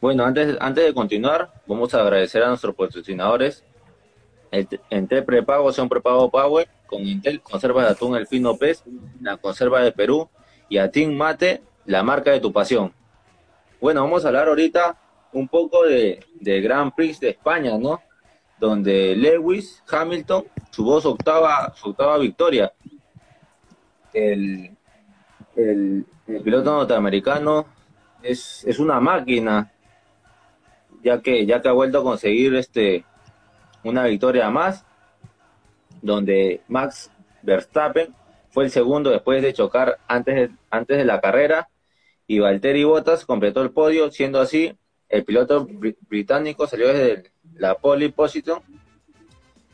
Bueno, 0.00 0.24
antes, 0.24 0.56
antes 0.60 0.84
de 0.84 0.94
continuar, 0.94 1.52
vamos 1.66 1.94
a 1.94 2.00
agradecer 2.00 2.42
a 2.42 2.48
nuestros 2.48 2.74
patrocinadores. 2.74 3.64
Entel 4.90 5.24
Prepago 5.24 5.72
sea 5.72 5.84
un 5.84 5.88
prepago 5.88 6.30
Power 6.30 6.68
con 6.86 7.06
Intel, 7.06 7.40
conserva 7.40 7.84
de 7.84 7.90
atún 7.90 8.16
el 8.16 8.26
fino 8.26 8.56
pez, 8.56 8.84
la 9.20 9.36
conserva 9.36 9.80
de 9.82 9.92
Perú 9.92 10.28
y 10.68 10.78
a 10.78 10.90
Team 10.90 11.12
Mate, 11.12 11.62
la 11.86 12.02
marca 12.02 12.30
de 12.32 12.40
tu 12.40 12.52
pasión. 12.52 12.92
Bueno, 13.82 14.02
vamos 14.02 14.24
a 14.24 14.28
hablar 14.28 14.46
ahorita 14.46 14.96
un 15.32 15.48
poco 15.48 15.82
de, 15.82 16.24
del 16.38 16.62
Grand 16.62 16.94
Prix 16.94 17.18
de 17.18 17.30
España, 17.30 17.76
¿no? 17.76 18.00
Donde 18.60 19.16
Lewis 19.16 19.82
Hamilton 19.90 20.44
tuvo 20.70 21.00
su 21.00 21.08
octava, 21.08 21.74
su 21.74 21.88
octava 21.88 22.16
victoria. 22.18 22.72
El, 24.12 24.70
el, 25.56 26.06
piloto 26.44 26.70
norteamericano 26.72 27.66
es, 28.22 28.64
es 28.68 28.78
una 28.78 29.00
máquina 29.00 29.72
ya 31.02 31.20
que, 31.20 31.44
ya 31.44 31.60
que 31.60 31.68
ha 31.68 31.72
vuelto 31.72 31.98
a 31.98 32.04
conseguir 32.04 32.54
este, 32.54 33.04
una 33.82 34.04
victoria 34.04 34.48
más, 34.48 34.86
donde 36.00 36.62
Max 36.68 37.10
Verstappen 37.42 38.14
fue 38.50 38.62
el 38.62 38.70
segundo 38.70 39.10
después 39.10 39.42
de 39.42 39.52
chocar 39.52 39.98
antes 40.06 40.36
de, 40.36 40.50
antes 40.70 40.98
de 40.98 41.04
la 41.04 41.20
carrera 41.20 41.68
y 42.32 42.38
Valtteri 42.38 42.82
Bottas 42.84 43.26
completó 43.26 43.60
el 43.60 43.72
podio, 43.72 44.10
siendo 44.10 44.40
así 44.40 44.74
el 45.10 45.22
piloto 45.22 45.68
británico 46.08 46.66
salió 46.66 46.88
desde 46.88 47.30
la 47.56 47.74
pole 47.74 48.08
position 48.08 48.62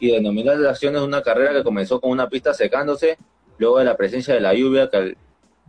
y 0.01 0.11
denominó 0.11 0.53
las 0.57 0.73
acciones 0.73 1.03
una 1.03 1.23
carrera 1.23 1.53
que 1.53 1.63
comenzó 1.63 2.01
con 2.01 2.11
una 2.11 2.29
pista 2.29 2.53
secándose 2.53 3.17
luego 3.59 3.79
de 3.79 3.85
la 3.85 3.97
presencia 3.97 4.35
de 4.35 4.41
la 4.41 4.55
lluvia 4.55 4.91
que 4.91 5.15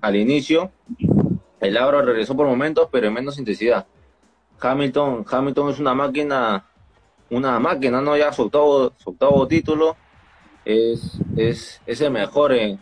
al, 0.01 0.15
inicio 0.15 0.71
el 1.59 1.77
agro 1.77 2.01
regresó 2.01 2.35
por 2.35 2.47
momentos 2.47 2.89
pero 2.91 3.05
en 3.05 3.13
menos 3.13 3.37
intensidad 3.37 3.85
Hamilton, 4.59 5.27
Hamilton 5.29 5.69
es 5.69 5.79
una 5.79 5.93
máquina, 5.93 6.65
una 7.29 7.59
máquina, 7.59 8.01
¿no? 8.01 8.17
Ya 8.17 8.33
su 8.33 8.41
octavo, 8.41 8.93
su 8.97 9.11
octavo 9.11 9.47
título 9.47 9.95
es, 10.65 11.19
es, 11.37 11.83
es 11.85 12.01
el 12.01 12.09
mejor 12.09 12.53
en, 12.53 12.79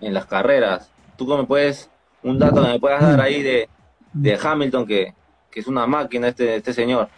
en 0.00 0.12
las 0.12 0.26
carreras. 0.26 0.90
¿Tú 1.16 1.24
me 1.28 1.44
puedes, 1.44 1.88
un 2.24 2.38
dato 2.38 2.62
que 2.62 2.68
me 2.72 2.80
puedas 2.80 3.00
dar 3.00 3.20
ahí 3.20 3.42
de, 3.42 3.68
de 4.12 4.38
Hamilton, 4.42 4.86
que, 4.86 5.14
que 5.50 5.60
es 5.60 5.66
una 5.66 5.86
máquina 5.86 6.28
este, 6.28 6.56
este 6.56 6.72
señor? 6.72 7.08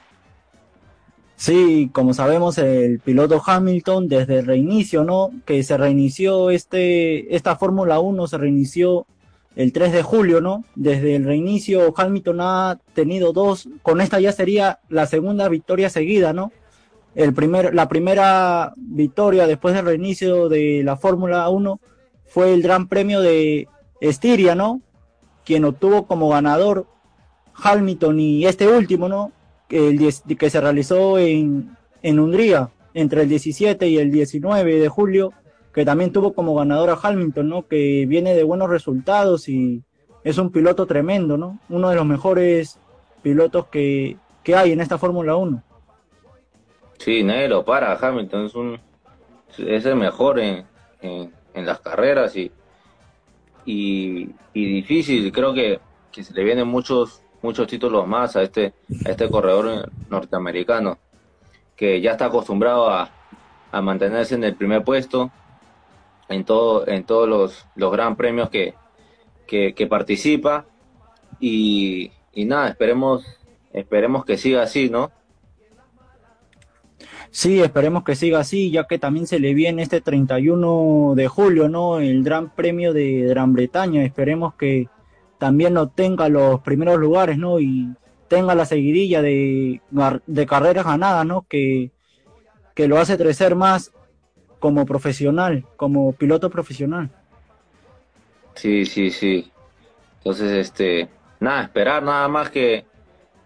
Sí, 1.37 1.91
como 1.93 2.15
sabemos, 2.15 2.57
el 2.57 2.99
piloto 3.01 3.43
Hamilton 3.45 4.09
desde 4.09 4.39
el 4.39 4.47
reinicio, 4.47 5.05
¿no? 5.05 5.31
Que 5.45 5.63
se 5.63 5.77
reinició 5.77 6.51
este, 6.51 7.35
esta 7.37 7.57
Fórmula 7.57 8.01
1 8.01 8.27
se 8.27 8.39
reinició 8.39 9.07
el 9.55 9.73
3 9.73 9.93
de 9.93 10.03
julio, 10.03 10.41
¿no? 10.41 10.65
Desde 10.75 11.17
el 11.17 11.25
reinicio, 11.25 11.93
Hamilton 11.95 12.39
ha 12.41 12.79
tenido 12.95 13.33
dos, 13.33 13.69
con 13.83 14.01
esta 14.01 14.19
ya 14.19 14.33
sería 14.33 14.81
la 14.89 15.07
segunda 15.07 15.49
victoria 15.49 15.91
seguida, 15.91 16.33
¿no? 16.33 16.53
El 17.15 17.33
primer, 17.35 17.75
la 17.75 17.89
primera 17.89 18.73
victoria 18.77 19.47
después 19.47 19.75
del 19.75 19.87
reinicio 19.87 20.49
de 20.49 20.83
la 20.85 20.97
Fórmula 20.97 21.49
1 21.49 21.81
fue 22.27 22.53
el 22.53 22.63
Gran 22.63 22.89
Premio 22.89 23.21
de 23.21 23.69
Estiria, 24.01 24.55
¿no? 24.55 24.81
Quien 25.47 25.65
obtuvo 25.65 26.07
como 26.07 26.29
ganador 26.29 26.87
Hamilton 27.55 28.21
y 28.21 28.45
este 28.45 28.69
último, 28.69 29.09
¿no? 29.09 29.33
El, 29.71 29.99
que 30.37 30.51
se 30.51 30.61
realizó 30.61 31.19
en, 31.19 31.75
en 32.03 32.21
Hungría 32.21 32.69
entre 32.93 33.23
el 33.23 33.29
17 33.31 33.89
y 33.89 33.97
el 33.97 34.11
19 34.11 34.79
de 34.79 34.89
julio 34.89 35.33
que 35.77 35.85
también 35.85 36.11
tuvo 36.11 36.33
como 36.33 36.55
ganador 36.55 36.89
a 36.89 36.99
Hamilton, 37.01 37.51
¿no? 37.51 37.69
Que 37.69 38.07
viene 38.09 38.35
de 38.35 38.45
buenos 38.45 38.71
resultados 38.71 39.47
y 39.47 39.83
es 40.25 40.39
un 40.39 40.51
piloto 40.51 40.87
tremendo, 40.87 41.37
¿no? 41.37 41.59
Uno 41.69 41.91
de 41.91 41.97
los 41.97 42.07
mejores 42.07 42.81
pilotos 43.23 43.67
que, 43.67 44.17
hay 44.57 44.73
en 44.73 44.81
esta 44.81 44.97
Fórmula 44.97 45.37
1. 45.37 45.63
Sí, 46.97 47.23
nadie 47.23 47.49
lo 47.49 47.63
para, 47.63 47.93
Hamilton 47.95 48.47
es 48.47 48.55
un 48.55 48.81
es 49.59 49.85
el 49.85 49.97
mejor 49.97 50.39
en, 50.39 50.65
en, 51.03 51.67
las 51.67 51.81
carreras 51.81 52.35
y, 52.37 52.51
y, 53.67 54.31
difícil, 54.55 55.31
creo 55.33 55.53
que, 55.53 55.81
que, 56.11 56.25
se 56.25 56.33
le 56.33 56.45
vienen 56.45 56.67
muchos 56.69 57.21
muchos 57.43 57.67
títulos 57.67 58.07
más 58.07 58.35
a 58.37 58.43
este 58.43 58.73
a 59.05 59.11
este 59.11 59.29
corredor 59.29 59.93
norteamericano 60.09 60.99
que 61.77 62.01
ya 62.01 62.12
está 62.12 62.27
acostumbrado 62.27 62.89
a, 62.89 63.11
a 63.71 63.83
mantenerse 63.83 64.35
en 64.35 64.45
el 64.45 64.55
primer 64.55 64.83
puesto 64.85 65.31
en, 66.29 66.45
todo, 66.45 66.87
en 66.89 67.05
todos 67.05 67.29
los, 67.29 67.67
los 67.75 67.93
gran 67.93 68.17
premios 68.17 68.51
que, 68.51 68.75
que, 69.47 69.87
participa. 69.87 70.67
Y, 71.41 72.11
y, 72.33 72.45
nada, 72.45 72.69
esperemos, 72.69 73.25
esperemos 73.73 74.25
que 74.25 74.39
siga 74.39 74.62
así, 74.62 74.89
¿no? 74.91 75.11
Sí, 77.31 77.61
esperemos 77.61 78.05
que 78.05 78.16
siga 78.16 78.41
así, 78.41 78.70
ya 78.70 78.87
que 78.87 78.99
también 78.99 79.27
se 79.27 79.39
le 79.39 79.55
viene 79.55 79.83
este 79.83 80.01
31 80.01 81.14
de 81.14 81.29
julio, 81.29 81.68
¿no? 81.68 81.99
El 81.99 82.22
Gran 82.22 82.51
Premio 82.51 82.93
de 82.93 83.22
Gran 83.29 83.53
Bretaña. 83.53 84.05
Esperemos 84.05 84.55
que 84.55 84.89
también 85.39 85.77
obtenga 85.77 86.29
los 86.29 86.61
primeros 86.61 86.99
lugares, 86.99 87.39
¿no? 87.39 87.61
Y 87.61 87.89
tenga 88.29 88.55
la 88.55 88.64
seguidilla 88.64 89.22
de, 89.22 89.81
de 90.27 90.47
carreras 90.47 90.85
ganadas, 90.85 91.27
¿no? 91.27 91.47
Que, 91.49 91.91
que 92.74 92.89
lo 92.89 92.99
hace 92.99 93.16
crecer 93.16 93.55
más 93.55 93.93
como 94.59 94.87
profesional, 94.87 95.64
como 95.77 96.12
piloto 96.12 96.51
profesional. 96.51 97.11
Sí, 98.55 98.87
sí, 98.87 99.11
sí. 99.11 99.51
Entonces, 100.18 100.53
este, 100.53 101.09
nada, 101.41 101.64
esperar 101.64 102.03
nada 102.03 102.27
más 102.29 102.51
que, 102.51 102.85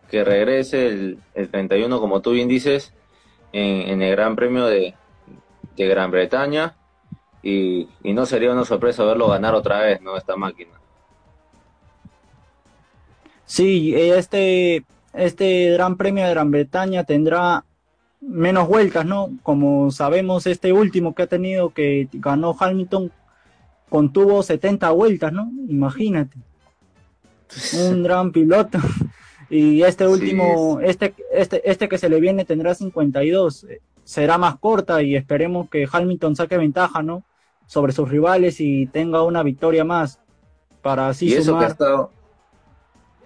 que 0.08 0.24
regrese 0.24 0.86
el, 0.86 1.18
el 1.34 1.48
31, 1.48 2.00
como 2.00 2.20
tú 2.20 2.32
bien 2.32 2.48
dices, 2.48 2.92
en, 3.52 4.02
el 4.02 4.10
Gran 4.12 4.36
Premio 4.36 4.66
de, 4.66 4.94
de 5.76 5.86
Gran 5.86 6.10
Bretaña. 6.10 6.76
Y, 7.42 7.88
y, 8.02 8.12
no 8.12 8.26
sería 8.26 8.52
una 8.52 8.64
sorpresa 8.64 9.04
verlo 9.04 9.28
ganar 9.28 9.54
otra 9.54 9.80
vez, 9.80 10.00
¿no? 10.02 10.16
Esta 10.16 10.36
máquina. 10.36 10.72
Sí, 13.46 13.94
este, 13.94 14.84
este 15.14 15.70
Gran 15.70 15.96
Premio 15.96 16.24
de 16.24 16.30
Gran 16.30 16.50
Bretaña 16.50 17.04
tendrá 17.04 17.64
menos 18.20 18.68
vueltas, 18.68 19.04
¿no? 19.06 19.30
Como 19.42 19.90
sabemos, 19.90 20.46
este 20.46 20.72
último 20.72 21.14
que 21.14 21.22
ha 21.22 21.26
tenido, 21.26 21.70
que 21.70 22.08
ganó 22.12 22.54
Hamilton, 22.58 23.10
contuvo 23.88 24.42
70 24.42 24.90
vueltas, 24.90 25.32
¿no? 25.32 25.50
Imagínate. 25.68 26.38
Un 27.78 28.02
gran 28.04 28.30
piloto. 28.32 28.78
Y 29.50 29.82
este 29.82 30.06
último, 30.06 30.78
este, 30.80 31.14
este, 31.32 31.68
este 31.68 31.88
que 31.88 31.98
se 31.98 32.08
le 32.08 32.20
viene 32.20 32.44
tendrá 32.44 32.74
52. 32.74 33.66
Será 34.04 34.38
más 34.38 34.56
corta 34.58 35.02
y 35.02 35.16
esperemos 35.16 35.68
que 35.68 35.88
Hamilton 35.90 36.36
saque 36.36 36.56
ventaja, 36.56 37.02
¿no? 37.02 37.24
Sobre 37.66 37.92
sus 37.92 38.08
rivales 38.08 38.60
y 38.60 38.86
tenga 38.86 39.22
una 39.24 39.42
victoria 39.42 39.84
más 39.84 40.20
para 40.82 41.08
así 41.08 41.26
y 41.26 41.34
eso 41.34 41.58
Que 41.58 41.64
ha 41.64 41.68
estado, 41.68 42.10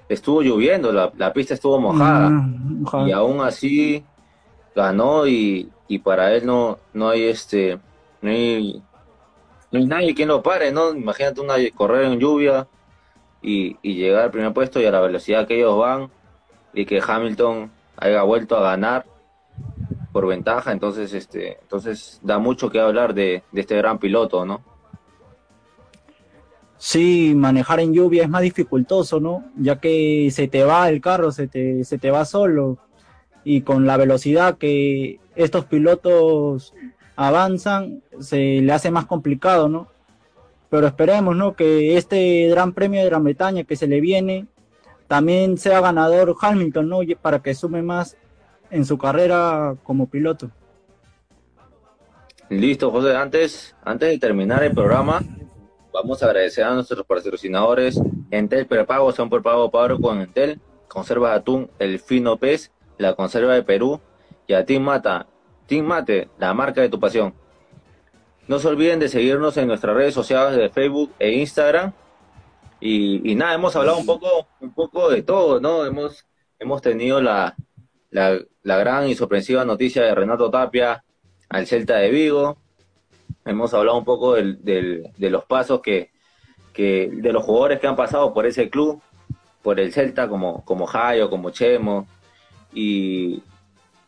estuvo 0.09 0.43
lloviendo, 0.43 0.93
la, 0.93 1.13
la 1.17 1.33
pista 1.33 1.55
estuvo 1.55 1.79
mojada. 1.79 2.31
mojada. 2.31 3.09
Y 3.09 3.13
aún 3.13 3.41
así 3.41 4.03
ganó 4.75 5.27
y, 5.27 5.71
y 5.89 5.99
para 5.99 6.35
él 6.35 6.47
no, 6.47 6.79
no 6.93 7.11
hay 7.11 7.25
este, 7.25 7.79
no 8.23 8.31
hay, 8.31 8.83
no 9.71 9.79
hay 9.79 9.87
nadie 9.87 10.15
quien 10.15 10.29
lo 10.29 10.43
pare, 10.43 10.73
¿no? 10.73 10.95
Imagínate 10.95 11.41
una 11.41 11.55
correr 11.75 12.07
en 12.07 12.19
lluvia 12.19 12.67
y, 13.45 13.77
y 13.83 13.95
llegar 13.95 14.25
al 14.25 14.31
primer 14.31 14.53
puesto 14.53 14.81
y 14.81 14.87
a 14.87 14.91
la 14.91 15.01
velocidad 15.01 15.47
que 15.47 15.57
ellos 15.57 15.79
van 15.79 16.11
y 16.73 16.87
que 16.87 17.03
Hamilton 17.07 17.71
haya 17.97 18.23
vuelto 18.23 18.57
a 18.57 18.63
ganar. 18.63 19.05
por 20.13 20.27
ventaja, 20.29 20.71
entonces 20.71 21.13
este, 21.13 21.59
entonces 21.63 22.21
da 22.23 22.39
mucho 22.39 22.71
que 22.71 22.79
hablar 22.79 23.15
de, 23.15 23.43
de 23.51 23.61
este 23.61 23.77
gran 23.77 23.99
piloto, 23.99 24.45
¿no? 24.47 24.63
Sí, 26.77 27.33
manejar 27.35 27.81
en 27.81 27.93
lluvia 27.93 28.23
es 28.23 28.29
más 28.29 28.43
dificultoso, 28.43 29.19
¿no? 29.19 29.45
Ya 29.57 29.81
que 29.81 30.29
se 30.31 30.47
te 30.47 30.63
va 30.65 30.89
el 30.89 31.01
carro, 31.01 31.33
se 31.33 31.49
te, 31.49 31.83
se 31.85 31.99
te 31.99 32.11
va 32.13 32.25
solo. 32.25 32.79
Y 33.43 33.63
con 33.63 33.87
la 33.87 33.97
velocidad 33.97 34.57
que 34.59 35.19
estos 35.35 35.65
pilotos 35.65 36.75
avanzan, 37.17 38.03
se 38.21 38.61
le 38.61 38.73
hace 38.73 38.91
más 38.91 39.07
complicado, 39.07 39.69
¿no? 39.69 39.89
Pero 40.71 40.87
esperemos, 40.87 41.37
¿no? 41.37 41.55
Que 41.55 41.97
este 41.97 42.49
Gran 42.49 42.73
Premio 42.73 43.01
de 43.01 43.07
Gran 43.07 43.25
Bretaña 43.25 43.65
que 43.65 43.77
se 43.77 43.87
le 43.87 44.01
viene, 44.01 44.47
también 45.07 45.59
sea 45.59 45.81
ganador 45.81 46.35
Hamilton, 46.41 46.89
¿no? 46.89 47.01
Para 47.21 47.41
que 47.41 47.55
sume 47.55 47.83
más 47.83 48.17
en 48.71 48.85
su 48.85 48.99
carrera 48.99 49.77
como 49.85 50.09
piloto. 50.09 50.51
Listo, 52.49 52.91
José. 52.91 53.17
Antes, 53.17 53.75
antes 53.85 54.11
de 54.11 54.19
terminar 54.19 54.63
el 54.63 54.75
programa, 54.75 55.23
Vamos 55.95 56.25
a 56.25 56.27
agradecer 56.27 56.65
a 56.65 56.75
nuestros 56.75 57.07
patrocinadores 57.07 58.01
Entel 58.33 58.67
Prepago, 58.67 59.13
son 59.13 59.31
por 59.31 59.45
pago 59.45 59.71
paro 59.71 60.01
con 60.01 60.21
Entel, 60.21 60.61
Conservas 60.89 61.39
Atún, 61.39 61.71
El 61.79 62.01
Fino 62.01 62.37
Pez, 62.37 62.73
la 62.99 63.15
Conserva 63.15 63.55
de 63.55 63.63
Perú 63.63 64.01
y 64.49 64.55
a 64.55 64.67
Team 64.67 64.83
Mata, 64.83 65.29
Team 65.69 65.87
Mate, 65.87 66.29
la 66.37 66.53
marca 66.53 66.81
de 66.81 66.89
tu 66.89 66.99
pasión. 66.99 67.33
No 68.47 68.59
se 68.59 68.69
olviden 68.69 69.01
de 69.01 69.09
seguirnos 69.09 69.57
en 69.57 69.69
nuestras 69.69 69.97
redes 69.97 70.15
sociales 70.15 70.57
de 70.57 70.69
Facebook 70.69 71.13
e 71.19 71.33
Instagram. 71.33 71.93
Y, 72.81 73.35
nada, 73.35 73.55
hemos 73.55 73.75
hablado 73.77 73.97
un 73.99 74.05
poco, 74.05 74.47
un 74.61 74.75
poco 74.75 75.09
de 75.09 75.23
todo, 75.23 75.59
¿no? 75.59 75.87
Hemos, 75.87 76.27
hemos 76.59 76.83
tenido 76.83 77.23
la, 77.23 77.57
la, 78.11 78.39
gran 78.63 79.09
y 79.09 79.15
sorpresiva 79.15 79.65
noticia 79.65 80.03
de 80.03 80.15
Renato 80.15 80.51
Tapia 80.51 81.03
al 81.49 81.67
Celta 81.67 81.97
de 81.97 82.11
Vigo, 82.11 82.59
hemos 83.47 83.73
hablado 83.73 83.97
un 83.97 84.05
poco 84.05 84.35
del, 84.35 84.63
de 84.63 85.31
los 85.31 85.45
pasos 85.45 85.81
que, 85.81 86.11
que, 86.75 87.09
de 87.11 87.33
los 87.33 87.45
jugadores 87.45 87.81
que 87.81 87.87
han 87.87 87.97
pasado 87.97 88.35
por 88.35 88.45
ese 88.45 88.69
club, 88.69 89.01
por 89.63 89.81
el 89.81 89.93
Celta, 89.93 90.29
como, 90.29 90.65
como 90.65 90.87
Jayo, 90.87 91.31
como 91.31 91.51
Chemo, 91.51 92.07
y, 92.75 93.43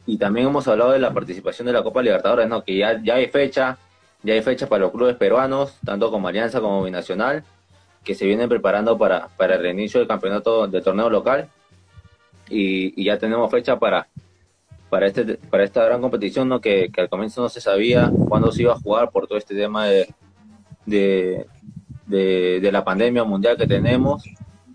y 0.05 0.19
también 0.19 0.49
hemos 0.49 0.69
hablado 0.69 0.91
de 0.91 0.99
la 0.99 1.15
participación 1.15 1.67
de 1.67 1.73
la 1.73 1.83
Copa 1.83 2.03
Libertadores, 2.03 2.49
¿no? 2.49 2.63
que 2.63 2.77
ya, 2.77 3.01
ya 3.03 3.15
hay 3.15 3.29
fecha, 3.29 3.79
ya 4.23 4.35
hay 4.35 4.43
fecha 4.43 4.69
para 4.69 4.83
los 4.83 4.93
clubes 4.93 5.17
peruanos, 5.17 5.79
tanto 5.85 6.11
como 6.11 6.29
Alianza 6.29 6.61
como 6.61 6.83
Binacional, 6.83 7.45
que 8.05 8.15
se 8.15 8.27
vienen 8.27 8.49
preparando 8.49 8.97
para, 8.97 9.29
para 9.37 9.57
el 9.57 9.63
reinicio 9.63 10.01
del 10.01 10.09
campeonato 10.09 10.67
del 10.67 10.83
torneo 10.83 11.11
local, 11.11 11.49
y, 12.49 13.05
ya 13.05 13.19
tenemos 13.19 13.51
fecha 13.51 13.79
para, 13.79 14.09
para 14.89 15.07
este 15.07 15.37
para 15.37 15.65
esta 15.65 15.85
gran 15.85 16.01
competición 16.01 16.49
¿no? 16.49 16.61
que, 16.61 16.91
al 16.97 17.09
comienzo 17.09 17.43
no 17.43 17.49
se 17.49 17.61
sabía 17.61 18.11
cuándo 18.29 18.53
se 18.53 18.63
iba 18.63 18.73
a 18.73 18.81
jugar 18.81 19.11
por 19.11 19.27
todo 19.27 19.39
este 19.39 19.55
tema 19.55 19.87
de, 19.87 20.15
de, 20.87 22.71
la 22.71 22.85
pandemia 22.85 23.25
mundial 23.25 23.57
que 23.57 23.67
tenemos 23.67 24.23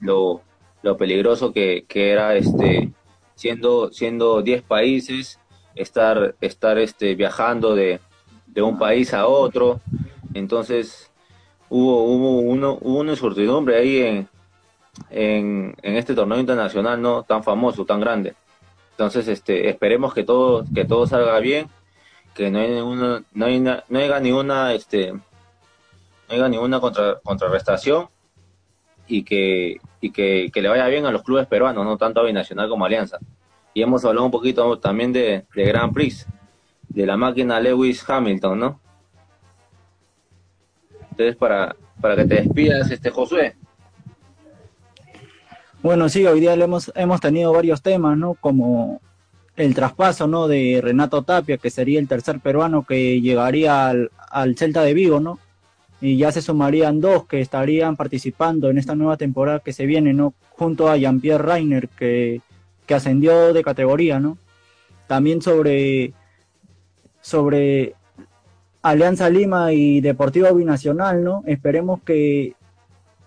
lo, 0.02 0.42
lo 0.82 0.98
peligroso 0.98 1.54
que, 1.54 1.86
era 1.89 2.36
este 2.36 2.92
siendo 3.36 3.92
siendo 3.92 4.42
10 4.42 4.64
países 4.64 5.39
estar 5.76 6.36
estar 6.42 6.78
este 6.78 7.16
viajando 7.16 7.76
de, 7.76 8.00
un 8.58 8.78
país 8.78 9.14
a 9.14 9.28
otro. 9.28 9.80
Entonces 10.34 11.12
hubo 11.70 12.04
hubo 12.04 12.39
uno 12.39 12.78
hubo 12.82 12.99
una 12.99 13.12
incertidumbre 13.12 13.78
ahí 13.78 13.99
en, 13.99 14.28
en, 15.10 15.95
este 15.95 16.14
torneo 16.14 16.39
internacional 16.39 17.02
no 17.02 17.24
tan 17.24 17.43
famoso 17.43 17.86
tan 17.86 17.99
grande. 17.99 18.36
Entonces, 18.91 19.28
este, 19.28 19.70
esperemos 19.70 20.14
que 20.14 20.24
todo, 20.24 20.66
que 20.76 20.86
todo 20.86 21.08
salga 21.08 21.39
bien, 21.39 21.68
que 22.36 22.52
no 22.52 22.60
hay 22.60 22.70
ninguna, 22.70 23.24
no, 23.34 23.45
hay, 23.45 23.60
no 23.60 23.82
haya 23.93 24.20
ninguna, 24.20 24.74
este, 24.74 25.14
no 25.14 25.22
haya 26.30 26.47
ninguna 26.47 26.80
contra, 26.80 27.20
contrarrestación 27.24 28.10
y 29.08 29.24
que, 29.24 29.78
y 30.02 30.12
que, 30.12 30.52
le 30.54 30.70
vaya 30.70 30.88
bien 30.88 31.06
a 31.06 31.12
los 31.12 31.24
clubes 31.24 31.47
peruanos, 31.47 31.84
no 31.84 31.97
tanto 31.97 32.20
a 32.20 32.26
Binacional 32.26 32.70
como 32.70 32.86
Alianza. 32.86 33.18
Y 33.74 33.82
hemos 33.82 34.04
hablado 34.06 34.26
un 34.26 34.32
poquito 34.32 34.78
también 34.80 35.14
de, 35.14 35.45
de 35.56 35.66
Grand 35.66 35.93
Prix, 35.93 36.28
de 36.94 37.06
la 37.06 37.16
máquina 37.16 37.60
Lewis 37.60 38.04
Hamilton, 38.08 38.60
¿no? 38.60 38.80
Entonces, 41.12 41.36
para, 41.36 41.76
para 42.02 42.16
que 42.16 42.26
te 42.26 42.36
despidas, 42.36 42.92
este 42.92 43.10
Josué. 43.10 43.56
Bueno, 45.82 46.10
sí, 46.10 46.26
hoy 46.26 46.39
día 46.39 46.54
hemos, 46.54 46.92
hemos 46.96 47.22
tenido 47.22 47.54
varios 47.54 47.82
temas, 47.82 48.18
¿no? 48.18 48.36
Como 48.36 49.02
el 49.56 49.74
traspaso, 49.74 50.28
¿no? 50.28 50.48
De 50.48 50.80
Renato 50.82 51.24
Tapia, 51.24 51.58
que 51.58 51.70
sería 51.70 52.00
el 52.00 52.08
tercer 52.08 52.39
peruano 52.39 52.86
que 52.86 53.22
llegaría 53.22 53.89
al, 53.89 54.58
Celta 54.58 54.84
de 54.84 54.94
Vigo, 54.94 55.20
¿no? 55.20 55.39
Y 56.02 56.18
ya 56.18 56.32
se 56.32 56.42
sumarían 56.42 57.00
dos 57.00 57.26
que 57.26 57.42
estarían 57.42 57.96
participando 57.96 58.70
en 58.70 58.78
esta 58.78 58.96
nueva 58.96 59.18
temporada 59.18 59.60
que 59.60 59.74
se 59.74 59.86
viene, 59.86 60.14
¿no? 60.14 60.34
Junto 60.52 60.89
a 60.89 60.98
Jean-Pierre 60.98 61.44
Reiner, 61.44 61.88
que, 61.89 62.42
que 62.86 62.94
ascendió 62.94 63.54
de 63.54 63.64
categoría, 63.64 64.20
¿no? 64.20 64.38
También 65.08 65.42
sobre, 65.42 66.14
sobre 67.22 67.95
Alianza 68.82 69.30
Lima 69.30 69.74
y 69.74 70.01
Deportivo 70.01 70.53
Binacional, 70.53 71.24
¿no? 71.24 71.43
Esperemos 71.45 72.01
que 72.03 72.55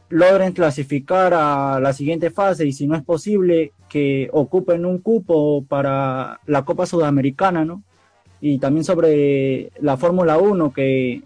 logren 0.08 0.52
clasificar 0.52 1.32
a 1.34 1.80
la 1.80 1.92
siguiente 1.92 2.30
fase 2.30 2.66
y 2.66 2.72
si 2.72 2.86
no 2.86 2.96
es 2.96 3.02
posible 3.02 3.72
que 3.88 4.28
ocupen 4.32 4.84
un 4.84 4.98
cupo 4.98 5.64
para 5.64 6.40
la 6.46 6.64
Copa 6.64 6.86
Sudamericana, 6.86 7.64
¿no? 7.64 7.82
Y 8.40 8.58
también 8.58 8.84
sobre 8.84 9.70
la 9.80 9.96
Fórmula 9.96 10.38
1 10.38 10.72
que, 10.72 11.22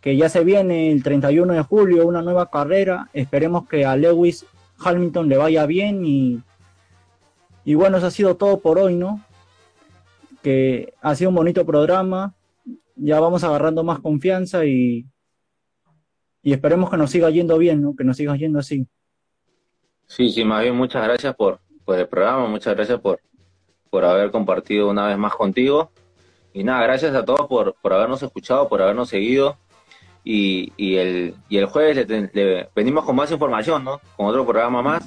que 0.00 0.16
ya 0.16 0.28
se 0.28 0.44
viene 0.44 0.92
el 0.92 1.02
31 1.02 1.52
de 1.54 1.62
julio, 1.62 2.06
una 2.06 2.22
nueva 2.22 2.50
carrera. 2.50 3.08
Esperemos 3.14 3.68
que 3.68 3.84
a 3.84 3.96
Lewis 3.96 4.44
Hamilton 4.78 5.28
le 5.28 5.36
vaya 5.36 5.64
bien 5.66 6.04
y, 6.04 6.42
y 7.64 7.74
bueno, 7.74 7.96
eso 7.96 8.06
ha 8.06 8.10
sido 8.10 8.36
todo 8.36 8.60
por 8.60 8.78
hoy, 8.78 8.96
¿no? 8.96 9.24
Que 10.46 10.94
ha 11.02 11.16
sido 11.16 11.30
un 11.30 11.36
bonito 11.36 11.66
programa. 11.66 12.36
Ya 12.94 13.18
vamos 13.18 13.42
agarrando 13.42 13.82
más 13.82 13.98
confianza 13.98 14.64
y 14.64 15.06
y 16.46 16.52
esperemos 16.52 16.88
que 16.88 16.96
nos 16.96 17.10
siga 17.10 17.28
yendo 17.28 17.58
bien, 17.58 17.82
¿no? 17.82 17.96
que 17.96 18.04
nos 18.04 18.16
siga 18.16 18.36
yendo 18.36 18.60
así. 18.60 18.86
Sí, 20.06 20.30
sí, 20.30 20.44
más 20.44 20.62
bien 20.62 20.76
muchas 20.76 21.02
gracias 21.02 21.34
por, 21.34 21.58
por 21.84 21.98
el 21.98 22.06
programa, 22.06 22.46
muchas 22.46 22.76
gracias 22.76 23.00
por, 23.00 23.18
por 23.90 24.04
haber 24.04 24.30
compartido 24.30 24.88
una 24.88 25.08
vez 25.08 25.18
más 25.18 25.34
contigo. 25.34 25.90
Y 26.52 26.62
nada, 26.62 26.84
gracias 26.84 27.16
a 27.16 27.24
todos 27.24 27.48
por, 27.48 27.74
por 27.82 27.92
habernos 27.92 28.22
escuchado, 28.22 28.68
por 28.68 28.80
habernos 28.80 29.08
seguido. 29.08 29.56
Y, 30.22 30.72
y, 30.76 30.94
el, 30.94 31.34
y 31.48 31.56
el 31.56 31.66
jueves 31.66 32.08
le, 32.08 32.68
venimos 32.76 33.04
con 33.04 33.16
más 33.16 33.32
información, 33.32 33.82
¿no? 33.82 34.00
Con 34.16 34.26
otro 34.26 34.46
programa 34.46 34.82
más. 34.82 35.04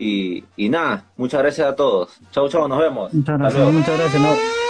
Y, 0.00 0.42
y 0.56 0.70
nada, 0.70 1.04
muchas 1.18 1.42
gracias 1.42 1.68
a 1.68 1.76
todos. 1.76 2.08
Chau, 2.32 2.48
chau, 2.48 2.66
nos 2.66 2.78
vemos. 2.78 3.12
Muchas 3.12 3.38
gracias, 3.38 3.72
muchas 3.72 3.98
gracias. 3.98 4.69